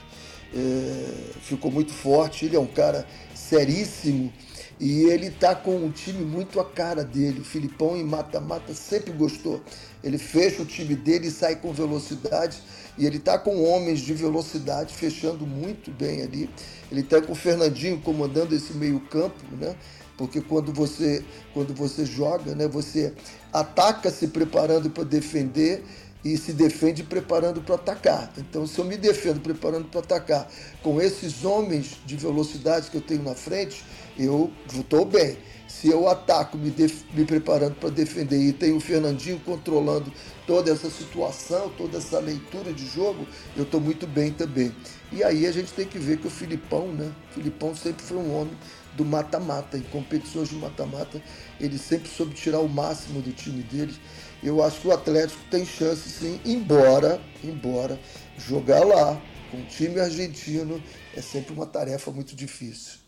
É, 0.54 1.32
ficou 1.42 1.70
muito 1.70 1.92
forte, 1.92 2.46
ele 2.46 2.56
é 2.56 2.60
um 2.60 2.66
cara 2.66 3.06
seríssimo 3.34 4.32
E 4.78 5.04
ele 5.04 5.30
tá 5.30 5.54
com 5.54 5.76
um 5.76 5.90
time 5.90 6.24
muito 6.24 6.60
a 6.60 6.64
cara 6.64 7.02
dele. 7.04 7.40
O 7.40 7.44
Filipão 7.44 7.96
em 7.96 8.04
mata-mata 8.04 8.74
sempre 8.74 9.12
gostou. 9.12 9.62
Ele 10.04 10.18
fecha 10.18 10.62
o 10.62 10.66
time 10.66 10.94
dele 10.94 11.28
e 11.28 11.30
sai 11.30 11.56
com 11.56 11.72
velocidade. 11.72 12.58
E 12.98 13.06
ele 13.06 13.18
tá 13.18 13.38
com 13.38 13.62
homens 13.64 14.00
de 14.00 14.12
velocidade 14.14 14.94
fechando 14.94 15.46
muito 15.46 15.90
bem 15.90 16.22
ali. 16.22 16.50
Ele 16.92 17.02
tá 17.02 17.22
com 17.22 17.32
o 17.32 17.36
Fernandinho 17.36 18.00
comandando 18.02 18.54
esse 18.54 18.74
meio-campo, 18.74 19.42
né? 19.58 19.76
Porque 20.16 20.40
quando 20.40 20.72
você, 20.72 21.24
quando 21.52 21.74
você 21.74 22.04
joga, 22.06 22.54
né, 22.54 22.68
você 22.68 23.14
ataca 23.52 24.10
se 24.10 24.28
preparando 24.28 24.90
para 24.90 25.04
defender 25.04 25.84
e 26.32 26.36
se 26.36 26.52
defende 26.52 27.04
preparando 27.04 27.60
para 27.60 27.76
atacar. 27.76 28.32
Então, 28.36 28.66
se 28.66 28.78
eu 28.78 28.84
me 28.84 28.96
defendo 28.96 29.40
preparando 29.40 29.86
para 29.86 30.00
atacar 30.00 30.50
com 30.82 31.00
esses 31.00 31.44
homens 31.44 31.98
de 32.04 32.16
velocidade 32.16 32.90
que 32.90 32.96
eu 32.96 33.00
tenho 33.00 33.22
na 33.22 33.34
frente, 33.34 33.84
eu 34.18 34.50
estou 34.72 35.04
bem. 35.04 35.36
Se 35.68 35.88
eu 35.88 36.08
ataco 36.08 36.56
me, 36.56 36.74
me 37.12 37.24
preparando 37.24 37.74
para 37.74 37.90
defender 37.90 38.38
e 38.38 38.52
tenho 38.52 38.76
o 38.76 38.80
Fernandinho 38.80 39.38
controlando 39.40 40.12
toda 40.46 40.70
essa 40.70 40.88
situação, 40.88 41.70
toda 41.76 41.98
essa 41.98 42.18
leitura 42.18 42.72
de 42.72 42.86
jogo, 42.86 43.26
eu 43.56 43.64
estou 43.64 43.80
muito 43.80 44.06
bem 44.06 44.32
também. 44.32 44.74
E 45.12 45.22
aí 45.22 45.46
a 45.46 45.52
gente 45.52 45.72
tem 45.72 45.86
que 45.86 45.98
ver 45.98 46.18
que 46.18 46.26
o 46.26 46.30
Filipão, 46.30 46.88
né? 46.88 47.12
O 47.30 47.34
Filipão 47.34 47.74
sempre 47.76 48.04
foi 48.04 48.16
um 48.16 48.34
homem 48.34 48.56
do 48.96 49.04
mata-mata. 49.04 49.76
Em 49.76 49.82
competições 49.82 50.48
de 50.48 50.56
mata-mata, 50.56 51.22
ele 51.60 51.78
sempre 51.78 52.08
soube 52.08 52.34
tirar 52.34 52.60
o 52.60 52.68
máximo 52.68 53.20
do 53.20 53.32
time 53.32 53.62
dele. 53.62 53.94
Eu 54.42 54.62
acho 54.62 54.80
que 54.80 54.88
o 54.88 54.92
Atlético 54.92 55.40
tem 55.50 55.64
chance 55.64 56.08
sim, 56.08 56.40
embora, 56.44 57.20
embora 57.42 57.98
jogar 58.38 58.84
lá 58.84 59.20
com 59.50 59.58
o 59.58 59.64
time 59.64 59.98
argentino 60.00 60.82
é 61.16 61.22
sempre 61.22 61.52
uma 61.54 61.66
tarefa 61.66 62.10
muito 62.10 62.34
difícil. 62.36 63.06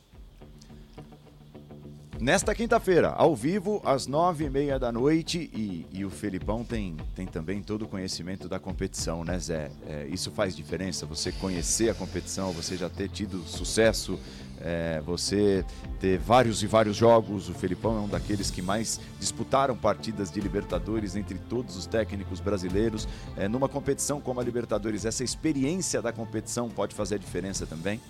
Nesta 2.20 2.52
quinta-feira, 2.52 3.10
ao 3.10 3.36
vivo, 3.36 3.80
às 3.84 4.08
nove 4.08 4.46
e 4.46 4.50
meia 4.50 4.76
da 4.76 4.90
noite, 4.90 5.48
e, 5.54 5.86
e, 5.92 6.04
o 6.04 6.10
Felipão 6.10 6.64
tem, 6.64 6.96
tem 7.14 7.26
também 7.26 7.62
todo 7.62 7.82
o 7.82 7.88
conhecimento 7.88 8.48
da 8.48 8.58
competição, 8.58 9.22
né, 9.22 9.38
Zé? 9.38 9.70
É, 9.86 10.04
isso 10.08 10.32
faz 10.32 10.56
diferença, 10.56 11.06
você 11.06 11.30
conhecer 11.30 11.90
a 11.90 11.94
competição, 11.94 12.50
você 12.50 12.76
já 12.76 12.90
ter 12.90 13.08
tido 13.08 13.44
sucesso, 13.44 14.18
é, 14.60 15.00
você 15.04 15.64
ter 16.00 16.18
vários 16.18 16.62
e 16.62 16.66
vários 16.66 16.96
jogos. 16.96 17.48
O 17.48 17.54
Felipão 17.54 17.96
é 17.96 18.00
um 18.00 18.08
daqueles 18.08 18.50
que 18.50 18.62
mais 18.62 19.00
disputaram 19.18 19.76
partidas 19.76 20.30
de 20.30 20.40
Libertadores 20.40 21.16
entre 21.16 21.38
todos 21.38 21.76
os 21.76 21.86
técnicos 21.86 22.40
brasileiros. 22.40 23.08
É, 23.36 23.48
numa 23.48 23.68
competição 23.68 24.20
como 24.20 24.40
a 24.40 24.44
Libertadores, 24.44 25.04
essa 25.04 25.24
experiência 25.24 26.00
da 26.02 26.12
competição 26.12 26.68
pode 26.68 26.94
fazer 26.94 27.18
diferença 27.18 27.66
também? 27.66 28.00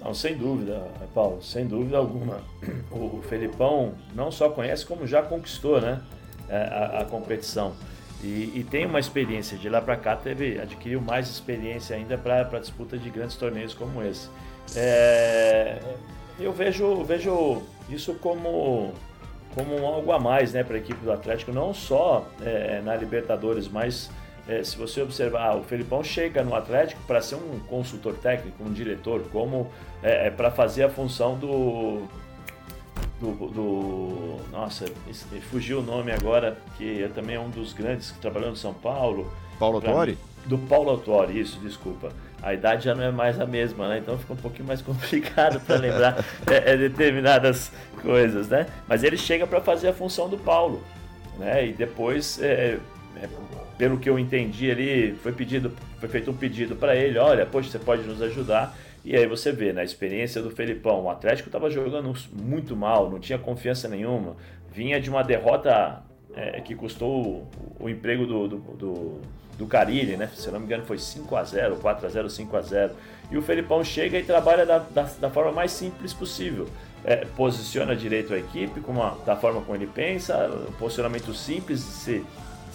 Não, 0.00 0.14
sem 0.14 0.36
dúvida, 0.36 0.86
Paulo, 1.12 1.42
sem 1.42 1.66
dúvida 1.66 1.96
alguma. 1.96 2.40
O, 2.90 3.20
Felipão 3.22 3.94
não 4.14 4.30
só 4.30 4.48
conhece, 4.48 4.86
como 4.86 5.06
já 5.06 5.22
conquistou 5.22 5.80
né, 5.80 6.00
é, 6.48 6.56
a, 6.56 7.00
a 7.00 7.04
competição. 7.04 7.74
E, 8.22 8.52
e, 8.54 8.66
tem 8.68 8.84
uma 8.84 8.98
experiência 8.98 9.56
de 9.56 9.68
lá 9.68 9.80
para 9.80 9.96
cá, 9.96 10.16
teve, 10.16 10.58
adquiriu 10.60 11.00
mais 11.00 11.28
experiência 11.28 11.94
ainda 11.94 12.18
para 12.18 12.40
a 12.40 12.58
disputa 12.58 12.98
de 12.98 13.08
grandes 13.10 13.36
torneios 13.36 13.74
como 13.74 14.02
esse. 14.02 14.28
É, 14.76 15.78
eu 16.38 16.52
vejo, 16.52 17.02
vejo 17.04 17.62
isso 17.88 18.14
como, 18.14 18.92
como 19.54 19.86
algo 19.86 20.12
a 20.12 20.20
mais 20.20 20.52
né, 20.52 20.62
para 20.62 20.76
a 20.76 20.78
equipe 20.78 21.02
do 21.04 21.12
Atlético, 21.12 21.52
não 21.52 21.72
só 21.72 22.26
é, 22.40 22.80
na 22.84 22.94
Libertadores, 22.94 23.68
mas 23.68 24.10
é, 24.48 24.62
se 24.62 24.76
você 24.76 25.02
observar, 25.02 25.56
o 25.56 25.62
Felipão 25.62 26.02
chega 26.02 26.42
no 26.42 26.54
Atlético 26.54 27.00
para 27.06 27.20
ser 27.20 27.34
um 27.34 27.60
consultor 27.68 28.14
técnico, 28.14 28.62
um 28.64 28.72
diretor, 28.72 29.22
como 29.30 29.70
é, 30.02 30.28
é 30.28 30.30
para 30.30 30.50
fazer 30.50 30.84
a 30.84 30.88
função 30.88 31.36
do, 31.36 32.02
do, 33.20 33.32
do, 33.50 34.36
Nossa, 34.50 34.86
fugiu 35.50 35.80
o 35.80 35.82
nome 35.82 36.12
agora, 36.12 36.56
que 36.76 37.02
é 37.02 37.08
também 37.08 37.36
um 37.36 37.50
dos 37.50 37.72
grandes 37.72 38.10
que 38.10 38.18
trabalhou 38.20 38.50
no 38.50 38.56
São 38.56 38.72
Paulo. 38.72 39.30
Paulo 39.58 39.76
Autori? 39.76 40.16
Do 40.46 40.56
Paulo 40.56 40.90
Autori, 40.90 41.38
isso, 41.38 41.58
desculpa. 41.58 42.10
A 42.42 42.54
idade 42.54 42.84
já 42.84 42.94
não 42.94 43.02
é 43.02 43.10
mais 43.10 43.40
a 43.40 43.46
mesma, 43.46 43.88
né? 43.88 43.98
Então 43.98 44.16
fica 44.18 44.32
um 44.32 44.36
pouquinho 44.36 44.66
mais 44.66 44.80
complicado 44.82 45.60
para 45.60 45.76
lembrar 45.76 46.24
é, 46.46 46.72
é, 46.72 46.76
determinadas 46.76 47.72
coisas, 48.00 48.48
né? 48.48 48.66
Mas 48.86 49.02
ele 49.02 49.16
chega 49.16 49.46
para 49.46 49.60
fazer 49.60 49.88
a 49.88 49.92
função 49.92 50.28
do 50.28 50.38
Paulo, 50.38 50.82
né? 51.38 51.66
E 51.66 51.72
depois 51.72 52.40
é, 52.40 52.78
é 53.16 53.28
pelo 53.78 53.96
que 53.96 54.10
eu 54.10 54.18
entendi 54.18 54.70
ali, 54.70 55.14
foi 55.22 55.32
pedido, 55.32 55.72
foi 56.00 56.08
feito 56.08 56.30
um 56.30 56.34
pedido 56.34 56.74
para 56.74 56.96
ele, 56.96 57.16
olha, 57.16 57.46
poxa, 57.46 57.70
você 57.70 57.78
pode 57.78 58.02
nos 58.02 58.20
ajudar. 58.20 58.76
E 59.04 59.16
aí 59.16 59.26
você 59.26 59.52
vê, 59.52 59.72
na 59.72 59.84
experiência 59.84 60.42
do 60.42 60.50
Felipão, 60.50 61.04
o 61.04 61.08
Atlético 61.10 61.48
estava 61.48 61.70
jogando 61.70 62.12
muito 62.32 62.76
mal, 62.76 63.08
não 63.08 63.20
tinha 63.20 63.38
confiança 63.38 63.88
nenhuma, 63.88 64.36
vinha 64.72 65.00
de 65.00 65.08
uma 65.08 65.22
derrota 65.22 66.02
é, 66.34 66.60
que 66.60 66.74
custou 66.74 67.48
o, 67.78 67.84
o 67.84 67.88
emprego 67.88 68.26
do, 68.26 68.48
do, 68.48 68.56
do, 68.58 69.20
do 69.58 69.66
Carilli, 69.66 70.16
né? 70.16 70.30
Se 70.34 70.48
não 70.50 70.60
me 70.60 70.66
engano 70.66 70.84
foi 70.84 70.98
5 70.98 71.34
a 71.34 71.42
0 71.42 71.76
4 71.76 72.06
a 72.06 72.08
0 72.08 72.30
5 72.30 72.56
a 72.56 72.62
0 72.62 72.94
E 73.28 73.36
o 73.36 73.42
Felipão 73.42 73.82
chega 73.82 74.16
e 74.16 74.22
trabalha 74.22 74.64
da, 74.64 74.78
da, 74.78 75.02
da 75.02 75.30
forma 75.30 75.50
mais 75.50 75.72
simples 75.72 76.14
possível. 76.14 76.68
É, 77.04 77.24
posiciona 77.36 77.94
direito 77.94 78.32
a 78.32 78.38
equipe, 78.38 78.80
uma, 78.86 79.18
da 79.26 79.36
forma 79.36 79.60
como 79.60 79.76
ele 79.76 79.86
pensa, 79.86 80.48
posicionamento 80.78 81.34
simples, 81.34 81.80
se 81.80 82.24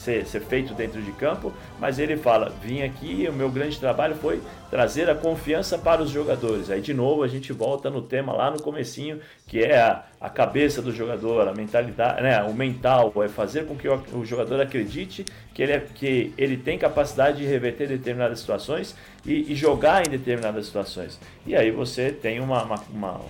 ser, 0.03 0.25
ser 0.25 0.41
feito 0.41 0.73
dentro 0.73 1.01
de 1.01 1.11
campo, 1.13 1.53
mas 1.79 1.97
ele 1.97 2.17
fala: 2.17 2.53
vim 2.61 2.81
aqui, 2.81 3.25
o 3.29 3.33
meu 3.33 3.49
grande 3.49 3.79
trabalho 3.79 4.15
foi 4.15 4.41
trazer 4.69 5.09
a 5.09 5.15
confiança 5.15 5.77
para 5.77 6.01
os 6.01 6.09
jogadores. 6.09 6.69
Aí 6.69 6.81
de 6.81 6.93
novo 6.93 7.23
a 7.23 7.27
gente 7.27 7.53
volta 7.53 7.89
no 7.89 8.01
tema 8.01 8.33
lá 8.33 8.51
no 8.51 8.61
comecinho, 8.61 9.19
que 9.47 9.59
é 9.59 9.79
a, 9.79 10.03
a 10.19 10.29
cabeça 10.29 10.81
do 10.81 10.91
jogador, 10.91 11.47
a 11.47 11.53
mentalidade, 11.53 12.21
né, 12.21 12.41
o 12.43 12.53
mental, 12.53 13.13
é 13.23 13.27
fazer 13.27 13.65
com 13.65 13.75
que 13.75 13.87
o, 13.87 14.01
o 14.13 14.25
jogador 14.25 14.59
acredite 14.59 15.25
que 15.53 15.61
ele, 15.61 15.71
é, 15.73 15.79
que 15.79 16.33
ele 16.37 16.57
tem 16.57 16.77
capacidade 16.77 17.37
de 17.37 17.45
reverter 17.45 17.87
determinadas 17.87 18.39
situações 18.39 18.95
e, 19.25 19.51
e 19.51 19.55
jogar 19.55 20.05
em 20.05 20.09
determinadas 20.09 20.65
situações. 20.65 21.19
E 21.45 21.55
aí 21.55 21.71
você 21.71 22.11
tem 22.11 22.39
uma, 22.39 22.63
uma, 22.63 22.83
uma 22.91 23.21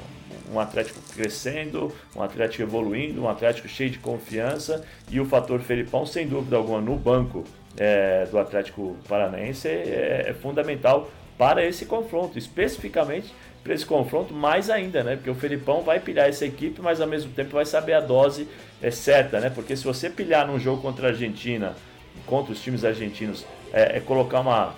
um 0.53 0.59
Atlético 0.59 0.99
crescendo, 1.13 1.91
um 2.15 2.21
Atlético 2.21 2.63
evoluindo, 2.63 3.23
um 3.23 3.29
Atlético 3.29 3.67
cheio 3.67 3.89
de 3.89 3.99
confiança 3.99 4.85
e 5.09 5.19
o 5.19 5.25
fator 5.25 5.59
Felipão, 5.61 6.05
sem 6.05 6.27
dúvida 6.27 6.55
alguma, 6.55 6.79
no 6.79 6.95
banco 6.95 7.43
é, 7.77 8.25
do 8.25 8.37
Atlético 8.37 8.95
Paranaense 9.07 9.67
é, 9.67 10.25
é, 10.27 10.33
fundamental 10.33 11.09
para 11.37 11.65
esse 11.65 11.85
confronto, 11.85 12.37
especificamente 12.37 13.33
para 13.63 13.73
esse 13.73 13.85
confronto 13.85 14.33
mais 14.33 14.69
ainda, 14.69 15.03
né? 15.03 15.15
Porque 15.15 15.29
o 15.29 15.35
Felipão 15.35 15.81
vai 15.81 15.99
pilhar 15.99 16.27
essa 16.27 16.45
equipe, 16.45 16.81
mas 16.81 16.99
ao 16.99 17.07
mesmo 17.07 17.31
tempo 17.31 17.51
vai 17.51 17.65
saber 17.65 17.93
a 17.93 18.01
dose 18.01 18.47
é, 18.81 18.91
certa, 18.91 19.39
né? 19.39 19.49
Porque 19.49 19.75
se 19.75 19.85
você 19.85 20.09
pilhar 20.09 20.45
num 20.45 20.59
jogo 20.59 20.81
contra 20.81 21.07
a 21.07 21.09
Argentina, 21.11 21.73
contra 22.25 22.51
os 22.51 22.61
times 22.61 22.83
argentinos, 22.83 23.45
é, 23.71 23.97
é 23.97 23.99
colocar 24.01 24.41
uma 24.41 24.75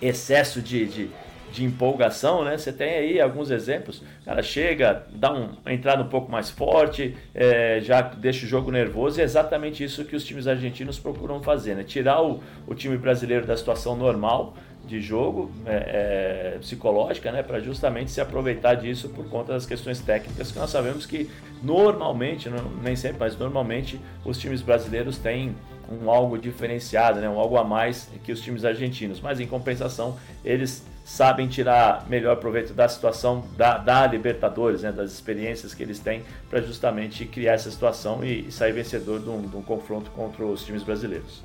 excesso 0.00 0.62
de, 0.62 0.86
de 0.86 1.10
de 1.52 1.64
empolgação, 1.64 2.44
né? 2.44 2.56
Você 2.56 2.72
tem 2.72 2.90
aí 2.90 3.20
alguns 3.20 3.50
exemplos. 3.50 4.02
O 4.22 4.24
cara 4.24 4.42
chega, 4.42 5.06
dá 5.12 5.32
um, 5.32 5.50
uma 5.64 5.72
entrada 5.72 6.02
um 6.02 6.08
pouco 6.08 6.30
mais 6.30 6.50
forte, 6.50 7.16
é, 7.34 7.80
já 7.80 8.00
deixa 8.00 8.44
o 8.44 8.48
jogo 8.48 8.70
nervoso. 8.70 9.18
E 9.18 9.22
é 9.22 9.24
exatamente 9.24 9.82
isso 9.82 10.04
que 10.04 10.14
os 10.14 10.24
times 10.24 10.46
argentinos 10.46 10.98
procuram 10.98 11.42
fazer, 11.42 11.74
né? 11.74 11.84
Tirar 11.84 12.22
o, 12.22 12.42
o 12.66 12.74
time 12.74 12.96
brasileiro 12.96 13.46
da 13.46 13.56
situação 13.56 13.96
normal 13.96 14.54
de 14.88 15.00
jogo 15.00 15.50
é, 15.66 16.54
é, 16.54 16.58
psicológica, 16.58 17.30
né, 17.30 17.42
para 17.42 17.60
justamente 17.60 18.10
se 18.10 18.22
aproveitar 18.22 18.74
disso 18.74 19.10
por 19.10 19.28
conta 19.28 19.52
das 19.52 19.66
questões 19.66 20.00
técnicas 20.00 20.50
que 20.50 20.58
nós 20.58 20.70
sabemos 20.70 21.04
que 21.04 21.30
normalmente, 21.62 22.48
não, 22.48 22.64
nem 22.82 22.96
sempre, 22.96 23.18
mas 23.20 23.36
normalmente 23.36 24.00
os 24.24 24.38
times 24.38 24.62
brasileiros 24.62 25.18
têm 25.18 25.54
um 25.90 26.10
algo 26.10 26.38
diferenciado, 26.38 27.20
né, 27.20 27.28
um 27.28 27.38
algo 27.38 27.58
a 27.58 27.64
mais 27.64 28.10
que 28.24 28.32
os 28.32 28.40
times 28.40 28.64
argentinos. 28.64 29.20
Mas 29.20 29.40
em 29.40 29.46
compensação, 29.46 30.16
eles 30.44 30.86
sabem 31.08 31.48
tirar 31.48 32.06
melhor 32.06 32.36
proveito 32.36 32.74
da 32.74 32.86
situação 32.86 33.42
da, 33.56 33.78
da 33.78 34.06
Libertadores, 34.06 34.82
né, 34.82 34.92
das 34.92 35.10
experiências 35.10 35.72
que 35.72 35.82
eles 35.82 35.98
têm 35.98 36.22
para 36.50 36.60
justamente 36.60 37.24
criar 37.24 37.54
essa 37.54 37.70
situação 37.70 38.22
e, 38.22 38.48
e 38.48 38.52
sair 38.52 38.72
vencedor 38.72 39.18
de 39.18 39.30
um, 39.30 39.40
de 39.40 39.56
um 39.56 39.62
confronto 39.62 40.10
contra 40.10 40.44
os 40.44 40.62
times 40.62 40.82
brasileiros. 40.82 41.42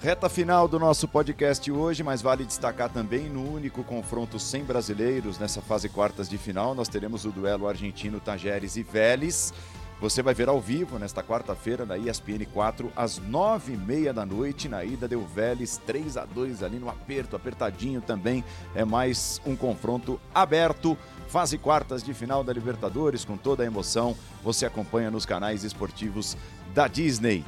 Reta 0.00 0.28
final 0.28 0.66
do 0.66 0.80
nosso 0.80 1.06
podcast 1.06 1.70
hoje, 1.70 2.02
mas 2.02 2.20
vale 2.20 2.44
destacar 2.44 2.88
também 2.88 3.28
no 3.30 3.54
único 3.54 3.84
confronto 3.84 4.36
sem 4.40 4.64
brasileiros 4.64 5.38
nessa 5.38 5.62
fase 5.62 5.88
quartas 5.88 6.28
de 6.28 6.36
final, 6.36 6.74
nós 6.74 6.88
teremos 6.88 7.24
o 7.24 7.30
duelo 7.30 7.68
argentino 7.68 8.18
Tajeres 8.18 8.74
e 8.74 8.82
Vélez. 8.82 9.54
Você 10.02 10.20
vai 10.20 10.34
ver 10.34 10.48
ao 10.48 10.60
vivo 10.60 10.98
nesta 10.98 11.22
quarta-feira 11.22 11.86
na 11.86 11.96
ESPN 11.96 12.44
4 12.52 12.90
às 12.96 13.18
nove 13.18 13.74
e 13.74 13.76
meia 13.76 14.12
da 14.12 14.26
noite. 14.26 14.68
Na 14.68 14.82
ida 14.82 15.06
deu 15.06 15.24
Vélez 15.24 15.80
3 15.86 16.16
a 16.16 16.24
2 16.24 16.64
ali 16.64 16.80
no 16.80 16.88
aperto, 16.88 17.36
apertadinho 17.36 18.00
também. 18.00 18.42
É 18.74 18.84
mais 18.84 19.40
um 19.46 19.54
confronto 19.54 20.20
aberto. 20.34 20.98
Fase 21.28 21.56
quartas 21.56 22.02
de 22.02 22.12
final 22.12 22.42
da 22.42 22.52
Libertadores 22.52 23.24
com 23.24 23.36
toda 23.36 23.62
a 23.62 23.66
emoção. 23.66 24.16
Você 24.42 24.66
acompanha 24.66 25.08
nos 25.08 25.24
canais 25.24 25.62
esportivos 25.62 26.36
da 26.74 26.88
Disney. 26.88 27.44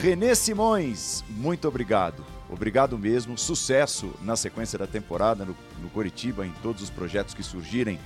Renê 0.00 0.36
Simões, 0.36 1.24
muito 1.28 1.66
obrigado. 1.66 2.24
Obrigado 2.48 2.96
mesmo. 2.96 3.36
Sucesso 3.36 4.14
na 4.22 4.36
sequência 4.36 4.78
da 4.78 4.86
temporada 4.86 5.44
no, 5.44 5.56
no 5.82 5.90
Coritiba, 5.90 6.46
em 6.46 6.52
todos 6.62 6.80
os 6.80 6.90
projetos 6.90 7.34
que 7.34 7.42
surgirem 7.42 7.98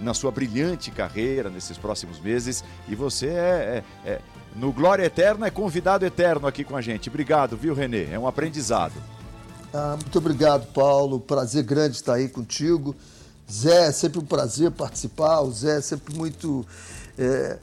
na 0.00 0.14
sua 0.14 0.30
brilhante 0.30 0.90
carreira 0.90 1.50
nesses 1.50 1.76
próximos 1.76 2.20
meses. 2.20 2.64
E 2.88 2.94
você 2.94 3.26
é, 3.26 3.84
é, 4.04 4.10
é, 4.10 4.20
no 4.56 4.72
Glória 4.72 5.04
Eterna 5.04 5.46
é 5.46 5.50
convidado 5.50 6.04
eterno 6.04 6.46
aqui 6.46 6.64
com 6.64 6.76
a 6.76 6.80
gente. 6.80 7.08
Obrigado, 7.08 7.56
viu, 7.56 7.74
Renê? 7.74 8.04
É 8.12 8.18
um 8.18 8.26
aprendizado. 8.26 8.94
Ah, 9.72 9.96
muito 10.00 10.18
obrigado, 10.18 10.66
Paulo. 10.72 11.20
Prazer 11.20 11.62
grande 11.62 11.96
estar 11.96 12.14
aí 12.14 12.28
contigo. 12.28 12.94
Zé, 13.50 13.86
é 13.88 13.92
sempre 13.92 14.18
um 14.18 14.24
prazer 14.24 14.70
participar. 14.70 15.40
O 15.40 15.50
Zé 15.52 15.78
é 15.78 15.80
sempre 15.80 16.14
muito. 16.14 16.66
É, 17.18 17.58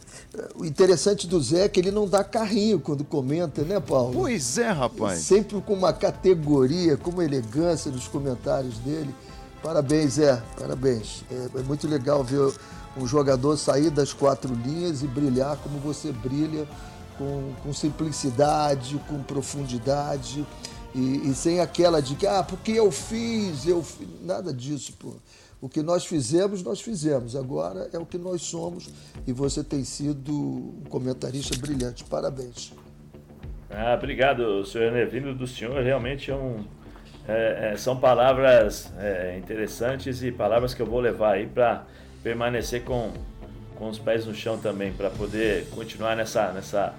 o 0.55 0.65
interessante 0.65 1.27
do 1.27 1.41
Zé 1.41 1.65
é 1.65 1.69
que 1.69 1.79
ele 1.79 1.91
não 1.91 2.07
dá 2.07 2.23
carrinho 2.23 2.79
quando 2.79 3.03
comenta, 3.03 3.63
né, 3.63 3.79
Paulo? 3.79 4.13
Pois 4.13 4.57
é, 4.57 4.69
rapaz. 4.69 5.19
Sempre 5.19 5.61
com 5.61 5.73
uma 5.73 5.93
categoria, 5.93 6.97
com 6.97 7.11
uma 7.11 7.23
elegância 7.23 7.91
nos 7.91 8.07
comentários 8.07 8.77
dele. 8.79 9.13
Parabéns, 9.65 10.13
Zé, 10.13 10.39
parabéns. 10.59 11.25
É, 11.31 11.59
é, 11.59 11.63
muito 11.63 11.87
legal 11.87 12.23
ver 12.23 12.53
um 12.95 13.07
jogador 13.07 13.57
sair 13.57 13.89
das 13.89 14.13
quatro 14.13 14.53
linhas 14.53 15.01
e 15.01 15.07
brilhar 15.07 15.57
como 15.57 15.79
você 15.79 16.11
brilha, 16.11 16.67
com, 17.17 17.51
com 17.63 17.73
simplicidade, 17.73 19.01
com 19.07 19.23
profundidade 19.23 20.45
e, 20.93 21.27
e, 21.27 21.33
sem 21.33 21.61
aquela 21.61 21.99
de 21.99 22.13
que, 22.13 22.27
ah, 22.27 22.43
porque 22.43 22.73
eu 22.73 22.91
fiz, 22.91 23.65
eu 23.65 23.81
fiz. 23.81 24.07
Nada 24.21 24.53
disso, 24.53 24.93
pô. 24.99 25.13
O 25.59 25.67
que 25.67 25.81
nós 25.81 26.05
fizemos, 26.05 26.61
nós 26.61 26.79
fizemos. 26.79 27.35
Agora 27.35 27.89
é 27.91 27.97
o 27.97 28.05
que 28.05 28.19
nós 28.19 28.43
somos 28.43 28.87
e 29.25 29.33
você 29.33 29.63
tem 29.63 29.83
sido 29.83 30.31
um 30.31 30.83
comentarista 30.89 31.57
brilhante. 31.57 32.03
Parabéns. 32.03 32.71
Ah, 33.67 33.95
obrigado, 33.95 34.63
senhor 34.63 34.93
René. 34.93 35.05
Vindo 35.05 35.33
do 35.33 35.47
senhor, 35.47 35.83
realmente 35.83 36.29
é 36.29 36.35
um, 36.35 36.63
é, 37.27 37.71
é, 37.73 37.77
são 37.77 37.97
palavras 37.97 38.91
é, 38.99 39.35
interessantes 39.37 40.21
e 40.21 40.31
palavras 40.31 40.73
que 40.73 40.81
eu 40.81 40.85
vou 40.85 40.99
levar 40.99 41.33
aí 41.33 41.47
para 41.47 41.83
permanecer 42.23 42.83
com, 42.83 43.11
com 43.75 43.89
os 43.89 43.97
pés 43.97 44.25
no 44.25 44.33
chão 44.33 44.57
também, 44.57 44.91
para 44.93 45.09
poder 45.09 45.67
continuar 45.71 46.15
nessa, 46.15 46.51
nessa, 46.51 46.93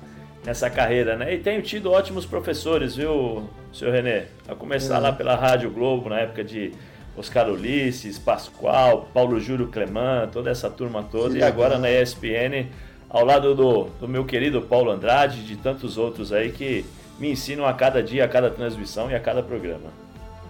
nessa 0.44 0.68
carreira, 0.68 1.16
né? 1.16 1.34
E 1.34 1.38
tenho 1.38 1.62
tido 1.62 1.92
ótimos 1.92 2.26
professores, 2.26 2.96
viu, 2.96 3.48
senhor 3.72 3.92
Renê? 3.92 4.24
A 4.48 4.54
começar 4.54 4.98
lá 4.98 5.12
pela 5.12 5.36
Rádio 5.36 5.70
Globo, 5.70 6.08
na 6.08 6.20
época 6.20 6.42
de 6.42 6.72
Oscar 7.16 7.48
Ulisses, 7.48 8.18
Pascoal, 8.18 9.08
Paulo 9.14 9.38
Júlio 9.40 9.68
Clemã, 9.68 10.28
toda 10.30 10.50
essa 10.50 10.68
turma 10.68 11.04
toda, 11.04 11.38
e 11.38 11.42
agora 11.42 11.78
na 11.78 11.88
ESPN, 11.88 12.66
ao 13.08 13.24
lado 13.24 13.54
do, 13.54 13.84
do 14.00 14.08
meu 14.08 14.24
querido 14.24 14.60
Paulo 14.60 14.90
Andrade, 14.90 15.44
de 15.44 15.56
tantos 15.56 15.96
outros 15.96 16.32
aí 16.32 16.50
que 16.50 16.84
me 17.18 17.30
ensinam 17.30 17.64
a 17.64 17.72
cada 17.72 18.02
dia, 18.02 18.24
a 18.24 18.28
cada 18.28 18.50
transmissão 18.50 19.08
e 19.10 19.14
a 19.14 19.20
cada 19.20 19.42
programa. 19.42 20.05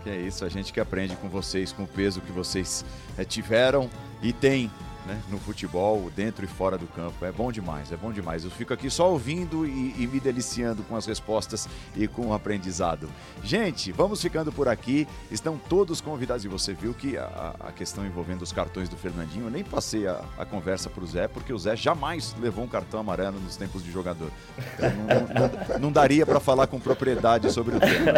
Que 0.06 0.10
é 0.10 0.20
isso, 0.20 0.44
a 0.44 0.48
gente 0.48 0.72
que 0.72 0.78
aprende 0.78 1.16
com 1.16 1.28
vocês, 1.28 1.72
com 1.72 1.82
o 1.82 1.86
peso 1.88 2.20
que 2.20 2.30
vocês 2.30 2.84
é, 3.18 3.24
tiveram 3.24 3.90
e 4.22 4.32
têm 4.32 4.70
né, 5.06 5.20
no 5.30 5.38
futebol, 5.38 6.10
dentro 6.14 6.44
e 6.44 6.48
fora 6.48 6.76
do 6.76 6.86
campo. 6.86 7.24
É 7.24 7.32
bom 7.32 7.52
demais, 7.52 7.92
é 7.92 7.96
bom 7.96 8.12
demais. 8.12 8.44
Eu 8.44 8.50
fico 8.50 8.74
aqui 8.74 8.90
só 8.90 9.10
ouvindo 9.10 9.64
e, 9.64 9.94
e 9.98 10.06
me 10.06 10.18
deliciando 10.18 10.82
com 10.82 10.96
as 10.96 11.06
respostas 11.06 11.68
e 11.94 12.08
com 12.08 12.28
o 12.28 12.34
aprendizado. 12.34 13.08
Gente, 13.42 13.92
vamos 13.92 14.20
ficando 14.20 14.52
por 14.52 14.68
aqui. 14.68 15.06
Estão 15.30 15.56
todos 15.56 16.00
convidados. 16.00 16.44
E 16.44 16.48
você 16.48 16.74
viu 16.74 16.92
que 16.92 17.16
a, 17.16 17.54
a 17.60 17.72
questão 17.72 18.04
envolvendo 18.04 18.42
os 18.42 18.52
cartões 18.52 18.88
do 18.88 18.96
Fernandinho, 18.96 19.46
eu 19.46 19.50
nem 19.50 19.64
passei 19.64 20.06
a, 20.06 20.20
a 20.36 20.44
conversa 20.44 20.90
para 20.90 21.04
o 21.04 21.06
Zé, 21.06 21.28
porque 21.28 21.52
o 21.52 21.58
Zé 21.58 21.76
jamais 21.76 22.34
levou 22.40 22.64
um 22.64 22.68
cartão 22.68 23.00
amarelo 23.00 23.38
nos 23.40 23.56
tempos 23.56 23.84
de 23.84 23.90
jogador. 23.90 24.30
Então, 24.74 24.90
não, 24.90 25.40
não, 25.40 25.78
não 25.80 25.92
daria 25.92 26.26
para 26.26 26.40
falar 26.40 26.66
com 26.66 26.80
propriedade 26.80 27.50
sobre 27.52 27.76
o 27.76 27.80
tema. 27.80 28.12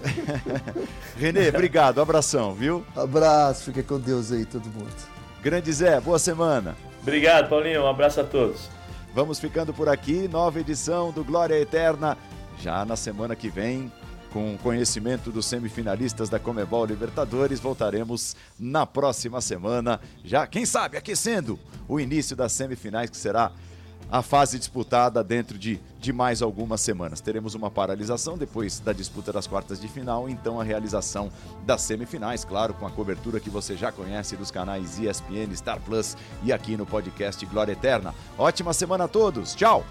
Renê, 1.16 1.48
obrigado. 1.48 2.00
Abração, 2.00 2.54
viu? 2.54 2.84
Abraço, 2.96 3.64
fica 3.64 3.82
com 3.82 3.98
Deus 3.98 4.32
aí, 4.32 4.44
todo 4.44 4.64
mundo. 4.66 5.19
Grande 5.42 5.72
Zé, 5.72 5.98
boa 6.00 6.18
semana. 6.18 6.76
Obrigado, 7.00 7.48
Paulinho. 7.48 7.84
Um 7.84 7.88
abraço 7.88 8.20
a 8.20 8.24
todos. 8.24 8.68
Vamos 9.14 9.40
ficando 9.40 9.72
por 9.72 9.88
aqui. 9.88 10.28
Nova 10.28 10.60
edição 10.60 11.10
do 11.10 11.24
Glória 11.24 11.54
Eterna. 11.58 12.16
Já 12.60 12.84
na 12.84 12.94
semana 12.94 13.34
que 13.34 13.48
vem, 13.48 13.90
com 14.34 14.58
conhecimento 14.58 15.30
dos 15.30 15.46
semifinalistas 15.46 16.28
da 16.28 16.38
Comebol 16.38 16.84
Libertadores, 16.84 17.58
voltaremos 17.58 18.36
na 18.58 18.84
próxima 18.84 19.40
semana. 19.40 19.98
Já, 20.22 20.46
quem 20.46 20.66
sabe, 20.66 20.98
aquecendo 20.98 21.58
o 21.88 21.98
início 21.98 22.36
das 22.36 22.52
semifinais, 22.52 23.08
que 23.08 23.16
será 23.16 23.50
a 24.10 24.22
fase 24.22 24.58
disputada 24.58 25.22
dentro 25.22 25.56
de, 25.58 25.80
de 25.98 26.12
mais 26.12 26.42
algumas 26.42 26.80
semanas. 26.80 27.20
Teremos 27.20 27.54
uma 27.54 27.70
paralisação 27.70 28.36
depois 28.36 28.80
da 28.80 28.92
disputa 28.92 29.32
das 29.32 29.46
quartas 29.46 29.80
de 29.80 29.88
final, 29.88 30.28
então 30.28 30.60
a 30.60 30.64
realização 30.64 31.30
das 31.64 31.82
semifinais, 31.82 32.44
claro, 32.44 32.74
com 32.74 32.86
a 32.86 32.90
cobertura 32.90 33.40
que 33.40 33.50
você 33.50 33.76
já 33.76 33.92
conhece 33.92 34.36
dos 34.36 34.50
canais 34.50 34.98
ESPN, 34.98 35.54
Star 35.54 35.80
Plus 35.80 36.16
e 36.42 36.52
aqui 36.52 36.76
no 36.76 36.86
podcast 36.86 37.44
Glória 37.46 37.72
Eterna. 37.72 38.14
Ótima 38.36 38.72
semana 38.72 39.04
a 39.04 39.08
todos, 39.08 39.54
tchau! 39.54 39.84